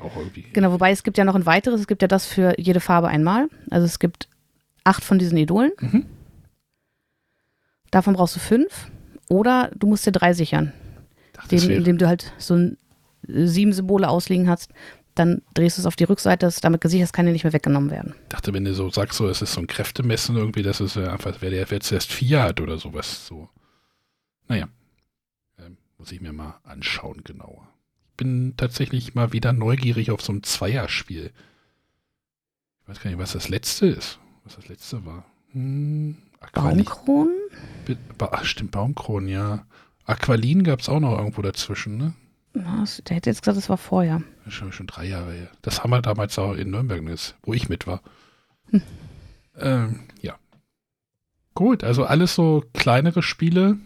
auch 0.00 0.16
irgendwie. 0.16 0.44
Genau, 0.52 0.72
wobei 0.72 0.90
es 0.90 1.02
gibt 1.02 1.18
ja 1.18 1.24
noch 1.24 1.34
ein 1.34 1.46
weiteres, 1.46 1.80
es 1.80 1.86
gibt 1.86 2.02
ja 2.02 2.08
das 2.08 2.26
für 2.26 2.54
jede 2.58 2.80
Farbe 2.80 3.08
einmal. 3.08 3.48
Also 3.70 3.84
es 3.84 3.98
gibt 3.98 4.28
acht 4.84 5.04
von 5.04 5.18
diesen 5.18 5.36
Idolen. 5.38 5.72
Mhm. 5.80 6.06
Davon 7.90 8.14
brauchst 8.14 8.36
du 8.36 8.40
fünf. 8.40 8.90
Oder 9.28 9.70
du 9.74 9.86
musst 9.86 10.06
dir 10.06 10.12
drei 10.12 10.34
sichern. 10.34 10.72
Dachte, 11.32 11.56
indem, 11.56 11.70
indem 11.70 11.98
du 11.98 12.06
halt 12.06 12.32
so 12.38 12.54
ein 12.54 12.76
sieben 13.26 13.72
Symbole 13.72 14.08
ausliegen 14.08 14.48
hast, 14.48 14.70
dann 15.14 15.42
drehst 15.54 15.76
du 15.76 15.82
es 15.82 15.86
auf 15.86 15.96
die 15.96 16.04
Rückseite, 16.04 16.46
ist 16.46 16.64
damit 16.64 16.80
gesichert, 16.80 17.06
es 17.06 17.12
kann 17.12 17.26
dir 17.26 17.32
nicht 17.32 17.44
mehr 17.44 17.52
weggenommen 17.52 17.90
werden. 17.90 18.14
Ich 18.22 18.28
dachte, 18.28 18.54
wenn 18.54 18.64
du 18.64 18.74
so 18.74 18.88
sagst, 18.90 19.18
so, 19.18 19.28
es 19.28 19.42
ist 19.42 19.52
so 19.52 19.60
ein 19.60 19.66
Kräftemessen 19.66 20.36
irgendwie, 20.36 20.62
dass 20.62 20.80
es 20.80 20.96
einfach, 20.96 21.36
wer 21.40 21.50
der 21.50 21.70
wer 21.70 21.80
zuerst 21.80 22.10
vier 22.10 22.42
hat 22.42 22.60
oder 22.60 22.78
sowas. 22.78 23.26
So. 23.26 23.48
Naja. 24.48 24.68
Ähm, 25.58 25.76
muss 25.98 26.12
ich 26.12 26.20
mir 26.20 26.32
mal 26.32 26.60
anschauen 26.64 27.24
genauer. 27.24 27.68
Ich 28.10 28.16
bin 28.16 28.54
tatsächlich 28.56 29.14
mal 29.14 29.32
wieder 29.32 29.52
neugierig 29.52 30.10
auf 30.10 30.22
so 30.22 30.32
ein 30.32 30.42
Zweierspiel. 30.42 31.30
Ich 32.82 32.88
weiß 32.88 33.00
gar 33.00 33.10
nicht, 33.10 33.18
was 33.18 33.32
das 33.32 33.48
letzte 33.48 33.86
ist. 33.86 34.18
Was 34.44 34.56
das 34.56 34.68
letzte 34.68 35.04
war. 35.04 35.24
Hm, 35.52 36.16
Baumkronen? 36.52 37.36
Ach, 38.18 38.44
stimmt, 38.44 38.72
Baumkronen, 38.72 39.28
ja. 39.28 39.66
Aqualin 40.04 40.64
gab 40.64 40.80
es 40.80 40.88
auch 40.88 41.00
noch 41.00 41.16
irgendwo 41.16 41.42
dazwischen, 41.42 41.96
ne? 41.96 42.14
Der 42.54 43.16
hätte 43.16 43.30
jetzt 43.30 43.42
gesagt, 43.42 43.56
das 43.56 43.68
war 43.68 43.78
vorher. 43.78 44.22
Das 44.44 44.54
schon, 44.54 44.72
schon 44.72 44.86
drei 44.86 45.06
Jahre 45.06 45.32
her. 45.32 45.48
Das 45.62 45.82
haben 45.82 45.90
wir 45.90 46.02
damals 46.02 46.38
auch 46.38 46.54
in 46.54 46.70
Nürnberg, 46.70 47.02
wo 47.42 47.54
ich 47.54 47.68
mit 47.68 47.86
war. 47.86 48.02
Hm. 48.70 48.82
Ähm, 49.58 50.00
ja. 50.20 50.34
Gut, 51.54 51.84
also 51.84 52.04
alles 52.04 52.34
so 52.34 52.64
kleinere 52.74 53.22
Spiele. 53.22 53.78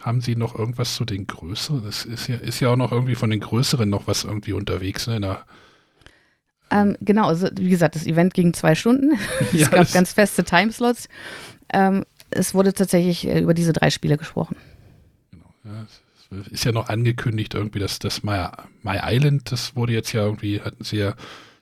Haben 0.00 0.20
Sie 0.20 0.34
noch 0.34 0.58
irgendwas 0.58 0.94
zu 0.94 1.04
den 1.04 1.26
größeren? 1.26 1.86
Es 1.86 2.04
ist 2.04 2.26
ja, 2.26 2.36
ist 2.36 2.60
ja 2.60 2.70
auch 2.70 2.76
noch 2.76 2.90
irgendwie 2.90 3.14
von 3.14 3.30
den 3.30 3.40
größeren 3.40 3.88
noch 3.88 4.06
was 4.06 4.24
irgendwie 4.24 4.54
unterwegs, 4.54 5.06
ne? 5.06 5.20
Na, 5.20 5.44
ähm, 6.70 6.96
genau, 7.00 7.26
also 7.26 7.48
wie 7.56 7.68
gesagt, 7.68 7.96
das 7.96 8.06
Event 8.06 8.32
ging 8.32 8.54
zwei 8.54 8.74
Stunden. 8.74 9.18
es 9.52 9.60
ja, 9.60 9.68
gab 9.68 9.92
ganz 9.92 10.12
feste 10.12 10.44
Timeslots. 10.44 11.08
Ähm, 11.72 12.04
es 12.30 12.54
wurde 12.54 12.72
tatsächlich 12.72 13.26
äh, 13.26 13.40
über 13.40 13.54
diese 13.54 13.72
drei 13.72 13.90
Spiele 13.90 14.16
gesprochen. 14.16 14.56
Ist 16.50 16.64
ja 16.64 16.72
noch 16.72 16.88
angekündigt, 16.88 17.54
irgendwie, 17.54 17.80
dass 17.80 17.98
das 17.98 18.22
My, 18.22 18.46
My 18.82 18.98
Island, 19.02 19.50
das 19.50 19.74
wurde 19.74 19.92
jetzt 19.92 20.12
ja 20.12 20.24
irgendwie, 20.24 20.60
hatten 20.60 20.84
sie 20.84 20.98
ja, 20.98 21.14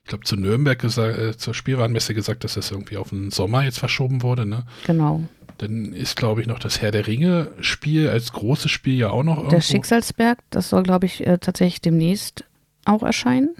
ich 0.02 0.08
glaube, 0.08 0.24
zu 0.24 0.36
Nürnberg 0.36 0.78
gesagt, 0.78 1.18
äh, 1.18 1.36
zur 1.36 1.54
Spielwarenmesse 1.54 2.14
gesagt, 2.14 2.44
dass 2.44 2.54
das 2.54 2.70
irgendwie 2.70 2.98
auf 2.98 3.10
den 3.10 3.30
Sommer 3.30 3.64
jetzt 3.64 3.78
verschoben 3.78 4.22
wurde, 4.22 4.44
ne? 4.44 4.64
Genau. 4.86 5.22
Dann 5.56 5.92
ist, 5.92 6.16
glaube 6.16 6.40
ich, 6.40 6.46
noch 6.46 6.58
das 6.58 6.80
Herr 6.82 6.92
der 6.92 7.06
Ringe-Spiel 7.06 8.08
als 8.08 8.32
großes 8.32 8.70
Spiel 8.70 8.96
ja 8.96 9.10
auch 9.10 9.24
noch 9.24 9.36
irgendwo. 9.38 9.56
Der 9.56 9.60
Schicksalsberg, 9.60 10.38
das 10.50 10.68
soll, 10.68 10.82
glaube 10.82 11.06
ich, 11.06 11.26
äh, 11.26 11.38
tatsächlich 11.38 11.80
demnächst 11.80 12.44
auch 12.84 13.02
erscheinen. 13.02 13.56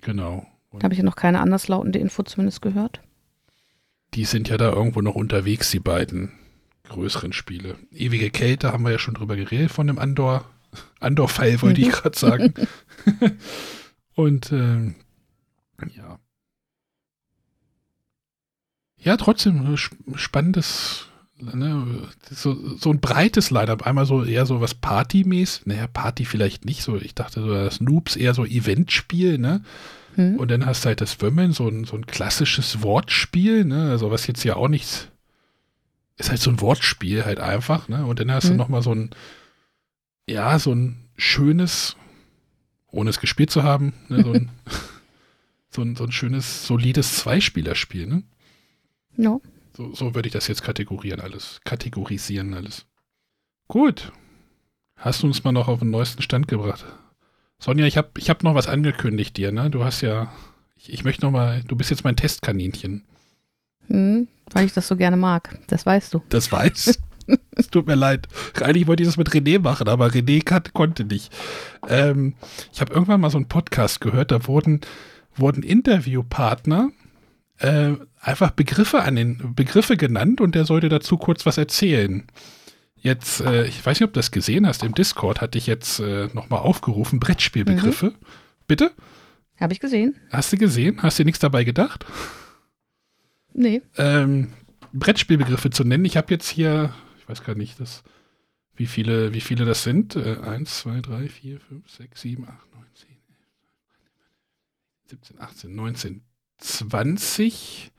Genau. 0.00 0.46
Da 0.72 0.84
habe 0.84 0.94
ich 0.94 0.98
ja 0.98 1.04
noch 1.04 1.16
keine 1.16 1.40
anderslautende 1.40 1.98
Info 1.98 2.22
zumindest 2.22 2.62
gehört. 2.62 3.00
Die 4.14 4.24
sind 4.24 4.48
ja 4.48 4.56
da 4.56 4.72
irgendwo 4.72 5.00
noch 5.00 5.14
unterwegs, 5.14 5.70
die 5.70 5.80
beiden 5.80 6.32
größeren 6.88 7.32
Spiele. 7.32 7.76
Ewige 7.90 8.30
Kälte 8.30 8.72
haben 8.72 8.84
wir 8.84 8.92
ja 8.92 8.98
schon 8.98 9.14
drüber 9.14 9.36
geredet 9.36 9.70
von 9.70 9.86
dem 9.86 9.98
Andor. 9.98 10.44
Andor-Fall 11.00 11.62
wollte 11.62 11.80
ich 11.80 11.90
gerade 11.90 12.18
sagen. 12.18 12.54
Und 14.14 14.52
ähm, 14.52 14.94
ja. 15.94 16.18
Ja, 18.98 19.16
trotzdem 19.16 19.74
äh, 19.74 20.16
spannendes, 20.16 21.06
ne, 21.38 22.08
so, 22.30 22.76
so 22.76 22.90
ein 22.90 23.00
breites 23.00 23.50
Line-Up. 23.50 23.86
Einmal 23.86 24.06
so 24.06 24.24
eher 24.24 24.46
so 24.46 24.60
was 24.60 24.74
Party-mäßig. 24.74 25.66
Naja, 25.66 25.86
Party 25.86 26.24
vielleicht 26.24 26.64
nicht 26.64 26.82
so. 26.82 26.96
Ich 26.96 27.14
dachte 27.14 27.42
so, 27.42 27.52
das 27.52 27.80
Noobs 27.80 28.16
eher 28.16 28.34
so 28.34 28.44
Eventspiel, 28.44 29.38
ne? 29.38 29.62
Hm. 30.14 30.36
Und 30.36 30.50
dann 30.50 30.64
hast 30.64 30.84
du 30.84 30.88
halt 30.88 31.00
das 31.00 31.20
Wömmeln, 31.20 31.52
so 31.52 31.68
ein, 31.68 31.84
so 31.84 31.96
ein 31.96 32.06
klassisches 32.06 32.82
Wortspiel, 32.82 33.64
ne? 33.64 33.90
Also 33.90 34.10
was 34.10 34.26
jetzt 34.26 34.44
ja 34.44 34.56
auch 34.56 34.68
nichts 34.68 35.08
ist 36.16 36.30
halt 36.30 36.40
so 36.40 36.50
ein 36.50 36.60
Wortspiel 36.60 37.24
halt 37.24 37.40
einfach, 37.40 37.88
ne? 37.88 38.06
Und 38.06 38.20
dann 38.20 38.30
hast 38.30 38.44
mhm. 38.44 38.50
du 38.50 38.54
nochmal 38.56 38.82
so 38.82 38.94
ein, 38.94 39.10
ja, 40.28 40.58
so 40.58 40.72
ein 40.72 41.08
schönes, 41.16 41.96
ohne 42.90 43.10
es 43.10 43.20
gespielt 43.20 43.50
zu 43.50 43.62
haben. 43.62 43.92
Ne, 44.08 44.22
so, 44.22 44.32
ein, 44.32 44.50
so, 45.70 45.82
ein, 45.82 45.96
so 45.96 46.04
ein 46.04 46.12
schönes, 46.12 46.66
solides 46.66 47.16
Zweispielerspiel. 47.16 48.06
Ne? 48.06 48.22
No. 49.16 49.42
So, 49.76 49.92
so 49.92 50.14
würde 50.14 50.28
ich 50.28 50.32
das 50.32 50.46
jetzt 50.46 50.62
kategorieren, 50.62 51.20
alles. 51.20 51.60
Kategorisieren, 51.64 52.54
alles. 52.54 52.86
Gut. 53.66 54.12
Hast 54.96 55.22
du 55.22 55.26
uns 55.26 55.42
mal 55.42 55.52
noch 55.52 55.68
auf 55.68 55.80
den 55.80 55.90
neuesten 55.90 56.22
Stand 56.22 56.46
gebracht? 56.46 56.84
Sonja, 57.58 57.86
ich 57.86 57.96
habe 57.96 58.10
ich 58.18 58.30
hab 58.30 58.42
noch 58.42 58.54
was 58.54 58.68
angekündigt 58.68 59.36
dir, 59.36 59.50
ne? 59.50 59.70
Du 59.70 59.84
hast 59.84 60.00
ja, 60.00 60.32
ich, 60.76 60.92
ich 60.92 61.04
möchte 61.04 61.24
noch 61.24 61.32
mal, 61.32 61.62
du 61.64 61.74
bist 61.76 61.90
jetzt 61.90 62.04
mein 62.04 62.16
Testkaninchen. 62.16 63.04
Hm, 63.88 64.28
weil 64.52 64.66
ich 64.66 64.72
das 64.72 64.88
so 64.88 64.96
gerne 64.96 65.16
mag. 65.16 65.58
Das 65.66 65.86
weißt 65.86 66.14
du. 66.14 66.22
Das 66.28 66.50
weiß. 66.50 66.98
es 67.56 67.68
tut 67.68 67.86
mir 67.86 67.94
leid. 67.94 68.28
Eigentlich 68.60 68.86
wollte 68.86 69.02
ich 69.02 69.08
das 69.08 69.16
mit 69.16 69.30
René 69.30 69.58
machen, 69.58 69.88
aber 69.88 70.08
René 70.08 70.44
kann, 70.44 70.62
konnte 70.72 71.04
nicht. 71.04 71.32
Ähm, 71.88 72.34
ich 72.72 72.80
habe 72.80 72.92
irgendwann 72.92 73.20
mal 73.20 73.30
so 73.30 73.38
einen 73.38 73.48
Podcast 73.48 74.00
gehört, 74.00 74.30
da 74.30 74.46
wurden, 74.46 74.80
wurden 75.36 75.62
Interviewpartner 75.62 76.90
äh, 77.58 77.92
einfach 78.20 78.50
Begriffe 78.50 79.02
an 79.02 79.16
den 79.16 79.54
Begriffe 79.54 79.96
genannt 79.96 80.40
und 80.40 80.54
der 80.54 80.64
sollte 80.64 80.88
dazu 80.88 81.16
kurz 81.16 81.46
was 81.46 81.58
erzählen. 81.58 82.24
Jetzt, 82.96 83.40
äh, 83.40 83.66
ich 83.66 83.84
weiß 83.84 84.00
nicht, 84.00 84.08
ob 84.08 84.14
du 84.14 84.18
das 84.18 84.30
gesehen 84.30 84.66
hast, 84.66 84.82
im 84.82 84.94
Discord 84.94 85.40
hatte 85.40 85.58
ich 85.58 85.66
jetzt 85.66 86.00
äh, 86.00 86.28
nochmal 86.32 86.60
aufgerufen, 86.60 87.20
Brettspielbegriffe. 87.20 88.06
Mhm. 88.06 88.14
Bitte? 88.66 88.92
Habe 89.60 89.72
ich 89.72 89.80
gesehen. 89.80 90.16
Hast 90.32 90.52
du 90.52 90.56
gesehen? 90.56 91.02
Hast 91.02 91.18
du 91.18 91.24
nichts 91.24 91.38
dabei 91.38 91.64
gedacht? 91.64 92.06
Nee. 93.54 93.82
Ähm, 93.96 94.52
Brettspielbegriffe 94.92 95.70
zu 95.70 95.84
nennen. 95.84 96.04
Ich 96.04 96.16
habe 96.16 96.32
jetzt 96.32 96.48
hier, 96.48 96.92
ich 97.18 97.28
weiß 97.28 97.42
gar 97.44 97.54
nicht, 97.54 97.80
das, 97.80 98.02
wie, 98.76 98.86
viele, 98.86 99.32
wie 99.32 99.40
viele 99.40 99.64
das 99.64 99.84
sind. 99.84 100.16
Äh, 100.16 100.38
1, 100.42 100.80
2, 100.80 101.00
3, 101.00 101.28
4, 101.28 101.60
5, 101.60 101.90
6, 101.90 102.20
7, 102.20 102.48
8, 102.48 102.74
9, 102.74 102.84
10, 102.94 103.08
11, 103.08 103.18
17, 105.06 105.40
18, 105.40 105.74
19, 105.74 106.22
20 106.58 107.90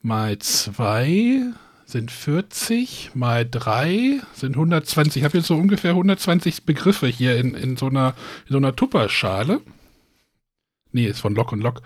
mal 0.00 0.38
2 0.38 1.52
sind 1.86 2.10
40, 2.10 3.10
mal 3.14 3.48
3 3.48 4.20
sind 4.34 4.54
120. 4.54 5.20
Ich 5.20 5.24
habe 5.24 5.38
jetzt 5.38 5.46
so 5.46 5.56
ungefähr 5.56 5.90
120 5.90 6.64
Begriffe 6.64 7.06
hier 7.06 7.36
in, 7.36 7.54
in 7.54 7.76
so 7.76 7.86
einer, 7.86 8.14
in 8.46 8.52
so 8.52 8.56
einer 8.56 8.74
Tupperschale. 8.74 9.60
Nee, 10.92 11.06
ist 11.06 11.20
von 11.20 11.34
Lock 11.34 11.52
und 11.52 11.60
Lock. 11.60 11.82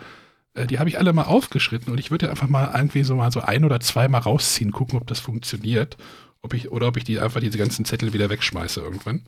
Äh, 0.58 0.66
die 0.66 0.78
habe 0.78 0.88
ich 0.88 0.98
alle 0.98 1.12
mal 1.12 1.24
aufgeschritten 1.24 1.92
und 1.92 1.98
ich 1.98 2.10
würde 2.10 2.30
einfach 2.30 2.48
mal 2.48 2.72
irgendwie 2.74 3.04
so 3.04 3.16
mal 3.16 3.32
so 3.32 3.40
ein 3.40 3.64
oder 3.64 3.80
zwei 3.80 4.08
mal 4.08 4.18
rausziehen, 4.18 4.72
gucken, 4.72 4.98
ob 4.98 5.06
das 5.06 5.20
funktioniert. 5.20 5.96
Ob 6.40 6.54
ich, 6.54 6.70
oder 6.70 6.88
ob 6.88 6.96
ich 6.96 7.04
die 7.04 7.18
einfach 7.18 7.40
diese 7.40 7.58
ganzen 7.58 7.84
Zettel 7.84 8.12
wieder 8.12 8.30
wegschmeiße 8.30 8.80
irgendwann. 8.80 9.22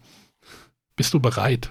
Bist 0.95 1.13
du 1.13 1.19
bereit? 1.19 1.71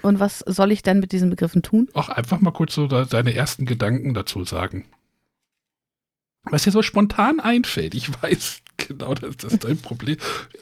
Und 0.00 0.20
was 0.20 0.38
soll 0.38 0.72
ich 0.72 0.82
denn 0.82 1.00
mit 1.00 1.12
diesen 1.12 1.28
Begriffen 1.28 1.62
tun? 1.62 1.88
Auch 1.92 2.08
einfach 2.08 2.40
mal 2.40 2.52
kurz 2.52 2.74
so 2.74 2.86
deine 2.86 3.34
ersten 3.34 3.66
Gedanken 3.66 4.14
dazu 4.14 4.44
sagen. 4.44 4.86
Was 6.44 6.62
dir 6.62 6.70
so 6.70 6.82
spontan 6.82 7.40
einfällt. 7.40 7.94
Ich 7.94 8.10
weiß 8.22 8.62
genau, 8.76 9.14
das, 9.14 9.36
das 9.36 9.52
ist 9.54 9.64
dein 9.64 9.78
Problem. 9.78 10.16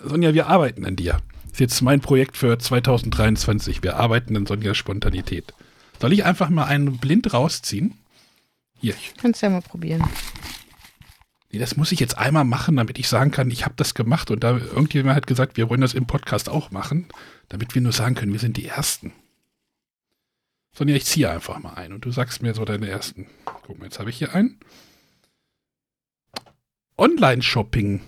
Sonja, 0.05 0.35
wir 0.35 0.49
arbeiten 0.49 0.85
an 0.85 0.97
dir. 0.97 1.19
Das 1.45 1.53
ist 1.53 1.61
jetzt 1.61 1.83
mein 1.83 2.01
Projekt 2.01 2.37
für 2.37 2.59
2023. 2.59 3.83
Wir 3.83 3.97
arbeiten 3.97 4.37
an 4.37 4.47
Sonjas 4.47 4.77
Spontanität. 4.77 5.55
Soll 6.03 6.13
ich 6.15 6.25
einfach 6.25 6.49
mal 6.49 6.65
einen 6.65 6.99
blind 6.99 7.33
rausziehen? 7.33 7.97
Hier. 8.81 8.97
Kannst 9.19 9.41
ja 9.41 9.51
mal 9.51 9.63
probieren. 9.63 10.03
Nee, 11.53 11.61
das 11.61 11.77
muss 11.77 11.93
ich 11.93 12.01
jetzt 12.01 12.19
einmal 12.19 12.45
machen, 12.45 12.75
damit 12.75 12.99
ich 12.99 13.09
sagen 13.09 13.31
kann, 13.31 13.53
ich 13.53 13.65
habe 13.65 13.77
das 13.77 13.95
gemacht 13.95 14.33
und 14.33 14.43
da 14.43 14.57
irgendjemand 14.57 15.15
hat 15.15 15.29
gesagt, 15.29 15.57
wir 15.57 15.71
wollen 15.71 15.81
das 15.81 15.95
im 15.95 16.09
Podcast 16.09 16.49
auch 16.49 16.73
machen, 16.73 17.07
damit 17.49 17.77
wir 17.77 17.83
nur 17.83 17.93
sagen 17.93 18.17
können, 18.17 18.33
wir 18.33 18.41
sind 18.41 18.57
die 18.57 18.67
Ersten. 18.67 19.13
Sonja, 20.75 20.97
ich 20.97 21.05
ziehe 21.05 21.31
einfach 21.31 21.61
mal 21.61 21.75
ein 21.75 21.93
und 21.93 22.05
du 22.05 22.11
sagst 22.11 22.43
mir 22.43 22.53
so 22.53 22.65
deine 22.65 22.89
ersten. 22.89 23.29
Guck 23.45 23.79
mal, 23.79 23.85
jetzt 23.85 24.01
habe 24.01 24.11
ich 24.11 24.19
hier 24.19 24.35
einen. 24.35 24.59
Online-Shopping. 26.99 28.01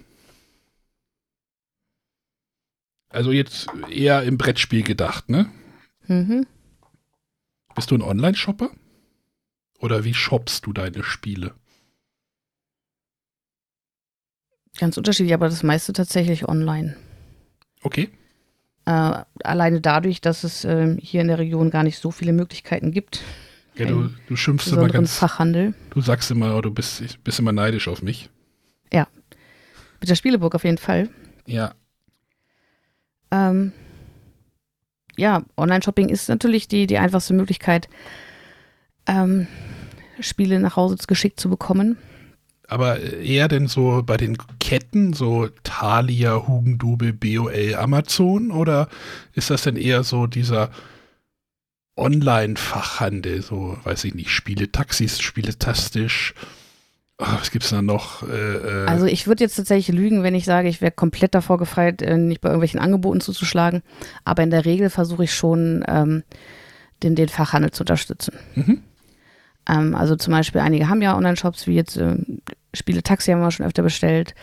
Also 3.09 3.31
jetzt 3.31 3.69
eher 3.89 4.25
im 4.25 4.37
Brettspiel 4.37 4.83
gedacht, 4.83 5.29
ne? 5.29 5.49
Mhm. 6.09 6.49
Bist 7.75 7.91
du 7.91 7.97
ein 7.97 8.03
Online-Shopper? 8.03 8.71
Oder 9.81 10.05
wie 10.05 10.15
shoppst 10.15 10.67
du 10.67 10.73
deine 10.73 11.03
Spiele? 11.03 11.55
Ganz 14.79 14.97
unterschiedlich, 14.97 15.35
aber 15.35 15.49
das 15.49 15.63
meiste 15.63 15.93
tatsächlich 15.93 16.49
online. 16.49 16.97
Okay. 17.83 18.11
Äh, 18.87 19.23
alleine 19.45 19.81
dadurch, 19.81 20.21
dass 20.21 20.45
es 20.45 20.65
äh, 20.65 20.97
hier 21.01 21.21
in 21.21 21.29
der 21.29 21.39
Region 21.39 21.71
gar 21.71 21.83
nicht 21.83 21.99
so 21.99 22.11
viele 22.11 22.33
Möglichkeiten 22.33 22.91
gibt. 22.91 23.23
Ja, 23.77 23.87
du, 23.87 24.11
du 24.29 24.37
schimpfst 24.37 24.69
immer 24.69 24.89
ganz. 24.89 25.17
Fachhandel. 25.17 25.75
Du 25.91 26.01
sagst 26.01 26.31
immer, 26.31 26.57
oh, 26.57 26.61
du 26.61 26.71
bist, 26.71 27.03
bist 27.25 27.39
immer 27.39 27.53
neidisch 27.53 27.89
auf 27.89 28.03
mich. 28.03 28.31
Ja. 28.93 29.09
Mit 30.01 30.11
der 30.11 30.15
Spieleburg 30.15 30.55
auf 30.55 30.65
jeden 30.65 30.79
Fall. 30.79 31.09
Ja. 31.47 31.75
Ähm, 33.31 33.73
ja, 35.17 35.43
Online-Shopping 35.57 36.09
ist 36.09 36.29
natürlich 36.29 36.69
die, 36.69 36.87
die 36.87 36.99
einfachste 36.99 37.35
Möglichkeit, 37.35 37.89
ähm, 39.07 39.47
Spiele 40.21 40.61
nach 40.61 40.77
Hause 40.77 40.97
geschickt 41.07 41.41
zu 41.41 41.51
bekommen. 41.51 41.99
Aber 42.69 42.99
eher 43.01 43.49
denn 43.49 43.69
so 43.69 44.03
bei 44.05 44.17
den 44.17 44.39
Ketten, 44.59 45.13
so 45.13 45.49
Thalia, 45.65 46.47
Hugendubel, 46.47 47.13
BOL, 47.13 47.75
Amazon? 47.75 48.51
Oder 48.51 48.89
ist 49.35 49.51
das 49.51 49.63
denn 49.63 49.77
eher 49.77 50.03
so 50.03 50.27
dieser 50.27 50.71
Online-Fachhandel, 51.97 53.43
so, 53.43 53.79
weiß 53.85 54.05
ich 54.05 54.15
nicht, 54.15 54.31
Spiele 54.31 54.73
Taxis, 54.73 55.21
Spiele 55.21 55.59
Tastisch, 55.59 56.35
Oh, 57.19 57.27
was 57.39 57.53
gibt 57.53 57.65
es 57.65 57.71
da 57.71 57.81
noch? 57.81 58.29
Äh, 58.29 58.57
äh, 58.57 58.87
also 58.87 59.07
ich 59.07 59.29
würde 59.29 59.45
jetzt 59.45 59.55
tatsächlich 59.55 59.97
lügen, 59.97 60.25
wenn 60.25 60.35
ich 60.35 60.45
sage, 60.45 60.69
ich 60.69 60.81
wäre 60.81 60.91
komplett 60.91 61.35
davor 61.35 61.59
gefeit, 61.59 62.03
äh, 62.03 62.17
nicht 62.17 62.41
bei 62.41 62.49
irgendwelchen 62.49 62.81
Angeboten 62.81 63.21
zuzuschlagen. 63.21 63.83
Aber 64.25 64.43
in 64.43 64.51
der 64.51 64.65
Regel 64.65 64.91
versuche 64.91 65.25
ich 65.25 65.35
schon, 65.35 65.85
ähm, 65.87 66.25
den, 67.03 67.15
den 67.15 67.29
Fachhandel 67.29 67.71
zu 67.71 67.83
unterstützen. 67.83 68.35
Mhm. 68.57 68.83
Ähm, 69.69 69.95
also 69.95 70.17
zum 70.17 70.33
Beispiel, 70.33 70.61
einige 70.61 70.89
haben 70.89 71.03
ja 71.03 71.17
Online-Shops, 71.17 71.67
wie 71.67 71.75
jetzt 71.75 71.97
äh, 71.97 72.17
Spiele 72.73 73.03
Taxi 73.03 73.31
haben 73.31 73.41
wir 73.41 73.51
schon 73.51 73.67
öfter 73.67 73.83
bestellt. 73.83 74.35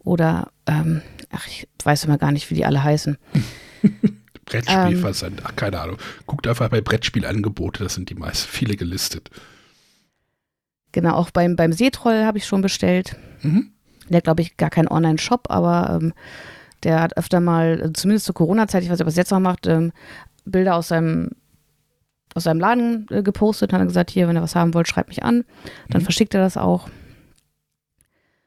Oder, 0.00 0.50
ähm, 0.66 1.02
ach, 1.30 1.46
ich 1.46 1.68
weiß 1.82 2.04
immer 2.04 2.18
gar 2.18 2.32
nicht, 2.32 2.50
wie 2.50 2.54
die 2.54 2.66
alle 2.66 2.82
heißen. 2.82 3.16
Brettspielversand, 4.44 5.42
ach, 5.44 5.54
keine 5.56 5.80
Ahnung. 5.80 5.96
Guckt 6.26 6.46
einfach 6.46 6.68
bei 6.68 6.80
Brettspielangebote, 6.80 7.84
das 7.84 7.94
sind 7.94 8.10
die 8.10 8.14
meist 8.14 8.44
viele 8.46 8.76
gelistet. 8.76 9.30
Genau, 10.92 11.14
auch 11.14 11.30
beim, 11.30 11.56
beim 11.56 11.72
Seetroll 11.72 12.24
habe 12.24 12.38
ich 12.38 12.46
schon 12.46 12.62
bestellt. 12.62 13.16
Mhm. 13.42 13.70
Der 14.08 14.20
glaube 14.20 14.42
ich 14.42 14.56
gar 14.56 14.70
kein 14.70 14.88
Online-Shop, 14.88 15.46
aber 15.48 15.98
ähm, 16.00 16.12
der 16.82 17.00
hat 17.00 17.16
öfter 17.16 17.40
mal, 17.40 17.80
also 17.80 17.92
zumindest 17.92 18.26
zur 18.26 18.34
Corona-Zeit, 18.34 18.82
ich 18.82 18.90
weiß 18.90 18.98
nicht, 18.98 19.02
ob 19.02 19.08
er 19.08 19.10
es 19.10 19.16
jetzt 19.16 19.30
noch 19.30 19.40
macht, 19.40 19.66
ähm, 19.66 19.92
Bilder 20.44 20.74
aus 20.74 20.88
seinem, 20.88 21.30
aus 22.34 22.44
seinem 22.44 22.60
Laden 22.60 23.06
äh, 23.10 23.22
gepostet 23.22 23.72
und 23.72 23.78
hat 23.78 23.86
gesagt, 23.86 24.10
hier, 24.10 24.26
wenn 24.26 24.36
ihr 24.36 24.42
was 24.42 24.56
haben 24.56 24.74
wollt, 24.74 24.88
schreibt 24.88 25.08
mich 25.08 25.22
an. 25.22 25.44
Dann 25.88 26.02
mhm. 26.02 26.04
verschickt 26.04 26.34
er 26.34 26.40
das 26.40 26.56
auch. 26.56 26.88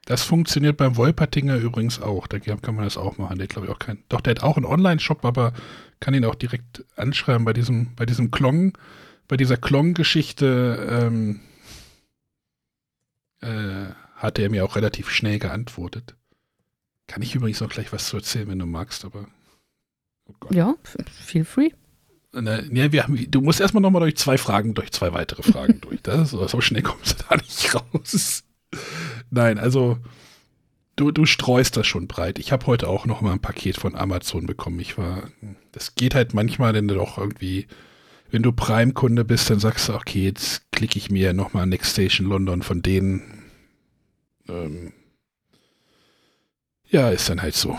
Das 0.06 0.22
funktioniert 0.22 0.76
beim 0.76 0.96
Wolpertinger 0.98 1.56
übrigens 1.56 2.02
auch. 2.02 2.26
Da 2.26 2.38
kann 2.38 2.74
man 2.74 2.84
das 2.84 2.98
auch 2.98 3.16
machen. 3.16 3.38
Der 3.38 3.46
glaube 3.46 3.68
ich 3.68 3.72
auch 3.72 3.78
kein. 3.78 4.02
Doch, 4.10 4.20
der 4.20 4.32
hat 4.32 4.42
auch 4.42 4.58
einen 4.58 4.66
Online-Shop, 4.66 5.24
aber 5.24 5.54
kann 6.00 6.12
ihn 6.12 6.26
auch 6.26 6.34
direkt 6.34 6.84
anschreiben 6.96 7.46
bei 7.46 7.54
diesem, 7.54 7.94
bei 7.96 8.04
diesem 8.04 8.30
Klong, 8.30 8.76
bei 9.28 9.38
dieser 9.38 9.56
Klong-Geschichte. 9.56 10.88
Ähm, 10.90 11.40
äh, 13.44 13.92
hatte 14.16 14.42
er 14.42 14.50
mir 14.50 14.64
auch 14.64 14.76
relativ 14.76 15.10
schnell 15.10 15.38
geantwortet. 15.38 16.16
Kann 17.06 17.22
ich 17.22 17.34
übrigens 17.34 17.60
noch 17.60 17.68
gleich 17.68 17.92
was 17.92 18.08
zu 18.08 18.16
erzählen, 18.16 18.48
wenn 18.48 18.58
du 18.58 18.66
magst, 18.66 19.04
aber. 19.04 19.28
Oh 20.26 20.34
ja, 20.50 20.74
feel 21.24 21.44
free. 21.44 21.70
Ja, 22.32 22.90
wir 22.90 23.04
haben, 23.04 23.30
du 23.30 23.40
musst 23.42 23.60
erstmal 23.60 23.82
nochmal 23.82 24.00
durch 24.00 24.16
zwei 24.16 24.38
Fragen, 24.38 24.74
durch 24.74 24.90
zwei 24.90 25.12
weitere 25.12 25.42
Fragen 25.42 25.80
durch. 25.80 26.02
Das, 26.02 26.30
so 26.30 26.60
schnell 26.60 26.82
kommst 26.82 27.20
du 27.20 27.24
da 27.28 27.36
nicht 27.36 27.74
raus. 27.74 28.42
Nein, 29.30 29.58
also 29.58 29.98
du, 30.96 31.12
du 31.12 31.26
streust 31.26 31.76
das 31.76 31.86
schon 31.86 32.08
breit. 32.08 32.38
Ich 32.38 32.50
habe 32.50 32.66
heute 32.66 32.88
auch 32.88 33.06
noch 33.06 33.20
mal 33.20 33.32
ein 33.32 33.40
Paket 33.40 33.76
von 33.76 33.94
Amazon 33.94 34.46
bekommen. 34.46 34.80
Ich 34.80 34.98
war, 34.98 35.28
das 35.70 35.94
geht 35.94 36.14
halt 36.14 36.34
manchmal, 36.34 36.72
denn 36.72 36.88
doch 36.88 37.18
irgendwie 37.18 37.68
wenn 38.34 38.42
du 38.42 38.50
Prime-Kunde 38.50 39.24
bist, 39.24 39.48
dann 39.48 39.60
sagst 39.60 39.88
du, 39.88 39.94
okay, 39.94 40.24
jetzt 40.24 40.72
klicke 40.72 40.98
ich 40.98 41.08
mir 41.08 41.32
nochmal 41.32 41.68
Next 41.68 41.92
Station 41.92 42.26
London 42.26 42.62
von 42.62 42.82
denen. 42.82 43.44
Ähm, 44.48 44.92
ja, 46.90 47.10
ist 47.10 47.28
dann 47.28 47.40
halt 47.40 47.54
so. 47.54 47.78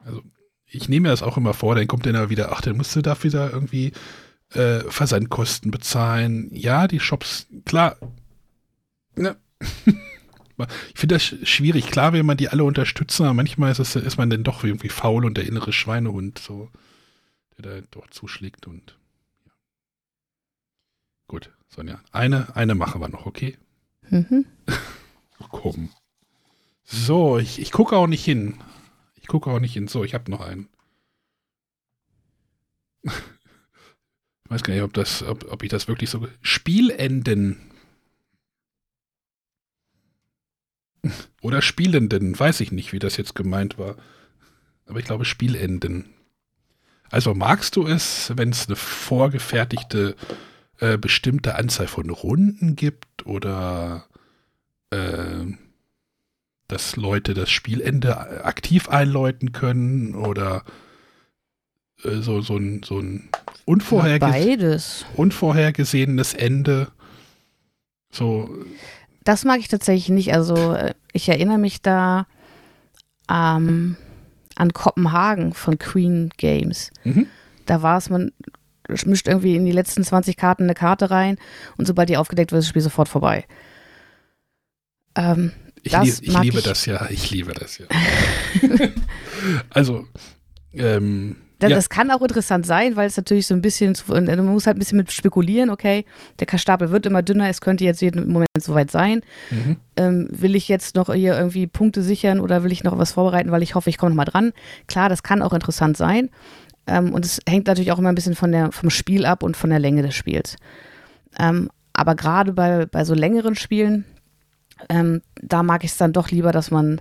Also, 0.00 0.22
ich 0.66 0.90
nehme 0.90 1.04
mir 1.04 1.12
das 1.12 1.22
auch 1.22 1.38
immer 1.38 1.54
vor, 1.54 1.74
dann 1.74 1.86
kommt 1.86 2.04
dann 2.04 2.28
wieder, 2.28 2.52
ach, 2.52 2.60
dann 2.60 2.76
musst 2.76 2.94
du 2.94 3.00
dafür 3.00 3.30
da 3.30 3.48
irgendwie 3.48 3.92
äh, 4.52 4.80
Versandkosten 4.80 5.70
bezahlen. 5.70 6.50
Ja, 6.52 6.86
die 6.86 7.00
Shops, 7.00 7.46
klar. 7.64 7.96
Ne? 9.14 9.34
ich 10.92 11.00
finde 11.00 11.14
das 11.14 11.22
schwierig. 11.22 11.86
Klar 11.86 12.12
will 12.12 12.22
man 12.22 12.36
die 12.36 12.50
alle 12.50 12.64
unterstützen, 12.64 13.24
aber 13.24 13.32
manchmal 13.32 13.72
ist, 13.72 13.78
es, 13.78 13.96
ist 13.96 14.18
man 14.18 14.28
dann 14.28 14.44
doch 14.44 14.62
irgendwie 14.62 14.90
faul 14.90 15.24
und 15.24 15.38
der 15.38 15.46
innere 15.46 15.72
Schweinehund 15.72 16.38
so 16.38 16.68
der 17.58 17.80
da 17.80 17.86
doch 17.90 18.08
zuschlägt 18.10 18.66
und. 18.66 18.95
Gut, 21.28 21.50
Sonja. 21.68 22.00
Eine, 22.12 22.54
eine 22.54 22.74
machen 22.74 23.00
wir 23.00 23.08
noch, 23.08 23.26
okay? 23.26 23.58
Mhm. 24.10 24.46
Komm. 25.50 25.90
So, 26.84 27.38
ich, 27.38 27.60
ich 27.60 27.72
gucke 27.72 27.96
auch 27.96 28.06
nicht 28.06 28.24
hin. 28.24 28.62
Ich 29.16 29.26
gucke 29.26 29.50
auch 29.50 29.58
nicht 29.58 29.72
hin. 29.72 29.88
So, 29.88 30.04
ich 30.04 30.14
habe 30.14 30.30
noch 30.30 30.40
einen. 30.40 30.68
Ich 33.02 34.50
weiß 34.50 34.62
gar 34.62 34.74
nicht, 34.74 34.84
ob, 34.84 34.92
das, 34.92 35.24
ob, 35.24 35.50
ob 35.50 35.62
ich 35.64 35.70
das 35.70 35.88
wirklich 35.88 36.10
so. 36.10 36.28
Spielenden. 36.42 37.72
Oder 41.42 41.60
Spielenden. 41.60 42.38
Weiß 42.38 42.60
ich 42.60 42.70
nicht, 42.70 42.92
wie 42.92 43.00
das 43.00 43.16
jetzt 43.16 43.34
gemeint 43.34 43.78
war. 43.78 43.96
Aber 44.86 45.00
ich 45.00 45.04
glaube, 45.04 45.24
Spielenden. 45.24 46.14
Also 47.10 47.34
magst 47.34 47.74
du 47.74 47.86
es, 47.86 48.32
wenn 48.36 48.50
es 48.50 48.68
eine 48.68 48.76
vorgefertigte 48.76 50.14
äh, 50.80 50.98
bestimmte 50.98 51.54
Anzahl 51.56 51.86
von 51.86 52.10
Runden 52.10 52.76
gibt 52.76 53.26
oder 53.26 54.04
äh, 54.90 55.46
dass 56.68 56.96
Leute 56.96 57.34
das 57.34 57.50
Spielende 57.50 58.44
aktiv 58.44 58.88
einläuten 58.88 59.52
können 59.52 60.14
oder 60.14 60.64
äh, 62.04 62.16
so, 62.16 62.40
so 62.40 62.56
ein, 62.56 62.82
so 62.84 62.98
ein 62.98 63.28
unvorherges 63.64 65.06
unvorhergesehenes 65.16 66.34
Ende. 66.34 66.88
So. 68.10 68.48
Das 69.24 69.44
mag 69.44 69.60
ich 69.60 69.68
tatsächlich 69.68 70.08
nicht. 70.08 70.32
Also 70.32 70.74
äh, 70.74 70.94
ich 71.12 71.28
erinnere 71.28 71.58
mich 71.58 71.82
da 71.82 72.26
ähm, 73.30 73.96
an 74.56 74.72
Kopenhagen 74.72 75.52
von 75.52 75.78
Queen 75.78 76.30
Games. 76.36 76.90
Mhm. 77.04 77.26
Da 77.66 77.82
war 77.82 77.98
es, 77.98 78.10
man 78.10 78.32
mischt 78.88 79.28
irgendwie 79.28 79.56
in 79.56 79.64
die 79.64 79.72
letzten 79.72 80.04
20 80.04 80.36
Karten 80.36 80.64
eine 80.64 80.74
Karte 80.74 81.10
rein 81.10 81.38
und 81.76 81.86
sobald 81.86 82.08
die 82.08 82.16
aufgedeckt 82.16 82.52
wird, 82.52 82.60
ist 82.60 82.66
das 82.66 82.70
Spiel 82.70 82.82
sofort 82.82 83.08
vorbei. 83.08 83.44
Ähm, 85.14 85.52
ich, 85.82 85.92
lieb, 85.92 86.14
ich 86.20 86.38
liebe 86.40 86.58
ich. 86.58 86.64
das 86.64 86.86
ja, 86.86 87.06
ich 87.10 87.30
liebe 87.30 87.52
das 87.52 87.78
ja. 87.78 87.86
also, 89.70 90.06
ähm, 90.72 91.36
das, 91.58 91.70
ja. 91.70 91.76
das, 91.76 91.88
kann 91.88 92.10
auch 92.10 92.20
interessant 92.20 92.66
sein, 92.66 92.96
weil 92.96 93.06
es 93.06 93.16
natürlich 93.16 93.46
so 93.46 93.54
ein 93.54 93.62
bisschen, 93.62 93.96
man 94.08 94.44
muss 94.44 94.66
halt 94.66 94.76
ein 94.76 94.78
bisschen 94.78 94.98
mit 94.98 95.10
spekulieren, 95.10 95.70
okay, 95.70 96.04
der 96.38 96.58
Stapel 96.58 96.90
wird 96.90 97.06
immer 97.06 97.22
dünner, 97.22 97.48
es 97.48 97.62
könnte 97.62 97.84
jetzt 97.84 98.02
jeden 98.02 98.30
Moment 98.30 98.50
soweit 98.60 98.90
sein. 98.90 99.22
Mhm. 99.50 99.76
Ähm, 99.96 100.28
will 100.30 100.54
ich 100.54 100.68
jetzt 100.68 100.96
noch 100.96 101.12
hier 101.14 101.34
irgendwie 101.38 101.66
Punkte 101.66 102.02
sichern 102.02 102.40
oder 102.40 102.62
will 102.62 102.72
ich 102.72 102.84
noch 102.84 102.98
was 102.98 103.12
vorbereiten, 103.12 103.52
weil 103.52 103.62
ich 103.62 103.74
hoffe, 103.74 103.88
ich 103.88 103.96
komme 103.96 104.10
noch 104.10 104.16
mal 104.16 104.26
dran? 104.26 104.52
Klar, 104.86 105.08
das 105.08 105.22
kann 105.22 105.40
auch 105.40 105.54
interessant 105.54 105.96
sein. 105.96 106.28
Ähm, 106.86 107.12
und 107.12 107.24
es 107.24 107.40
hängt 107.48 107.66
natürlich 107.66 107.92
auch 107.92 107.98
immer 107.98 108.10
ein 108.10 108.14
bisschen 108.14 108.34
von 108.34 108.52
der, 108.52 108.72
vom 108.72 108.90
Spiel 108.90 109.26
ab 109.26 109.42
und 109.42 109.56
von 109.56 109.70
der 109.70 109.78
Länge 109.78 110.02
des 110.02 110.14
Spiels. 110.14 110.56
Ähm, 111.38 111.70
aber 111.92 112.14
gerade 112.14 112.52
bei, 112.52 112.86
bei 112.86 113.04
so 113.04 113.14
längeren 113.14 113.54
Spielen, 113.54 114.04
ähm, 114.88 115.22
da 115.40 115.62
mag 115.62 115.84
ich 115.84 115.90
es 115.90 115.96
dann 115.96 116.12
doch 116.12 116.30
lieber, 116.30 116.52
dass 116.52 116.70
man 116.70 117.00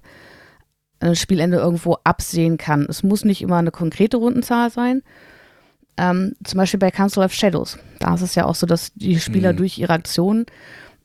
ein 1.00 1.16
Spielende 1.16 1.58
irgendwo 1.58 1.98
absehen 2.04 2.58
kann. 2.58 2.86
Es 2.90 3.04
muss 3.04 3.26
nicht 3.26 3.42
immer 3.42 3.58
eine 3.58 3.72
konkrete 3.72 4.18
Rundenzahl 4.18 4.72
sein. 4.72 5.04
Ähm, 5.98 6.34
zum 6.44 6.58
Beispiel 6.58 6.80
bei 6.80 6.92
Council 6.92 7.24
of 7.24 7.34
Shadows. 7.34 7.78
Da 8.00 8.16
ist 8.16 8.22
es 8.22 8.36
ja 8.36 8.46
auch 8.46 8.56
so, 8.56 8.66
dass 8.66 8.94
die 8.96 9.20
Spieler 9.20 9.54
mhm. 9.54 9.58
durch 9.58 9.78
ihre 9.78 9.94
Aktionen 9.94 10.46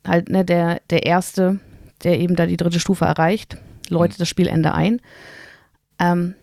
halt, 0.06 0.28
ne, 0.28 0.44
der, 0.44 0.80
der 0.90 1.06
Erste, 1.06 1.60
der 2.02 2.18
eben 2.18 2.34
da 2.34 2.46
die 2.46 2.56
dritte 2.56 2.80
Stufe 2.80 3.04
erreicht, 3.04 3.56
läutet 3.88 4.18
mhm. 4.18 4.22
das 4.22 4.28
Spielende 4.28 4.74
ein. 4.74 5.00
Ähm, 5.98 6.34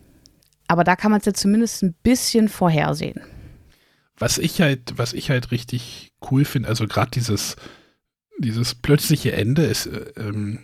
aber 0.68 0.84
da 0.84 0.94
kann 0.94 1.10
man 1.10 1.20
es 1.20 1.26
ja 1.26 1.34
zumindest 1.34 1.82
ein 1.82 1.94
bisschen 2.02 2.48
vorhersehen. 2.48 3.20
Was 4.18 4.38
ich 4.38 4.60
halt, 4.60 4.94
was 4.96 5.12
ich 5.12 5.30
halt 5.30 5.50
richtig 5.50 6.12
cool 6.30 6.44
finde, 6.44 6.68
also 6.68 6.86
gerade 6.86 7.10
dieses, 7.10 7.56
dieses 8.38 8.74
plötzliche 8.74 9.32
Ende 9.32 9.64
ist, 9.64 9.86
äh, 9.86 10.12
ähm, 10.16 10.60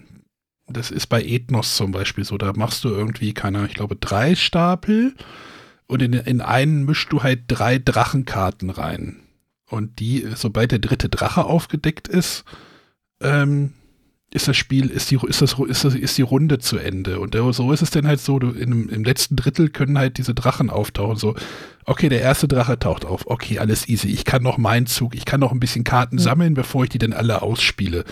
das 0.67 0.91
ist 0.91 1.09
bei 1.09 1.23
Ethnos 1.23 1.77
zum 1.77 1.93
Beispiel 1.93 2.25
so, 2.25 2.39
da 2.39 2.53
machst 2.55 2.85
du 2.85 2.89
irgendwie, 2.89 3.35
keine 3.35 3.67
ich 3.67 3.75
glaube, 3.75 3.97
drei 3.97 4.35
Stapel 4.35 5.15
und 5.87 6.01
in, 6.01 6.13
in 6.15 6.41
einen 6.41 6.85
mischst 6.85 7.13
du 7.13 7.23
halt 7.23 7.45
drei 7.49 7.79
Drachenkarten 7.79 8.71
rein. 8.71 9.21
Und 9.69 9.99
die, 9.99 10.27
sobald 10.35 10.73
der 10.73 10.79
dritte 10.79 11.09
Drache 11.09 11.45
aufgedeckt 11.45 12.09
ist, 12.09 12.45
ähm, 13.21 13.75
ist 14.35 14.49
das 14.49 14.57
Spiel, 14.57 14.91
ist 14.91 15.13
die, 15.13 15.19
ist 15.27 15.41
das, 15.41 15.57
ist 15.61 15.85
das, 15.85 15.95
ist 15.95 16.19
die 16.19 16.23
Runde 16.23 16.59
zu 16.59 16.77
Ende. 16.77 17.21
Und 17.21 17.37
so 17.55 17.73
ist 17.73 17.83
es 17.83 17.91
dann 17.91 18.07
halt 18.07 18.21
so, 18.21 18.41
du, 18.41 18.51
in, 18.51 18.89
im 18.89 19.05
letzten 19.05 19.37
Drittel 19.37 19.71
können 19.71 19.97
halt 19.97 20.19
diese 20.19 20.35
Drachen 20.35 20.71
auftauchen. 20.71 21.17
So, 21.17 21.37
okay, 21.85 22.09
der 22.09 22.21
erste 22.21 22.49
Drache 22.49 22.77
taucht 22.77 23.05
auf. 23.05 23.29
Okay, 23.29 23.61
alles 23.61 23.89
easy. 23.89 24.09
Ich 24.09 24.25
kann 24.25 24.43
noch 24.43 24.59
meinen 24.59 24.87
Zug, 24.87 25.15
ich 25.15 25.25
kann 25.25 25.39
noch 25.39 25.53
ein 25.53 25.61
bisschen 25.61 25.85
Karten 25.85 26.17
mhm. 26.17 26.21
sammeln, 26.21 26.55
bevor 26.55 26.83
ich 26.83 26.91
die 26.91 26.99
dann 26.99 27.13
alle 27.13 27.43
ausspiele. 27.43 28.05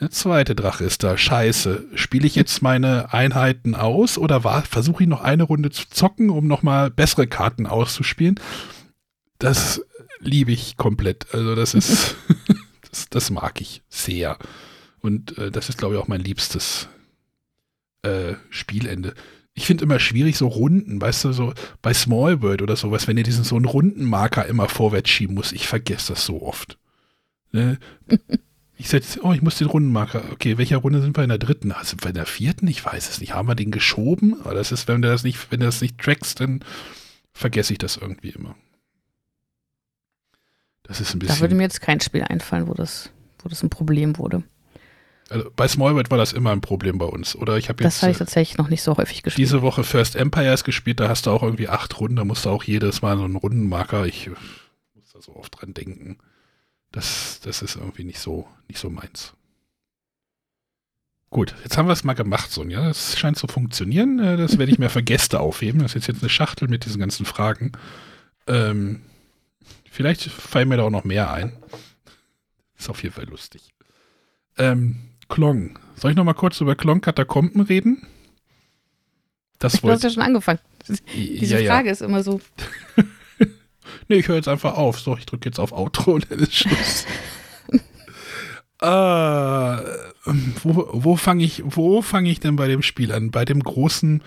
Der 0.00 0.10
zweite 0.10 0.54
Drache 0.54 0.84
ist 0.84 1.02
da. 1.02 1.18
Scheiße. 1.18 1.84
Spiele 1.94 2.26
ich 2.26 2.34
jetzt 2.34 2.62
meine 2.62 3.12
Einheiten 3.12 3.74
aus 3.74 4.16
oder 4.16 4.40
versuche 4.62 5.02
ich 5.02 5.08
noch 5.08 5.20
eine 5.20 5.42
Runde 5.42 5.70
zu 5.70 5.90
zocken, 5.90 6.30
um 6.30 6.46
nochmal 6.46 6.90
bessere 6.90 7.26
Karten 7.26 7.66
auszuspielen? 7.66 8.40
Das 9.38 9.82
liebe 10.20 10.52
ich 10.52 10.78
komplett. 10.78 11.26
Also 11.34 11.54
das 11.54 11.74
ist, 11.74 12.16
das, 12.90 13.10
das, 13.10 13.30
mag 13.30 13.60
ich 13.60 13.82
sehr. 13.90 14.38
Und 15.00 15.36
äh, 15.38 15.50
das 15.50 15.68
ist, 15.68 15.78
glaube 15.78 15.94
ich, 15.94 16.00
auch 16.00 16.08
mein 16.08 16.20
liebstes 16.20 16.88
äh, 18.02 18.34
Spielende. 18.50 19.14
Ich 19.54 19.66
finde 19.66 19.84
immer 19.84 19.98
schwierig, 19.98 20.36
so 20.36 20.46
Runden, 20.46 21.00
weißt 21.00 21.24
du, 21.24 21.32
so 21.32 21.52
bei 21.82 21.92
Small 21.92 22.42
World 22.42 22.62
oder 22.62 22.76
sowas, 22.76 23.08
wenn 23.08 23.16
ihr 23.16 23.24
diesen 23.24 23.44
so 23.44 23.56
einen 23.56 23.64
Rundenmarker 23.64 24.46
immer 24.46 24.68
vorwärts 24.68 25.10
schieben 25.10 25.34
muss, 25.34 25.52
ich 25.52 25.66
vergesse 25.66 26.12
das 26.12 26.24
so 26.24 26.42
oft. 26.42 26.78
Ne? 27.52 27.78
Ich 28.80 28.88
setze, 28.88 29.24
oh, 29.24 29.32
ich 29.32 29.42
muss 29.42 29.58
den 29.58 29.66
Rundenmarker. 29.66 30.22
Okay, 30.30 30.56
welcher 30.56 30.76
Runde 30.76 31.02
sind 31.02 31.16
wir 31.16 31.24
in 31.24 31.30
der 31.30 31.38
dritten? 31.38 31.72
Ah, 31.72 31.82
sind 31.82 32.04
wir 32.04 32.10
in 32.10 32.14
der 32.14 32.26
vierten? 32.26 32.68
Ich 32.68 32.84
weiß 32.84 33.10
es 33.10 33.20
nicht. 33.20 33.34
Haben 33.34 33.48
wir 33.48 33.56
den 33.56 33.72
geschoben? 33.72 34.40
Aber 34.40 34.54
das 34.54 34.70
ist, 34.70 34.86
wenn 34.86 35.02
du 35.02 35.08
das 35.08 35.24
nicht, 35.24 35.50
wenn 35.50 35.58
du 35.58 35.66
das 35.66 35.80
nicht 35.80 35.98
trackst, 35.98 36.38
dann 36.38 36.60
vergesse 37.32 37.72
ich 37.72 37.80
das 37.80 37.96
irgendwie 37.96 38.28
immer. 38.28 38.54
Das 40.84 41.00
ist 41.00 41.12
ein 41.12 41.18
bisschen. 41.18 41.34
Da 41.34 41.40
würde 41.40 41.56
mir 41.56 41.64
jetzt 41.64 41.80
kein 41.80 42.00
Spiel 42.00 42.22
einfallen, 42.22 42.68
wo 42.68 42.74
das, 42.74 43.10
wo 43.40 43.48
das 43.48 43.64
ein 43.64 43.68
Problem 43.68 44.16
wurde. 44.16 44.44
Also 45.30 45.50
bei 45.54 45.68
Smallworld 45.68 46.10
war 46.10 46.18
das 46.18 46.32
immer 46.32 46.52
ein 46.52 46.60
Problem 46.60 46.98
bei 46.98 47.06
uns. 47.06 47.36
Oder 47.36 47.56
ich 47.58 47.68
habe 47.68 47.82
jetzt. 47.82 47.96
Das 47.96 48.02
habe 48.02 48.12
ich 48.12 48.16
äh, 48.16 48.20
tatsächlich 48.20 48.58
noch 48.58 48.68
nicht 48.68 48.82
so 48.82 48.96
häufig 48.96 49.22
gespielt. 49.22 49.46
Diese 49.46 49.62
Woche 49.62 49.84
First 49.84 50.16
Empires 50.16 50.64
gespielt, 50.64 51.00
da 51.00 51.08
hast 51.08 51.26
du 51.26 51.30
auch 51.30 51.42
irgendwie 51.42 51.68
acht 51.68 51.98
Runden, 52.00 52.16
da 52.16 52.24
musst 52.24 52.46
du 52.46 52.50
auch 52.50 52.64
jedes 52.64 53.02
Mal 53.02 53.16
so 53.16 53.24
einen 53.24 53.36
Rundenmarker. 53.36 54.06
Ich 54.06 54.28
muss 54.28 55.12
da 55.12 55.20
so 55.20 55.36
oft 55.36 55.60
dran 55.60 55.74
denken. 55.74 56.18
Das, 56.92 57.40
das 57.44 57.60
ist 57.60 57.76
irgendwie 57.76 58.04
nicht 58.04 58.18
so, 58.18 58.46
nicht 58.68 58.80
so 58.80 58.88
meins. 58.88 59.34
Gut, 61.30 61.54
jetzt 61.62 61.76
haben 61.76 61.86
wir 61.86 61.92
es 61.92 62.04
mal 62.04 62.14
gemacht, 62.14 62.50
Sonja. 62.50 62.88
Das 62.88 63.18
scheint 63.18 63.36
zu 63.36 63.46
funktionieren. 63.46 64.18
Äh, 64.18 64.36
das 64.38 64.58
werde 64.58 64.72
ich 64.72 64.78
mir 64.78 64.88
für 64.88 65.02
Gäste 65.02 65.40
aufheben. 65.40 65.82
Das 65.82 65.94
ist 65.94 66.06
jetzt 66.06 66.22
eine 66.22 66.30
Schachtel 66.30 66.68
mit 66.68 66.86
diesen 66.86 67.00
ganzen 67.00 67.26
Fragen. 67.26 67.72
Ähm, 68.46 69.02
vielleicht 69.90 70.22
fallen 70.22 70.68
mir 70.68 70.78
da 70.78 70.84
auch 70.84 70.90
noch 70.90 71.04
mehr 71.04 71.30
ein. 71.30 71.52
Ist 72.78 72.88
auf 72.88 73.02
jeden 73.02 73.14
Fall 73.14 73.26
lustig. 73.26 73.74
Ähm, 74.56 75.07
Klong. 75.28 75.78
Soll 75.96 76.12
ich 76.12 76.16
noch 76.16 76.24
mal 76.24 76.34
kurz 76.34 76.60
über 76.60 76.74
Klong-Katakomben 76.74 77.62
reden? 77.62 78.06
Das 79.58 79.80
du 79.80 79.90
hast 79.90 80.04
ja 80.04 80.10
schon 80.10 80.22
angefangen. 80.22 80.60
Diese 81.14 81.60
ja, 81.60 81.72
Frage 81.72 81.88
ja. 81.88 81.92
ist 81.92 82.02
immer 82.02 82.22
so. 82.22 82.40
nee, 84.08 84.16
ich 84.16 84.28
höre 84.28 84.36
jetzt 84.36 84.48
einfach 84.48 84.76
auf. 84.76 85.00
So, 85.00 85.16
ich 85.16 85.26
drücke 85.26 85.48
jetzt 85.48 85.58
auf 85.58 85.72
Outro 85.72 86.12
und 86.12 86.30
dann 86.30 86.38
ist 86.38 86.54
Schluss. 86.54 87.06
äh, 88.80 88.86
wo 90.62 90.88
wo 90.92 91.16
fange 91.16 91.44
ich, 91.44 91.62
wo 91.64 92.04
ich 92.24 92.40
denn 92.40 92.56
bei 92.56 92.68
dem 92.68 92.82
Spiel 92.82 93.12
an? 93.12 93.30
Bei 93.30 93.44
dem 93.44 93.62
großen, 93.62 94.22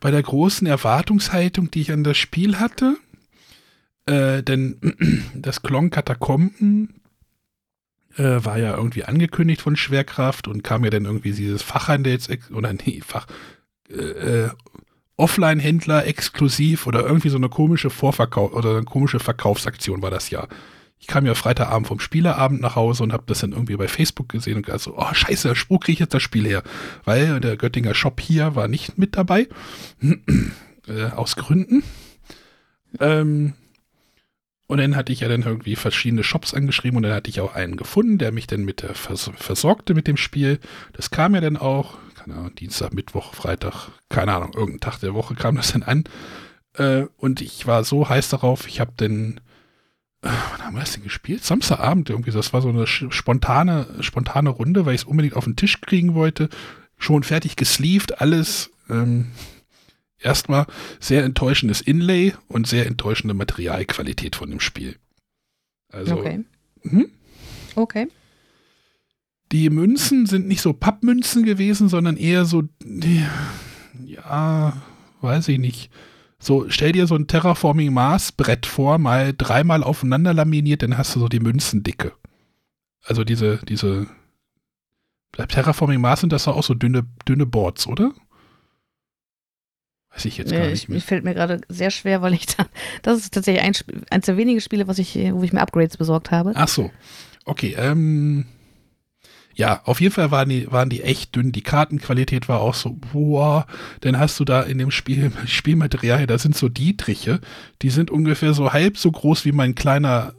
bei 0.00 0.10
der 0.10 0.22
großen 0.22 0.66
Erwartungshaltung, 0.66 1.70
die 1.70 1.82
ich 1.82 1.92
an 1.92 2.04
das 2.04 2.18
Spiel 2.18 2.58
hatte? 2.58 2.96
Äh, 4.06 4.42
denn 4.42 5.22
das 5.34 5.62
Klong 5.62 5.90
Katakomben 5.90 7.00
äh, 8.16 8.44
war 8.44 8.58
ja 8.58 8.76
irgendwie 8.76 9.04
angekündigt 9.04 9.62
von 9.62 9.76
Schwerkraft 9.76 10.48
und 10.48 10.62
kam 10.62 10.84
ja 10.84 10.90
dann 10.90 11.04
irgendwie 11.04 11.32
dieses 11.32 11.62
Fachhandels 11.62 12.28
oder 12.52 12.72
nee, 12.72 13.02
Fach 13.04 13.26
äh, 13.90 14.44
äh, 14.44 14.50
Offline-Händler 15.16 16.06
exklusiv 16.06 16.86
oder 16.86 17.04
irgendwie 17.04 17.28
so 17.28 17.36
eine 17.36 17.48
komische 17.48 17.90
Vorverkauf 17.90 18.52
oder 18.52 18.70
eine 18.70 18.84
komische 18.84 19.20
Verkaufsaktion 19.20 20.02
war 20.02 20.10
das 20.10 20.30
ja. 20.30 20.48
Ich 20.98 21.06
kam 21.06 21.26
ja 21.26 21.34
Freitagabend 21.34 21.86
vom 21.86 22.00
Spieleabend 22.00 22.60
nach 22.60 22.76
Hause 22.76 23.02
und 23.02 23.12
habe 23.12 23.24
das 23.26 23.40
dann 23.40 23.52
irgendwie 23.52 23.76
bei 23.76 23.88
Facebook 23.88 24.28
gesehen 24.28 24.56
und 24.56 24.80
so, 24.80 24.96
oh 24.96 25.12
scheiße, 25.12 25.52
wo 25.68 25.78
kriege 25.78 25.92
ich 25.92 25.98
jetzt 25.98 26.14
das 26.14 26.22
Spiel 26.22 26.46
her? 26.46 26.62
Weil 27.04 27.40
der 27.40 27.56
Göttinger 27.56 27.94
Shop 27.94 28.20
hier 28.20 28.56
war 28.56 28.68
nicht 28.68 28.96
mit 28.96 29.16
dabei. 29.16 29.48
äh, 30.88 31.10
aus 31.14 31.36
Gründen. 31.36 31.84
Ähm, 33.00 33.52
und 34.66 34.78
dann 34.78 34.96
hatte 34.96 35.12
ich 35.12 35.20
ja 35.20 35.28
dann 35.28 35.42
irgendwie 35.42 35.76
verschiedene 35.76 36.24
Shops 36.24 36.54
angeschrieben 36.54 36.96
und 36.96 37.02
dann 37.02 37.12
hatte 37.12 37.28
ich 37.28 37.40
auch 37.40 37.54
einen 37.54 37.76
gefunden, 37.76 38.18
der 38.18 38.32
mich 38.32 38.46
dann 38.46 38.64
mit 38.64 38.82
der 38.82 38.94
vers 38.94 39.30
versorgte 39.36 39.94
mit 39.94 40.06
dem 40.06 40.16
Spiel. 40.16 40.58
Das 40.94 41.10
kam 41.10 41.34
ja 41.34 41.40
dann 41.40 41.56
auch, 41.56 41.98
keine 42.14 42.36
Ahnung, 42.36 42.54
Dienstag, 42.54 42.94
Mittwoch, 42.94 43.34
Freitag, 43.34 43.90
keine 44.08 44.34
Ahnung, 44.34 44.54
irgendein 44.54 44.80
Tag 44.80 45.00
der 45.00 45.14
Woche 45.14 45.34
kam 45.34 45.56
das 45.56 45.72
dann 45.72 45.82
an. 45.82 46.04
Äh, 46.74 47.06
und 47.18 47.42
ich 47.42 47.66
war 47.66 47.84
so 47.84 48.08
heiß 48.08 48.30
darauf, 48.30 48.66
ich 48.66 48.80
habe 48.80 48.92
den, 48.98 49.38
äh, 50.22 50.30
wann 50.52 50.64
haben 50.64 50.74
wir 50.74 50.80
das 50.80 50.92
denn 50.92 51.04
gespielt? 51.04 51.44
Samstagabend 51.44 52.08
irgendwie, 52.08 52.30
das 52.30 52.54
war 52.54 52.62
so 52.62 52.70
eine 52.70 52.86
spontane, 52.86 53.86
spontane 54.00 54.48
Runde, 54.48 54.86
weil 54.86 54.94
ich 54.94 55.02
es 55.02 55.06
unbedingt 55.06 55.36
auf 55.36 55.44
den 55.44 55.56
Tisch 55.56 55.80
kriegen 55.82 56.14
wollte. 56.14 56.48
Schon 56.96 57.22
fertig 57.22 57.56
gesleeved, 57.56 58.20
alles. 58.20 58.70
Ähm, 58.88 59.32
erstmal 60.24 60.66
sehr 61.00 61.24
enttäuschendes 61.24 61.80
Inlay 61.80 62.34
und 62.48 62.66
sehr 62.66 62.86
enttäuschende 62.86 63.34
Materialqualität 63.34 64.36
von 64.36 64.50
dem 64.50 64.60
Spiel. 64.60 64.96
Also, 65.92 66.18
okay. 66.18 66.44
Hm? 66.82 67.08
Okay. 67.74 68.08
Die 69.52 69.70
Münzen 69.70 70.26
sind 70.26 70.48
nicht 70.48 70.62
so 70.62 70.72
Pappmünzen 70.72 71.44
gewesen, 71.44 71.88
sondern 71.88 72.16
eher 72.16 72.44
so, 72.44 72.64
ja, 74.04 74.82
weiß 75.20 75.48
ich 75.48 75.58
nicht. 75.58 75.90
So, 76.38 76.68
stell 76.68 76.92
dir 76.92 77.06
so 77.06 77.14
ein 77.14 77.26
Terraforming 77.26 77.92
Mars 77.92 78.32
Brett 78.32 78.66
vor, 78.66 78.98
mal 78.98 79.32
dreimal 79.36 79.82
aufeinander 79.82 80.34
laminiert, 80.34 80.82
dann 80.82 80.98
hast 80.98 81.14
du 81.14 81.20
so 81.20 81.28
die 81.28 81.40
Münzendicke. 81.40 82.12
Also 83.02 83.24
diese, 83.24 83.60
diese, 83.68 84.06
Terraforming 85.36 86.00
Mars 86.00 86.20
sind 86.20 86.32
das 86.32 86.48
auch 86.48 86.62
so 86.62 86.74
dünne, 86.74 87.06
dünne 87.26 87.46
Boards, 87.46 87.86
oder? 87.86 88.12
Weiß 90.14 90.24
ich 90.26 90.38
jetzt 90.38 90.52
gar 90.52 90.66
nicht 90.66 90.88
mehr. 90.88 90.98
Ich, 90.98 91.04
fällt 91.04 91.24
mir 91.24 91.34
gerade 91.34 91.60
sehr 91.68 91.90
schwer, 91.90 92.22
weil 92.22 92.34
ich 92.34 92.46
da, 92.46 92.66
das 93.02 93.18
ist 93.18 93.34
tatsächlich 93.34 93.64
ein, 93.64 93.74
eins 94.10 94.26
der 94.26 94.36
wenigen 94.36 94.60
Spiele, 94.60 94.86
was 94.86 94.98
ich, 94.98 95.16
wo 95.32 95.42
ich 95.42 95.52
mir 95.52 95.60
Upgrades 95.60 95.96
besorgt 95.96 96.30
habe. 96.30 96.52
Ach 96.54 96.68
so. 96.68 96.90
Okay, 97.44 97.74
ähm, 97.76 98.46
ja, 99.54 99.82
auf 99.84 100.00
jeden 100.00 100.14
Fall 100.14 100.30
waren 100.30 100.48
die, 100.48 100.70
waren 100.70 100.88
die 100.88 101.02
echt 101.02 101.34
dünn. 101.34 101.52
Die 101.52 101.62
Kartenqualität 101.62 102.48
war 102.48 102.60
auch 102.60 102.74
so, 102.74 102.96
boah, 103.12 103.66
dann 104.00 104.18
hast 104.18 104.38
du 104.38 104.44
da 104.44 104.62
in 104.62 104.78
dem 104.78 104.90
Spiel, 104.90 105.32
Spielmaterial, 105.46 106.26
da 106.26 106.38
sind 106.38 106.56
so 106.56 106.68
Dietriche, 106.68 107.40
die 107.82 107.90
sind 107.90 108.10
ungefähr 108.10 108.54
so 108.54 108.72
halb 108.72 108.98
so 108.98 109.10
groß 109.10 109.44
wie 109.44 109.52
mein 109.52 109.74
kleiner, 109.74 110.34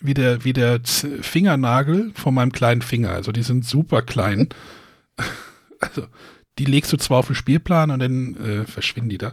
wie 0.00 0.14
der, 0.14 0.44
wie 0.44 0.52
der 0.52 0.80
Fingernagel 0.84 2.12
von 2.14 2.34
meinem 2.34 2.52
kleinen 2.52 2.82
Finger. 2.82 3.10
Also 3.10 3.32
die 3.32 3.42
sind 3.42 3.64
super 3.64 4.02
klein. 4.02 4.48
Also, 5.80 6.08
die 6.58 6.64
legst 6.64 6.92
du 6.92 6.96
zwar 6.96 7.18
auf 7.18 7.26
den 7.26 7.36
Spielplan 7.36 7.90
und 7.90 8.00
dann 8.00 8.36
äh, 8.36 8.64
verschwinden 8.64 9.10
die 9.10 9.18
da. 9.18 9.32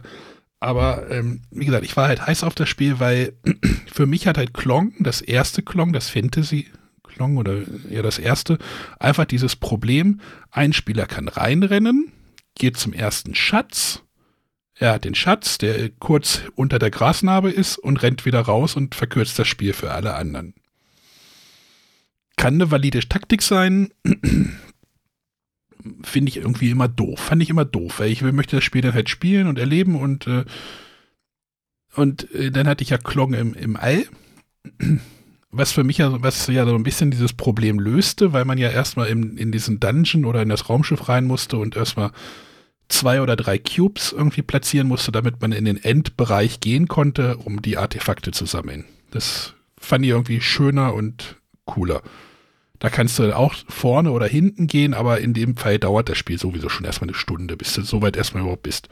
Aber 0.60 1.10
ähm, 1.10 1.42
wie 1.50 1.66
gesagt, 1.66 1.84
ich 1.84 1.96
war 1.96 2.08
halt 2.08 2.26
heiß 2.26 2.44
auf 2.44 2.54
das 2.54 2.68
Spiel, 2.68 2.98
weil 2.98 3.34
für 3.92 4.06
mich 4.06 4.26
hat 4.26 4.38
halt 4.38 4.54
Klong, 4.54 4.94
das 5.00 5.20
erste 5.20 5.62
Klong, 5.62 5.92
das 5.92 6.08
Fantasy 6.08 6.66
Klong 7.02 7.36
oder 7.36 7.62
ja 7.90 8.02
das 8.02 8.18
erste, 8.18 8.58
einfach 8.98 9.24
dieses 9.24 9.56
Problem, 9.56 10.20
ein 10.50 10.72
Spieler 10.72 11.06
kann 11.06 11.28
reinrennen, 11.28 12.12
geht 12.54 12.76
zum 12.76 12.92
ersten 12.92 13.34
Schatz, 13.34 14.02
er 14.78 14.92
hat 14.92 15.04
den 15.04 15.14
Schatz, 15.14 15.56
der 15.56 15.88
kurz 15.88 16.42
unter 16.54 16.78
der 16.78 16.90
Grasnarbe 16.90 17.50
ist 17.50 17.78
und 17.78 18.02
rennt 18.02 18.26
wieder 18.26 18.40
raus 18.40 18.76
und 18.76 18.94
verkürzt 18.94 19.38
das 19.38 19.48
Spiel 19.48 19.72
für 19.72 19.92
alle 19.92 20.14
anderen. 20.14 20.54
Kann 22.36 22.54
eine 22.54 22.70
valide 22.70 23.00
Taktik 23.00 23.40
sein, 23.40 23.88
finde 26.02 26.30
ich 26.30 26.36
irgendwie 26.38 26.70
immer 26.70 26.88
doof. 26.88 27.20
Fand 27.20 27.42
ich 27.42 27.50
immer 27.50 27.64
doof, 27.64 28.00
weil 28.00 28.10
ich 28.10 28.22
möchte 28.22 28.56
das 28.56 28.64
Spiel 28.64 28.82
dann 28.82 28.94
halt 28.94 29.08
spielen 29.08 29.46
und 29.46 29.58
erleben 29.58 29.96
und 29.96 30.26
äh, 30.26 30.44
und 31.94 32.30
äh, 32.34 32.50
dann 32.50 32.68
hatte 32.68 32.82
ich 32.82 32.90
ja 32.90 32.98
Klong 32.98 33.32
im, 33.32 33.54
im 33.54 33.76
All 33.76 34.04
was 35.56 35.72
für 35.72 35.84
mich 35.84 35.98
ja, 35.98 36.22
was 36.22 36.46
ja 36.48 36.66
so 36.66 36.74
ein 36.74 36.82
bisschen 36.82 37.10
dieses 37.10 37.32
Problem 37.32 37.78
löste, 37.78 38.32
weil 38.32 38.44
man 38.44 38.58
ja 38.58 38.70
erstmal 38.70 39.08
in, 39.08 39.36
in 39.36 39.52
diesen 39.52 39.80
Dungeon 39.80 40.24
oder 40.24 40.42
in 40.42 40.48
das 40.48 40.68
Raumschiff 40.68 41.08
rein 41.08 41.24
musste 41.24 41.56
und 41.56 41.76
erstmal 41.76 42.10
zwei 42.88 43.20
oder 43.20 43.36
drei 43.36 43.58
Cubes 43.58 44.12
irgendwie 44.12 44.42
platzieren 44.42 44.88
musste, 44.88 45.12
damit 45.12 45.40
man 45.40 45.52
in 45.52 45.64
den 45.64 45.82
Endbereich 45.82 46.60
gehen 46.60 46.88
konnte, 46.88 47.36
um 47.38 47.62
die 47.62 47.78
Artefakte 47.78 48.30
zu 48.30 48.46
sammeln. 48.46 48.84
Das 49.10 49.54
fand 49.78 50.04
ich 50.04 50.10
irgendwie 50.10 50.40
schöner 50.40 50.94
und 50.94 51.36
cooler. 51.64 52.02
Da 52.78 52.90
kannst 52.90 53.18
du 53.18 53.34
auch 53.34 53.54
vorne 53.68 54.10
oder 54.10 54.26
hinten 54.26 54.66
gehen, 54.66 54.94
aber 54.94 55.20
in 55.20 55.34
dem 55.34 55.56
Fall 55.56 55.78
dauert 55.78 56.08
das 56.08 56.18
Spiel 56.18 56.38
sowieso 56.38 56.68
schon 56.68 56.84
erstmal 56.84 57.08
eine 57.08 57.16
Stunde, 57.16 57.56
bis 57.56 57.74
du 57.74 57.82
so 57.82 58.02
weit 58.02 58.16
erstmal 58.16 58.42
überhaupt 58.42 58.62
bist. 58.62 58.88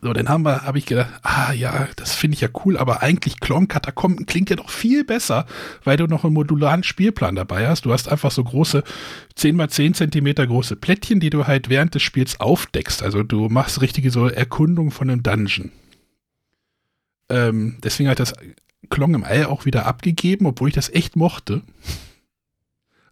So, 0.00 0.12
dann 0.12 0.28
haben 0.28 0.44
wir, 0.44 0.62
habe 0.62 0.78
ich 0.78 0.86
gedacht, 0.86 1.12
ah 1.22 1.52
ja, 1.52 1.86
das 1.96 2.14
finde 2.14 2.34
ich 2.34 2.40
ja 2.40 2.48
cool, 2.64 2.78
aber 2.78 3.02
eigentlich 3.02 3.40
Klon-Katakomben 3.40 4.24
klingt 4.24 4.48
ja 4.48 4.56
doch 4.56 4.70
viel 4.70 5.04
besser, 5.04 5.46
weil 5.84 5.98
du 5.98 6.06
noch 6.06 6.24
einen 6.24 6.32
modularen 6.32 6.82
Spielplan 6.82 7.34
dabei 7.34 7.68
hast. 7.68 7.84
Du 7.84 7.92
hast 7.92 8.08
einfach 8.08 8.30
so 8.30 8.42
große 8.42 8.82
10 9.36 9.54
mal 9.54 9.68
10 9.68 9.94
Zentimeter 9.94 10.46
große 10.46 10.76
Plättchen, 10.76 11.20
die 11.20 11.30
du 11.30 11.46
halt 11.46 11.68
während 11.68 11.94
des 11.94 12.02
Spiels 12.02 12.40
aufdeckst. 12.40 13.02
Also 13.02 13.22
du 13.22 13.48
machst 13.48 13.82
richtige 13.82 14.10
so 14.10 14.28
Erkundung 14.28 14.90
von 14.90 15.10
einem 15.10 15.22
Dungeon. 15.22 15.70
Ähm, 17.28 17.76
deswegen 17.84 18.08
hat 18.08 18.18
das 18.18 18.34
Klong 18.88 19.14
im 19.14 19.24
All 19.24 19.44
auch 19.44 19.66
wieder 19.66 19.86
abgegeben, 19.86 20.46
obwohl 20.46 20.70
ich 20.70 20.74
das 20.74 20.88
echt 20.88 21.16
mochte. 21.16 21.62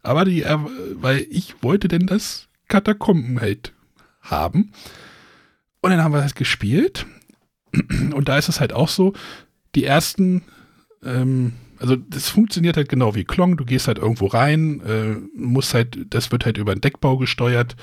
Aber 0.03 0.25
die, 0.25 0.43
äh, 0.43 0.59
weil 0.95 1.27
ich 1.31 1.63
wollte 1.63 1.89
denn 1.89 2.07
das 2.07 2.49
Katakomben 2.69 3.41
halt 3.41 3.73
haben. 4.21 4.73
Und 5.81 5.91
dann 5.91 6.03
haben 6.03 6.13
wir 6.13 6.23
das 6.23 6.35
gespielt. 6.35 7.07
Und 8.15 8.29
da 8.29 8.39
ist 8.39 8.49
es 8.49 8.61
halt 8.61 8.73
auch 8.73 8.89
so, 8.89 9.13
die 9.75 9.85
ersten, 9.85 10.43
ähm, 11.05 11.55
also 11.81 11.97
das 11.97 12.29
funktioniert 12.29 12.77
halt 12.77 12.89
genau 12.89 13.15
wie 13.15 13.25
Klong. 13.25 13.57
Du 13.57 13.65
gehst 13.65 13.89
halt 13.89 13.99
irgendwo 13.99 14.27
rein, 14.27 14.81
äh, 14.83 15.17
musst 15.35 15.73
halt, 15.73 15.99
das 16.11 16.31
wird 16.31 16.45
halt 16.45 16.59
über 16.59 16.75
den 16.75 16.83
Deckbau 16.83 17.17
gesteuert. 17.17 17.75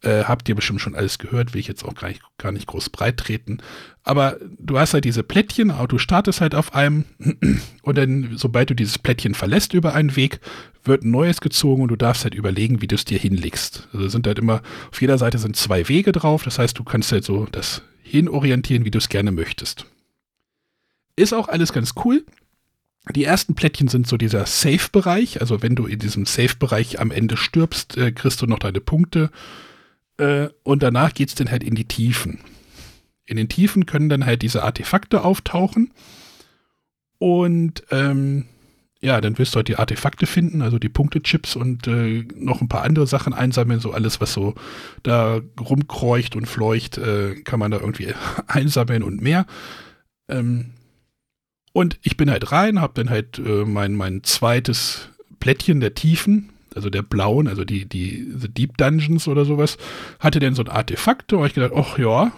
Äh, 0.00 0.24
habt 0.24 0.48
ihr 0.48 0.54
bestimmt 0.54 0.80
schon 0.80 0.96
alles 0.96 1.18
gehört, 1.18 1.52
will 1.52 1.60
ich 1.60 1.68
jetzt 1.68 1.84
auch 1.84 1.94
gar 1.94 2.08
nicht, 2.08 2.22
gar 2.38 2.50
nicht 2.50 2.66
groß 2.66 2.90
breit 2.90 3.18
treten. 3.18 3.58
Aber 4.02 4.36
du 4.58 4.78
hast 4.78 4.94
halt 4.94 5.04
diese 5.04 5.22
Plättchen, 5.22 5.72
du 5.88 5.98
startest 5.98 6.40
halt 6.40 6.54
auf 6.54 6.74
einem 6.74 7.04
und 7.82 7.98
dann, 7.98 8.32
sobald 8.36 8.70
du 8.70 8.74
dieses 8.74 8.98
Plättchen 8.98 9.34
verlässt 9.34 9.74
über 9.74 9.94
einen 9.94 10.16
Weg, 10.16 10.40
wird 10.82 11.04
ein 11.04 11.10
neues 11.10 11.40
gezogen 11.40 11.82
und 11.82 11.88
du 11.88 11.96
darfst 11.96 12.24
halt 12.24 12.34
überlegen, 12.34 12.80
wie 12.80 12.88
du 12.88 12.96
es 12.96 13.04
dir 13.04 13.18
hinlegst. 13.18 13.88
Also 13.92 14.08
sind 14.08 14.26
halt 14.26 14.38
immer, 14.38 14.62
auf 14.90 15.00
jeder 15.00 15.18
Seite 15.18 15.38
sind 15.38 15.56
zwei 15.56 15.88
Wege 15.88 16.10
drauf, 16.10 16.42
das 16.42 16.58
heißt, 16.58 16.78
du 16.78 16.84
kannst 16.84 17.12
halt 17.12 17.24
so 17.24 17.46
das 17.52 17.82
hinorientieren, 18.02 18.84
wie 18.84 18.90
du 18.90 18.98
es 18.98 19.08
gerne 19.08 19.30
möchtest. 19.30 19.86
Ist 21.14 21.34
auch 21.34 21.48
alles 21.48 21.72
ganz 21.72 21.92
cool. 22.04 22.24
Die 23.10 23.24
ersten 23.24 23.54
Plättchen 23.54 23.88
sind 23.88 24.06
so 24.06 24.16
dieser 24.16 24.46
Safe-Bereich, 24.46 25.40
also 25.40 25.60
wenn 25.60 25.74
du 25.74 25.86
in 25.86 25.98
diesem 25.98 26.24
Safe-Bereich 26.24 27.00
am 27.00 27.10
Ende 27.10 27.36
stirbst, 27.36 27.96
äh, 27.96 28.12
kriegst 28.12 28.40
du 28.40 28.46
noch 28.46 28.60
deine 28.60 28.80
Punkte. 28.80 29.30
Äh, 30.18 30.48
und 30.62 30.82
danach 30.82 31.12
geht 31.12 31.28
es 31.30 31.34
dann 31.34 31.50
halt 31.50 31.64
in 31.64 31.74
die 31.74 31.86
Tiefen. 31.86 32.38
In 33.26 33.36
den 33.36 33.48
Tiefen 33.48 33.86
können 33.86 34.08
dann 34.08 34.24
halt 34.24 34.42
diese 34.42 34.62
Artefakte 34.62 35.24
auftauchen. 35.24 35.92
Und 37.18 37.82
ähm, 37.90 38.46
ja, 39.00 39.20
dann 39.20 39.36
wirst 39.36 39.54
du 39.54 39.56
halt 39.56 39.68
die 39.68 39.76
Artefakte 39.76 40.26
finden, 40.26 40.62
also 40.62 40.78
die 40.78 40.88
Punktechips 40.88 41.56
und 41.56 41.88
äh, 41.88 42.24
noch 42.36 42.60
ein 42.60 42.68
paar 42.68 42.84
andere 42.84 43.08
Sachen 43.08 43.32
einsammeln. 43.32 43.80
So 43.80 43.92
alles, 43.92 44.20
was 44.20 44.32
so 44.32 44.54
da 45.02 45.40
rumkreucht 45.58 46.36
und 46.36 46.46
fleucht, 46.46 46.98
äh, 46.98 47.34
kann 47.42 47.58
man 47.58 47.72
da 47.72 47.80
irgendwie 47.80 48.14
einsammeln 48.46 49.02
und 49.02 49.20
mehr. 49.20 49.46
Ähm, 50.28 50.74
und 51.72 51.98
ich 52.02 52.16
bin 52.16 52.30
halt 52.30 52.52
rein, 52.52 52.80
habe 52.80 52.92
dann 52.94 53.10
halt 53.10 53.38
äh, 53.38 53.64
mein, 53.64 53.94
mein 53.94 54.24
zweites 54.24 55.08
Plättchen 55.40 55.80
der 55.80 55.94
Tiefen 55.94 56.52
also 56.76 56.90
der 56.90 57.02
blauen, 57.02 57.48
also 57.48 57.64
die, 57.64 57.86
die 57.86 58.26
The 58.36 58.48
Deep 58.48 58.76
Dungeons 58.78 59.28
oder 59.28 59.44
sowas, 59.44 59.78
hatte 60.18 60.40
denn 60.40 60.54
so 60.54 60.62
ein 60.62 60.68
Artefakt. 60.68 61.32
Da 61.32 61.38
habe 61.38 61.46
ich 61.46 61.54
gedacht, 61.54 61.72
ach 61.74 61.98
ja, 61.98 62.32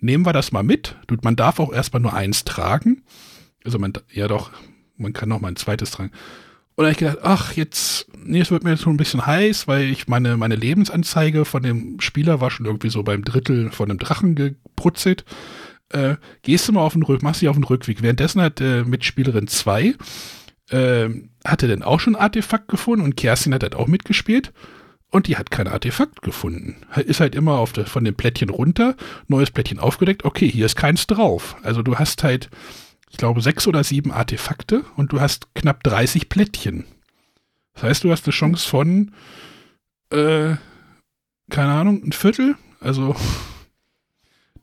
nehmen 0.00 0.26
wir 0.26 0.32
das 0.32 0.52
mal 0.52 0.62
mit. 0.62 0.96
Man 1.22 1.36
darf 1.36 1.58
auch 1.58 1.72
erstmal 1.72 2.02
nur 2.02 2.14
eins 2.14 2.44
tragen. 2.44 3.02
Also 3.64 3.78
man, 3.78 3.92
ja 4.12 4.28
doch, 4.28 4.50
man 4.96 5.12
kann 5.12 5.28
noch 5.28 5.40
mal 5.40 5.48
ein 5.48 5.56
zweites 5.56 5.90
tragen. 5.90 6.10
Und 6.76 6.82
da 6.82 6.84
habe 6.84 6.92
ich 6.92 6.98
gedacht, 6.98 7.18
ach, 7.22 7.52
jetzt, 7.52 8.08
nee, 8.24 8.40
es 8.40 8.50
wird 8.50 8.64
mir 8.64 8.70
jetzt 8.70 8.82
schon 8.82 8.94
ein 8.94 8.98
bisschen 8.98 9.24
heiß, 9.24 9.68
weil 9.68 9.84
ich 9.84 10.08
meine, 10.08 10.36
meine 10.36 10.56
Lebensanzeige 10.56 11.44
von 11.44 11.62
dem 11.62 12.00
Spieler 12.00 12.40
war 12.40 12.50
schon 12.50 12.66
irgendwie 12.66 12.90
so 12.90 13.04
beim 13.04 13.24
Drittel 13.24 13.70
von 13.70 13.90
einem 13.90 13.98
Drachen 13.98 14.34
gebrutzelt. 14.34 15.24
Äh, 15.94 16.16
gehst 16.42 16.66
du 16.66 16.72
mal 16.72 16.80
auf 16.80 16.94
den 16.94 17.02
Rückweg, 17.02 17.22
machst 17.22 17.40
dich 17.40 17.48
auf 17.48 17.56
den 17.56 17.64
Rückweg. 17.64 18.02
Währenddessen 18.02 18.42
hat 18.42 18.60
äh, 18.60 18.82
Mitspielerin 18.82 19.46
2 19.46 19.94
ähm, 20.70 21.30
hatte 21.44 21.68
denn 21.68 21.82
auch 21.82 22.00
schon 22.00 22.16
ein 22.16 22.22
Artefakt 22.22 22.68
gefunden 22.68 23.04
und 23.04 23.16
Kerstin 23.16 23.54
hat 23.54 23.62
halt 23.62 23.74
auch 23.74 23.86
mitgespielt 23.86 24.52
und 25.10 25.28
die 25.28 25.36
hat 25.36 25.50
kein 25.50 25.68
Artefakt 25.68 26.22
gefunden. 26.22 26.76
Ist 26.96 27.20
halt 27.20 27.34
immer 27.34 27.58
auf 27.58 27.72
der, 27.72 27.86
von 27.86 28.04
dem 28.04 28.14
Plättchen 28.14 28.50
runter, 28.50 28.96
neues 29.28 29.50
Plättchen 29.50 29.78
aufgedeckt, 29.78 30.24
okay, 30.24 30.48
hier 30.48 30.66
ist 30.66 30.76
keins 30.76 31.06
drauf. 31.06 31.56
Also 31.62 31.82
du 31.82 31.96
hast 31.96 32.24
halt, 32.24 32.50
ich 33.10 33.18
glaube, 33.18 33.40
sechs 33.40 33.66
oder 33.68 33.84
sieben 33.84 34.10
Artefakte 34.10 34.84
und 34.96 35.12
du 35.12 35.20
hast 35.20 35.54
knapp 35.54 35.82
30 35.84 36.28
Plättchen. 36.28 36.86
Das 37.74 37.84
heißt, 37.84 38.04
du 38.04 38.10
hast 38.10 38.26
eine 38.26 38.32
Chance 38.32 38.68
von, 38.68 39.12
äh, 40.10 40.56
keine 41.50 41.72
Ahnung, 41.72 42.02
ein 42.04 42.12
Viertel, 42.12 42.56
also 42.80 43.14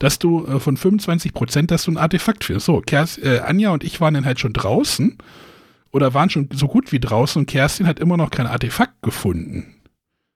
dass 0.02 0.18
du 0.18 0.48
äh, 0.48 0.60
von 0.60 0.78
25 0.78 1.32
Prozent, 1.32 1.70
dass 1.70 1.84
du 1.84 1.92
ein 1.92 1.98
Artefakt 1.98 2.44
findest. 2.44 2.66
So, 2.66 2.82
Kers, 2.82 3.20
äh, 3.20 3.42
Anja 3.46 3.70
und 3.70 3.84
ich 3.84 4.02
waren 4.02 4.16
dann 4.16 4.26
halt 4.26 4.40
schon 4.40 4.52
draußen 4.52 5.16
oder 5.92 6.16
waren 6.16 6.32
schon 6.32 6.50
so 6.52 6.68
gut 6.68 6.92
wie 6.92 7.00
draußen 7.00 7.40
und 7.40 7.46
Kerstin 7.46 7.86
hat 7.86 8.00
immer 8.00 8.18
noch 8.18 8.32
kein 8.32 8.48
Artefakt 8.48 9.04
gefunden. 9.04 9.76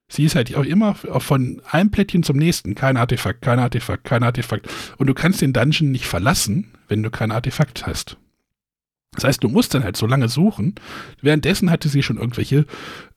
Sie 0.07 0.23
ist 0.23 0.35
halt 0.35 0.55
auch 0.55 0.65
immer 0.65 0.93
von 0.93 1.63
einem 1.71 1.89
Plättchen 1.89 2.21
zum 2.21 2.37
nächsten. 2.37 2.75
Kein 2.75 2.95
Artefakt, 2.95 3.41
kein 3.41 3.57
Artefakt, 3.57 4.03
kein 4.03 4.21
Artefakt. 4.21 4.69
Und 4.97 5.07
du 5.07 5.15
kannst 5.15 5.41
den 5.41 5.51
Dungeon 5.51 5.91
nicht 5.91 6.05
verlassen, 6.05 6.71
wenn 6.87 7.01
du 7.01 7.09
kein 7.09 7.31
Artefakt 7.31 7.87
hast. 7.87 8.17
Das 9.13 9.23
heißt, 9.23 9.43
du 9.43 9.49
musst 9.49 9.73
dann 9.73 9.83
halt 9.83 9.97
so 9.97 10.05
lange 10.05 10.29
suchen. 10.29 10.75
Währenddessen 11.21 11.71
hatte 11.71 11.89
sie 11.89 12.03
schon 12.03 12.17
irgendwelche 12.17 12.67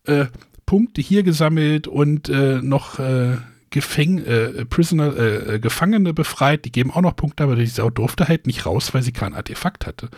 äh, 0.05 0.27
Punkte 0.65 1.03
hier 1.03 1.25
gesammelt 1.25 1.89
und 1.89 2.31
äh, 2.31 2.63
noch 2.63 2.99
äh, 3.01 3.37
Gefäng 3.71 4.19
äh, 4.19 4.65
Prisoner, 4.65 5.17
äh, 5.17 5.59
Gefangene 5.61 6.15
befreit. 6.15 6.65
Die 6.65 6.73
geben 6.73 6.91
auch 6.91 7.01
noch 7.01 7.17
Punkte, 7.17 7.45
aber 7.45 7.57
die 7.57 7.67
Sau 7.67 7.91
durfte 7.91 8.29
halt 8.29 8.47
nicht 8.47 8.67
raus, 8.67 8.95
weil 8.95 9.03
sie 9.03 9.13
kein 9.13 9.35
Artefakt 9.35 9.87
hatte. 9.87 10.09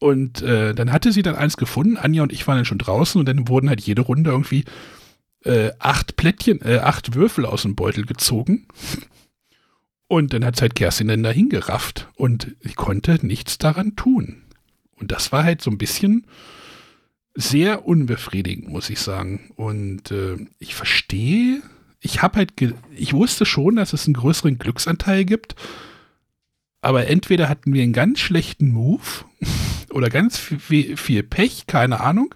Und 0.00 0.42
äh, 0.42 0.74
dann 0.74 0.92
hatte 0.92 1.12
sie 1.12 1.22
dann 1.22 1.34
eins 1.34 1.56
gefunden. 1.56 1.96
Anja 1.96 2.22
und 2.22 2.32
ich 2.32 2.46
waren 2.46 2.56
dann 2.56 2.64
schon 2.64 2.78
draußen 2.78 3.18
und 3.18 3.26
dann 3.26 3.48
wurden 3.48 3.68
halt 3.68 3.80
jede 3.80 4.02
Runde 4.02 4.30
irgendwie 4.30 4.64
äh, 5.44 5.70
acht 5.78 6.16
Plättchen, 6.16 6.60
äh, 6.62 6.78
acht 6.78 7.14
Würfel 7.14 7.44
aus 7.44 7.62
dem 7.62 7.74
Beutel 7.74 8.04
gezogen. 8.04 8.66
Und 10.06 10.32
dann 10.32 10.44
hat 10.44 10.56
es 10.56 10.62
halt 10.62 10.74
Kerstin 10.74 11.08
dann 11.08 11.22
dahin 11.22 11.48
gerafft 11.48 12.08
und 12.16 12.56
ich 12.60 12.76
konnte 12.76 13.24
nichts 13.26 13.58
daran 13.58 13.94
tun. 13.94 14.42
Und 14.96 15.12
das 15.12 15.32
war 15.32 15.44
halt 15.44 15.60
so 15.62 15.70
ein 15.70 15.78
bisschen 15.78 16.26
sehr 17.34 17.86
unbefriedigend, 17.86 18.68
muss 18.68 18.90
ich 18.90 19.00
sagen. 19.00 19.52
Und 19.56 20.10
äh, 20.10 20.36
ich 20.58 20.74
verstehe, 20.74 21.62
ich 22.00 22.22
habe 22.22 22.38
halt, 22.38 22.52
ich 22.94 23.12
wusste 23.12 23.44
schon, 23.44 23.76
dass 23.76 23.92
es 23.92 24.06
einen 24.06 24.14
größeren 24.14 24.58
Glücksanteil 24.58 25.24
gibt. 25.24 25.54
Aber 26.80 27.08
entweder 27.08 27.48
hatten 27.48 27.72
wir 27.72 27.82
einen 27.82 27.92
ganz 27.92 28.20
schlechten 28.20 28.70
Move 28.70 29.02
oder 29.90 30.08
ganz 30.10 30.38
viel, 30.38 30.96
viel 30.96 31.22
Pech, 31.22 31.66
keine 31.66 32.00
Ahnung. 32.00 32.34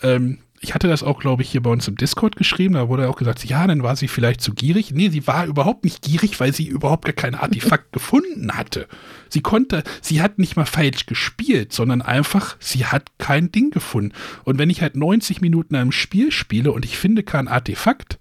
Ähm, 0.00 0.38
ich 0.60 0.74
hatte 0.74 0.88
das 0.88 1.02
auch, 1.02 1.20
glaube 1.20 1.42
ich, 1.42 1.50
hier 1.50 1.62
bei 1.62 1.70
uns 1.70 1.86
im 1.86 1.96
Discord 1.96 2.36
geschrieben. 2.36 2.74
Da 2.74 2.88
wurde 2.88 3.08
auch 3.08 3.16
gesagt, 3.16 3.44
ja, 3.44 3.66
dann 3.66 3.82
war 3.82 3.94
sie 3.94 4.08
vielleicht 4.08 4.40
zu 4.40 4.54
gierig. 4.54 4.92
Nee, 4.92 5.08
sie 5.08 5.26
war 5.26 5.46
überhaupt 5.46 5.84
nicht 5.84 6.02
gierig, 6.02 6.40
weil 6.40 6.52
sie 6.52 6.66
überhaupt 6.66 7.04
gar 7.04 7.14
kein 7.14 7.34
Artefakt 7.34 7.92
gefunden 7.92 8.52
hatte. 8.52 8.88
Sie 9.28 9.40
konnte, 9.40 9.84
sie 10.02 10.20
hat 10.20 10.38
nicht 10.38 10.56
mal 10.56 10.66
falsch 10.66 11.06
gespielt, 11.06 11.72
sondern 11.72 12.02
einfach, 12.02 12.56
sie 12.60 12.86
hat 12.86 13.18
kein 13.18 13.52
Ding 13.52 13.70
gefunden. 13.70 14.12
Und 14.44 14.58
wenn 14.58 14.70
ich 14.70 14.82
halt 14.82 14.96
90 14.96 15.40
Minuten 15.40 15.76
einem 15.76 15.92
Spiel 15.92 16.32
spiele 16.32 16.72
und 16.72 16.84
ich 16.84 16.98
finde 16.98 17.22
kein 17.22 17.48
Artefakt, 17.48 18.18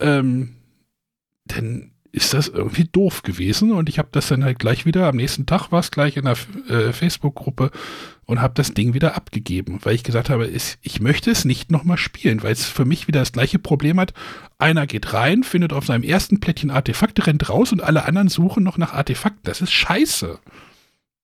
ähm, 0.00 0.56
dann 1.46 1.92
ist 2.12 2.34
das 2.34 2.48
irgendwie 2.48 2.84
doof 2.84 3.22
gewesen 3.22 3.72
und 3.72 3.88
ich 3.88 3.98
habe 3.98 4.08
das 4.10 4.28
dann 4.28 4.44
halt 4.44 4.58
gleich 4.58 4.84
wieder, 4.84 5.06
am 5.06 5.16
nächsten 5.16 5.46
Tag 5.46 5.70
war 5.70 5.80
es 5.80 5.90
gleich 5.90 6.16
in 6.16 6.24
der 6.24 6.36
äh, 6.68 6.92
Facebook-Gruppe 6.92 7.70
und 8.26 8.40
habe 8.40 8.54
das 8.54 8.74
Ding 8.74 8.94
wieder 8.94 9.14
abgegeben, 9.14 9.78
weil 9.82 9.94
ich 9.94 10.02
gesagt 10.02 10.28
habe, 10.28 10.48
ich, 10.48 10.78
ich 10.82 11.00
möchte 11.00 11.30
es 11.30 11.44
nicht 11.44 11.70
nochmal 11.70 11.98
spielen, 11.98 12.42
weil 12.42 12.52
es 12.52 12.64
für 12.64 12.84
mich 12.84 13.06
wieder 13.06 13.20
das 13.20 13.32
gleiche 13.32 13.60
Problem 13.60 14.00
hat. 14.00 14.12
Einer 14.58 14.86
geht 14.86 15.12
rein, 15.12 15.44
findet 15.44 15.72
auf 15.72 15.86
seinem 15.86 16.02
ersten 16.02 16.40
Plättchen 16.40 16.70
Artefakte, 16.70 17.26
rennt 17.26 17.48
raus 17.48 17.72
und 17.72 17.82
alle 17.82 18.04
anderen 18.04 18.28
suchen 18.28 18.64
noch 18.64 18.76
nach 18.76 18.92
Artefakten. 18.92 19.42
Das 19.44 19.60
ist 19.60 19.72
scheiße. 19.72 20.40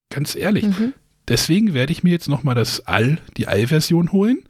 Ganz 0.09 0.35
ehrlich. 0.35 0.65
Mhm. 0.65 0.93
Deswegen 1.27 1.73
werde 1.73 1.91
ich 1.91 2.03
mir 2.03 2.11
jetzt 2.11 2.29
nochmal 2.29 2.55
das 2.55 2.87
All, 2.87 3.17
die 3.35 3.47
All-Version 3.47 4.13
holen 4.13 4.43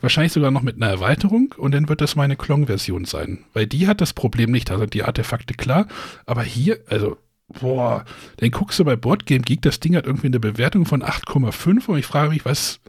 Wahrscheinlich 0.00 0.32
sogar 0.32 0.50
noch 0.50 0.62
mit 0.62 0.76
einer 0.76 0.88
Erweiterung 0.88 1.54
und 1.56 1.72
dann 1.72 1.88
wird 1.88 2.00
das 2.00 2.16
meine 2.16 2.36
Klong-Version 2.36 3.04
sein. 3.04 3.44
Weil 3.52 3.66
die 3.66 3.86
hat 3.86 4.00
das 4.00 4.12
Problem 4.12 4.50
nicht, 4.50 4.70
da 4.70 4.78
sind 4.78 4.94
die 4.94 5.02
Artefakte 5.02 5.54
klar. 5.54 5.88
Aber 6.26 6.42
hier, 6.42 6.78
also, 6.88 7.18
boah, 7.48 8.04
dann 8.36 8.50
guckst 8.50 8.78
du 8.78 8.84
bei 8.84 8.96
Boardgame 8.96 9.40
Geek, 9.40 9.62
das 9.62 9.80
Ding 9.80 9.96
hat 9.96 10.06
irgendwie 10.06 10.28
eine 10.28 10.40
Bewertung 10.40 10.86
von 10.86 11.02
8,5 11.02 11.86
und 11.88 11.98
ich 11.98 12.06
frage 12.06 12.30
mich, 12.30 12.44
was 12.44 12.80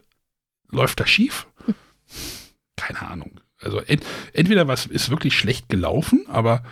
läuft 0.70 1.00
da 1.00 1.06
schief? 1.06 1.46
Keine 2.76 3.02
Ahnung. 3.02 3.40
Also 3.62 3.78
ent, 3.80 4.04
entweder 4.32 4.68
was 4.68 4.86
ist 4.86 5.10
wirklich 5.10 5.36
schlecht 5.36 5.68
gelaufen, 5.68 6.24
aber 6.28 6.62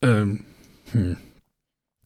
ähm, 0.00 0.44
hm, 0.92 1.16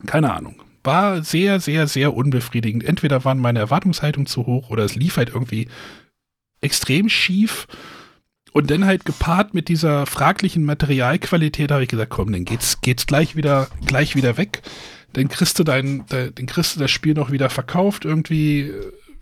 keine 0.07 0.33
Ahnung. 0.33 0.61
War 0.85 1.23
sehr, 1.23 1.61
sehr, 1.61 1.87
sehr 1.87 2.15
unbefriedigend. 2.15 2.83
Entweder 2.83 3.25
waren 3.25 3.39
meine 3.39 3.61
Erwartungshaltungen 3.61 4.27
zu 4.27 4.47
hoch 4.47 4.71
oder 4.71 4.85
es 4.85 4.97
lief 4.97 5.17
halt 5.17 5.29
irgendwie 5.31 5.69
extrem 6.63 7.09
schief. 7.09 7.67
Und 8.53 8.71
dann 8.71 8.85
halt 8.85 9.05
gepaart 9.05 9.55
mit 9.55 9.69
dieser 9.69 10.05
fraglichen 10.07 10.65
Materialqualität 10.65 11.71
habe 11.71 11.83
ich 11.85 11.89
gesagt, 11.89 12.11
komm, 12.11 12.33
dann 12.33 12.45
geht's, 12.45 12.81
geht's 12.83 13.07
gleich 13.07 13.35
wieder, 13.35 13.69
gleich 13.87 14.15
wieder 14.15 14.37
weg. 14.37 14.63
Dann 15.15 15.29
kriegst 15.29 15.59
du 15.59 15.65
dein, 15.65 16.05
dann 16.09 16.47
kriegst 16.47 16.77
du 16.77 16.81
das 16.81 16.91
Spiel 16.91 17.15
noch 17.15 17.31
wieder 17.31 17.51
verkauft, 17.51 18.05
irgendwie 18.05 18.73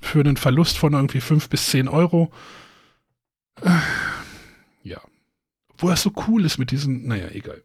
für 0.01 0.21
einen 0.21 0.37
Verlust 0.37 0.79
von 0.79 0.95
irgendwie 0.95 1.21
fünf 1.21 1.49
bis 1.49 1.67
zehn 1.71 1.89
Euro. 1.89 2.33
Ja. 4.83 5.01
Wo 5.79 5.91
es 5.91 6.03
so 6.03 6.13
cool 6.27 6.45
ist 6.45 6.59
mit 6.59 6.71
diesen, 6.71 7.07
naja, 7.07 7.29
egal. 7.31 7.63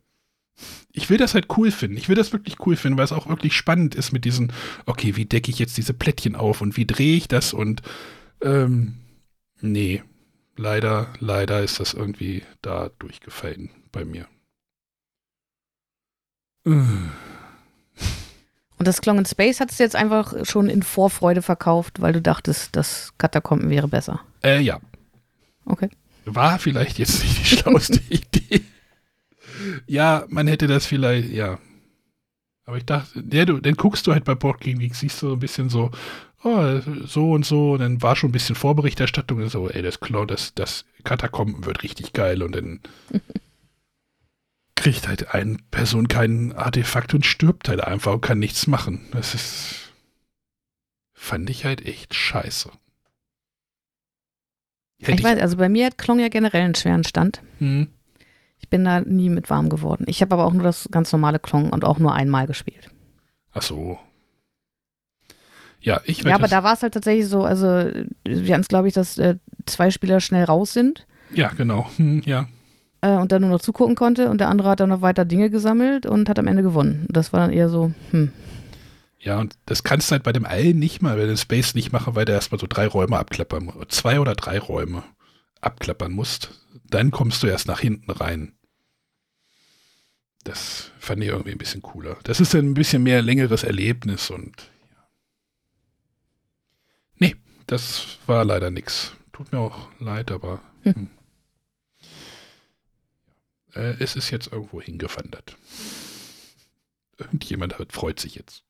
Ich 0.91 1.09
will 1.09 1.17
das 1.17 1.33
halt 1.33 1.47
cool 1.57 1.71
finden. 1.71 1.97
Ich 1.97 2.09
will 2.09 2.15
das 2.15 2.31
wirklich 2.31 2.57
cool 2.65 2.75
finden, 2.75 2.97
weil 2.97 3.05
es 3.05 3.11
auch 3.11 3.27
wirklich 3.27 3.53
spannend 3.53 3.95
ist 3.95 4.11
mit 4.11 4.23
diesen, 4.23 4.53
okay, 4.85 5.15
wie 5.15 5.25
decke 5.25 5.51
ich 5.51 5.59
jetzt 5.59 5.77
diese 5.77 5.93
Plättchen 5.93 6.35
auf 6.35 6.61
und 6.61 6.77
wie 6.77 6.85
drehe 6.85 7.17
ich 7.17 7.27
das 7.27 7.53
und 7.53 7.81
ähm, 8.41 8.95
Nee, 9.61 10.03
leider, 10.55 11.13
leider 11.19 11.61
ist 11.63 11.79
das 11.79 11.93
irgendwie 11.93 12.43
da 12.61 12.89
durchgefallen 12.99 13.69
bei 13.91 14.05
mir. 14.05 14.27
Und 16.65 17.11
das 18.79 19.01
Klong 19.01 19.19
in 19.19 19.25
Space 19.25 19.59
hat 19.59 19.71
es 19.71 19.77
jetzt 19.77 19.95
einfach 19.95 20.33
schon 20.45 20.69
in 20.69 20.83
Vorfreude 20.83 21.41
verkauft, 21.41 22.01
weil 22.01 22.13
du 22.13 22.21
dachtest, 22.21 22.75
das 22.75 23.13
Katakomben 23.17 23.69
wäre 23.69 23.87
besser. 23.87 24.21
Äh, 24.43 24.61
ja. 24.61 24.79
Okay. 25.65 25.89
War 26.25 26.59
vielleicht 26.59 26.99
jetzt 26.99 27.23
nicht 27.23 27.39
die 27.39 27.45
schlauste 27.57 28.01
Idee. 28.09 28.61
Ja, 29.87 30.25
man 30.27 30.47
hätte 30.47 30.67
das 30.67 30.85
vielleicht, 30.85 31.29
ja. 31.29 31.59
Aber 32.65 32.77
ich 32.77 32.85
dachte, 32.85 33.23
ja, 33.31 33.45
du, 33.45 33.59
dann 33.59 33.75
guckst 33.75 34.07
du 34.07 34.11
halt 34.11 34.25
bei 34.25 34.33
Board 34.33 34.59
Game 34.59 34.79
Geek, 34.79 34.95
siehst 34.95 35.21
du 35.21 35.27
so 35.27 35.33
ein 35.33 35.39
bisschen 35.39 35.69
so, 35.69 35.91
oh, 36.43 36.79
so 37.05 37.31
und 37.31 37.45
so. 37.45 37.73
Und 37.73 37.79
dann 37.79 38.01
war 38.01 38.15
schon 38.15 38.29
ein 38.29 38.33
bisschen 38.33 38.55
Vorberichterstattung. 38.55 39.39
Und 39.41 39.49
so, 39.49 39.69
ey, 39.69 39.81
das 39.81 39.99
das, 40.27 40.53
das 40.53 40.85
Katakomben 41.03 41.65
wird 41.65 41.83
richtig 41.83 42.13
geil. 42.13 42.43
Und 42.43 42.55
dann 42.55 42.79
kriegt 44.75 45.07
halt 45.07 45.33
eine 45.33 45.57
Person 45.71 46.07
kein 46.07 46.53
Artefakt 46.53 47.13
und 47.13 47.25
stirbt 47.25 47.69
halt 47.69 47.81
einfach 47.81 48.13
und 48.13 48.21
kann 48.21 48.39
nichts 48.39 48.67
machen. 48.67 49.07
Das 49.11 49.33
ist. 49.33 49.91
Fand 51.13 51.49
ich 51.49 51.65
halt 51.65 51.85
echt 51.85 52.13
scheiße. 52.13 52.69
Hätte 54.99 55.19
ich, 55.19 55.23
weiß, 55.23 55.39
also 55.39 55.57
bei 55.57 55.69
mir 55.69 55.87
hat 55.87 55.97
Klong 55.97 56.19
ja 56.19 56.29
generell 56.29 56.61
einen 56.61 56.75
schweren 56.75 57.03
Stand. 57.03 57.41
Mhm. 57.59 57.87
Ich 58.59 58.69
bin 58.69 58.85
da 58.85 59.01
nie 59.01 59.29
mit 59.29 59.49
warm 59.49 59.69
geworden. 59.69 60.05
Ich 60.07 60.21
habe 60.21 60.35
aber 60.35 60.45
auch 60.45 60.53
nur 60.53 60.63
das 60.63 60.87
ganz 60.91 61.11
normale 61.11 61.39
Klong 61.39 61.71
und 61.71 61.83
auch 61.83 61.99
nur 61.99 62.13
einmal 62.13 62.47
gespielt. 62.47 62.89
Ach 63.53 63.61
so, 63.61 63.99
ja, 65.85 66.01
ich 66.03 66.23
Ja, 66.23 66.33
aber 66.33 66.47
da 66.47 66.63
war 66.63 66.73
es 66.73 66.81
halt 66.81 66.95
tatsächlich 66.95 67.27
so, 67.27 67.43
also 67.43 67.67
wir 67.67 68.53
hatten 68.53 68.61
es, 68.61 68.67
glaube 68.67 68.87
ich, 68.87 68.95
dass 68.95 69.19
äh, 69.19 69.35
zwei 69.67 69.91
Spieler 69.91 70.19
schnell 70.19 70.43
raus 70.43 70.73
sind. 70.73 71.05
Ja, 71.31 71.49
genau. 71.49 71.87
Hm, 71.97 72.23
ja. 72.25 72.47
Äh, 73.01 73.11
und 73.11 73.31
dann 73.31 73.43
nur 73.43 73.51
noch 73.51 73.61
zugucken 73.61 73.93
konnte 73.93 74.31
und 74.31 74.39
der 74.39 74.49
andere 74.49 74.69
hat 74.69 74.79
dann 74.79 74.89
noch 74.89 75.01
weiter 75.01 75.25
Dinge 75.25 75.51
gesammelt 75.51 76.07
und 76.07 76.27
hat 76.27 76.39
am 76.39 76.47
Ende 76.47 76.63
gewonnen. 76.63 77.05
Das 77.09 77.33
war 77.33 77.39
dann 77.39 77.53
eher 77.53 77.69
so, 77.69 77.91
hm. 78.09 78.31
Ja, 79.19 79.39
und 79.39 79.55
das 79.67 79.83
kannst 79.83 80.09
du 80.09 80.13
halt 80.13 80.23
bei 80.23 80.33
dem 80.33 80.45
allen 80.45 80.79
nicht 80.79 81.03
mal, 81.03 81.17
bei 81.17 81.27
dem 81.27 81.37
Space 81.37 81.75
nicht 81.75 81.91
machen, 81.91 82.15
weil 82.15 82.25
du 82.25 82.33
erstmal 82.33 82.59
so 82.59 82.65
drei 82.67 82.87
Räume 82.87 83.19
abklappern 83.19 83.65
musst. 83.65 83.91
Zwei 83.91 84.19
oder 84.19 84.33
drei 84.33 84.57
Räume 84.57 85.03
abklappern 85.61 86.11
musst. 86.11 86.49
Dann 86.89 87.11
kommst 87.11 87.43
du 87.43 87.47
erst 87.47 87.67
nach 87.67 87.79
hinten 87.79 88.09
rein. 88.09 88.53
Das 90.43 90.91
fand 90.99 91.21
ich 91.21 91.29
irgendwie 91.29 91.51
ein 91.51 91.59
bisschen 91.59 91.83
cooler. 91.83 92.17
Das 92.23 92.39
ist 92.39 92.55
dann 92.55 92.65
ein 92.65 92.73
bisschen 92.73 93.03
mehr 93.03 93.21
längeres 93.21 93.63
Erlebnis 93.63 94.31
und 94.31 94.71
das 97.67 98.19
war 98.27 98.45
leider 98.45 98.71
nichts. 98.71 99.15
Tut 99.31 99.51
mir 99.51 99.59
auch 99.59 99.89
leid, 99.99 100.31
aber 100.31 100.61
hm. 100.83 100.93
hm. 100.93 101.09
Äh, 103.73 103.95
es 103.99 104.15
ist 104.15 104.29
jetzt 104.29 104.51
irgendwo 104.51 104.81
hingewandert. 104.81 105.57
Irgendjemand 107.17 107.75
freut 107.89 108.19
sich 108.19 108.35
jetzt. 108.35 108.63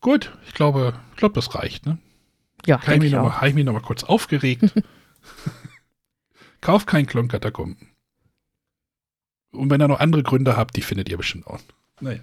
Gut, 0.00 0.36
ich 0.46 0.54
glaube, 0.54 0.98
ich 1.12 1.16
glaube, 1.16 1.34
das 1.34 1.54
reicht, 1.54 1.86
ne? 1.86 1.98
Ja, 2.66 2.80
habe 2.86 3.06
ich, 3.06 3.12
noch, 3.12 3.40
hab 3.40 3.46
ich 3.46 3.54
mich 3.54 3.64
noch 3.64 3.72
mal 3.72 3.80
kurz 3.80 4.02
aufgeregt. 4.02 4.72
Kauf 6.60 6.86
keinen 6.86 7.06
Klonkatakomben. 7.06 7.88
Und 9.52 9.70
wenn 9.70 9.80
ihr 9.80 9.88
noch 9.88 10.00
andere 10.00 10.22
Gründe 10.22 10.56
habt, 10.56 10.76
die 10.76 10.82
findet 10.82 11.08
ihr 11.08 11.16
bestimmt 11.16 11.46
auch. 11.46 11.60
Naja. 12.00 12.22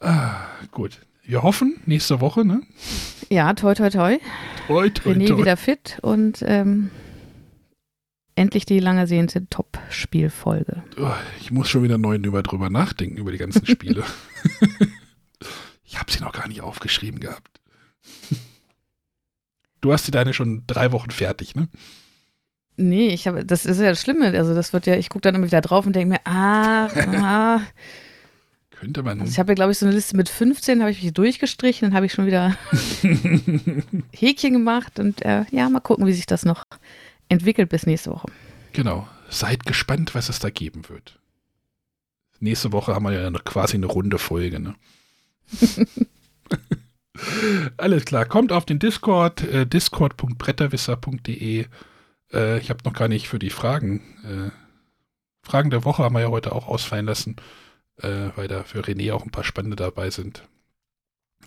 Ah, 0.00 0.46
gut 0.70 1.00
wir 1.24 1.42
hoffen, 1.42 1.80
nächste 1.86 2.20
Woche, 2.20 2.44
ne? 2.44 2.62
Ja, 3.30 3.54
toi, 3.54 3.74
toi, 3.74 3.90
toi. 3.90 4.18
Toi, 4.66 4.90
toi, 4.90 5.12
René 5.12 5.28
toi. 5.28 5.38
wieder 5.38 5.56
fit 5.56 5.98
und 6.02 6.42
ähm, 6.46 6.90
endlich 8.34 8.66
die 8.66 8.80
lange 8.80 9.06
sehnte 9.06 9.48
Top-Spielfolge. 9.48 10.82
Oh, 10.98 11.10
ich 11.40 11.50
muss 11.50 11.68
schon 11.68 11.82
wieder 11.82 11.98
neu 11.98 12.16
über 12.16 12.42
drüber 12.42 12.70
nachdenken, 12.70 13.16
über 13.16 13.32
die 13.32 13.38
ganzen 13.38 13.66
Spiele. 13.66 14.04
ich 15.84 15.98
habe 15.98 16.10
sie 16.10 16.20
noch 16.20 16.32
gar 16.32 16.48
nicht 16.48 16.60
aufgeschrieben 16.60 17.20
gehabt. 17.20 17.60
Du 19.80 19.92
hast 19.92 20.06
die 20.06 20.12
deine 20.12 20.32
schon 20.32 20.64
drei 20.66 20.92
Wochen 20.92 21.10
fertig, 21.10 21.54
ne? 21.54 21.68
Nee, 22.76 23.08
ich 23.08 23.26
habe, 23.26 23.44
das 23.44 23.66
ist 23.66 23.80
ja 23.80 23.90
das 23.90 24.00
Schlimme. 24.00 24.26
Also 24.38 24.54
das 24.54 24.72
wird 24.72 24.86
ja, 24.86 24.96
ich 24.96 25.10
gucke 25.10 25.22
dann 25.22 25.34
immer 25.34 25.46
wieder 25.46 25.60
drauf 25.60 25.86
und 25.86 25.94
denke 25.94 26.14
mir, 26.14 26.20
ah, 26.24 26.86
ah. 26.86 27.60
Könnte 28.82 29.04
man. 29.04 29.20
Also 29.20 29.30
ich 29.30 29.38
habe 29.38 29.52
ja, 29.52 29.54
glaube 29.54 29.70
ich, 29.70 29.78
so 29.78 29.86
eine 29.86 29.94
Liste 29.94 30.16
mit 30.16 30.28
15, 30.28 30.80
habe 30.80 30.90
ich 30.90 31.00
mich 31.00 31.12
durchgestrichen, 31.12 31.90
dann 31.90 31.94
habe 31.94 32.06
ich 32.06 32.12
schon 32.12 32.26
wieder 32.26 32.56
Häkchen 34.12 34.54
gemacht 34.54 34.98
und 34.98 35.24
äh, 35.24 35.44
ja, 35.52 35.68
mal 35.68 35.78
gucken, 35.78 36.04
wie 36.04 36.12
sich 36.12 36.26
das 36.26 36.44
noch 36.44 36.64
entwickelt 37.28 37.68
bis 37.68 37.86
nächste 37.86 38.10
Woche. 38.10 38.26
Genau. 38.72 39.06
Seid 39.30 39.66
gespannt, 39.66 40.16
was 40.16 40.28
es 40.28 40.40
da 40.40 40.50
geben 40.50 40.88
wird. 40.88 41.20
Nächste 42.40 42.72
Woche 42.72 42.92
haben 42.92 43.04
wir 43.04 43.12
ja 43.12 43.30
noch 43.30 43.44
quasi 43.44 43.76
eine 43.76 43.86
runde 43.86 44.18
Folge, 44.18 44.58
ne? 44.58 44.74
Alles 47.76 48.04
klar, 48.04 48.24
kommt 48.24 48.50
auf 48.50 48.64
den 48.64 48.80
Discord, 48.80 49.44
äh, 49.44 49.64
discord.bretterwisser.de. 49.64 51.66
Äh, 52.32 52.58
ich 52.58 52.68
habe 52.68 52.80
noch 52.84 52.94
gar 52.94 53.06
nicht 53.06 53.28
für 53.28 53.38
die 53.38 53.50
Fragen. 53.50 54.00
Äh, 54.24 54.50
Fragen 55.48 55.70
der 55.70 55.84
Woche 55.84 56.02
haben 56.02 56.16
wir 56.16 56.22
ja 56.22 56.30
heute 56.30 56.50
auch 56.50 56.66
ausfallen 56.66 57.06
lassen, 57.06 57.36
äh, 57.98 58.30
weil 58.36 58.48
da 58.48 58.64
für 58.64 58.80
René 58.80 59.12
auch 59.12 59.24
ein 59.24 59.30
paar 59.30 59.44
spannende 59.44 59.76
dabei 59.76 60.10
sind. 60.10 60.48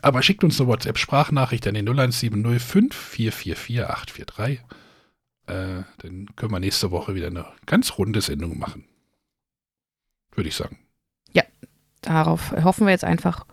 Aber 0.02 0.22
schickt 0.22 0.44
uns 0.44 0.60
eine 0.60 0.70
WhatsApp-Sprachnachricht 0.70 1.68
an 1.68 1.74
den 1.74 1.88
01705 1.88 2.96
444 2.96 3.84
843. 3.84 4.60
Äh, 5.48 5.84
dann 6.00 6.28
können 6.36 6.52
wir 6.52 6.60
nächste 6.60 6.92
Woche 6.92 7.16
wieder 7.16 7.28
eine 7.28 7.46
ganz 7.66 7.98
runde 7.98 8.22
Sendung 8.22 8.58
machen. 8.58 8.86
Würde 10.34 10.50
ich 10.50 10.56
sagen. 10.56 10.80
Ja, 11.32 11.44
darauf 12.02 12.52
hoffen 12.52 12.88
wir 12.88 12.92
jetzt 12.92 13.04
einfach 13.06 13.46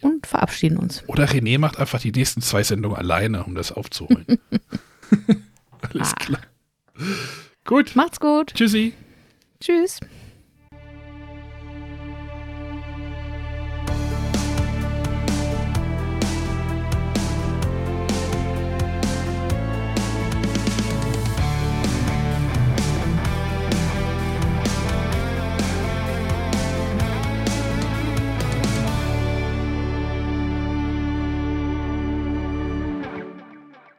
und 0.00 0.26
verabschieden 0.26 0.78
uns. 0.78 1.02
Oder 1.08 1.26
René 1.26 1.58
macht 1.58 1.78
einfach 1.78 2.00
die 2.00 2.12
nächsten 2.12 2.42
zwei 2.42 2.62
Sendungen 2.62 2.96
alleine, 2.96 3.44
um 3.44 3.54
das 3.54 3.72
aufzuholen. 3.72 4.26
Alles 5.92 6.12
ah. 6.12 6.16
klar. 6.16 6.40
Gut. 7.64 7.96
Macht's 7.96 8.20
gut. 8.20 8.54
Tschüssi. 8.54 8.94
Tschüss. 9.60 10.00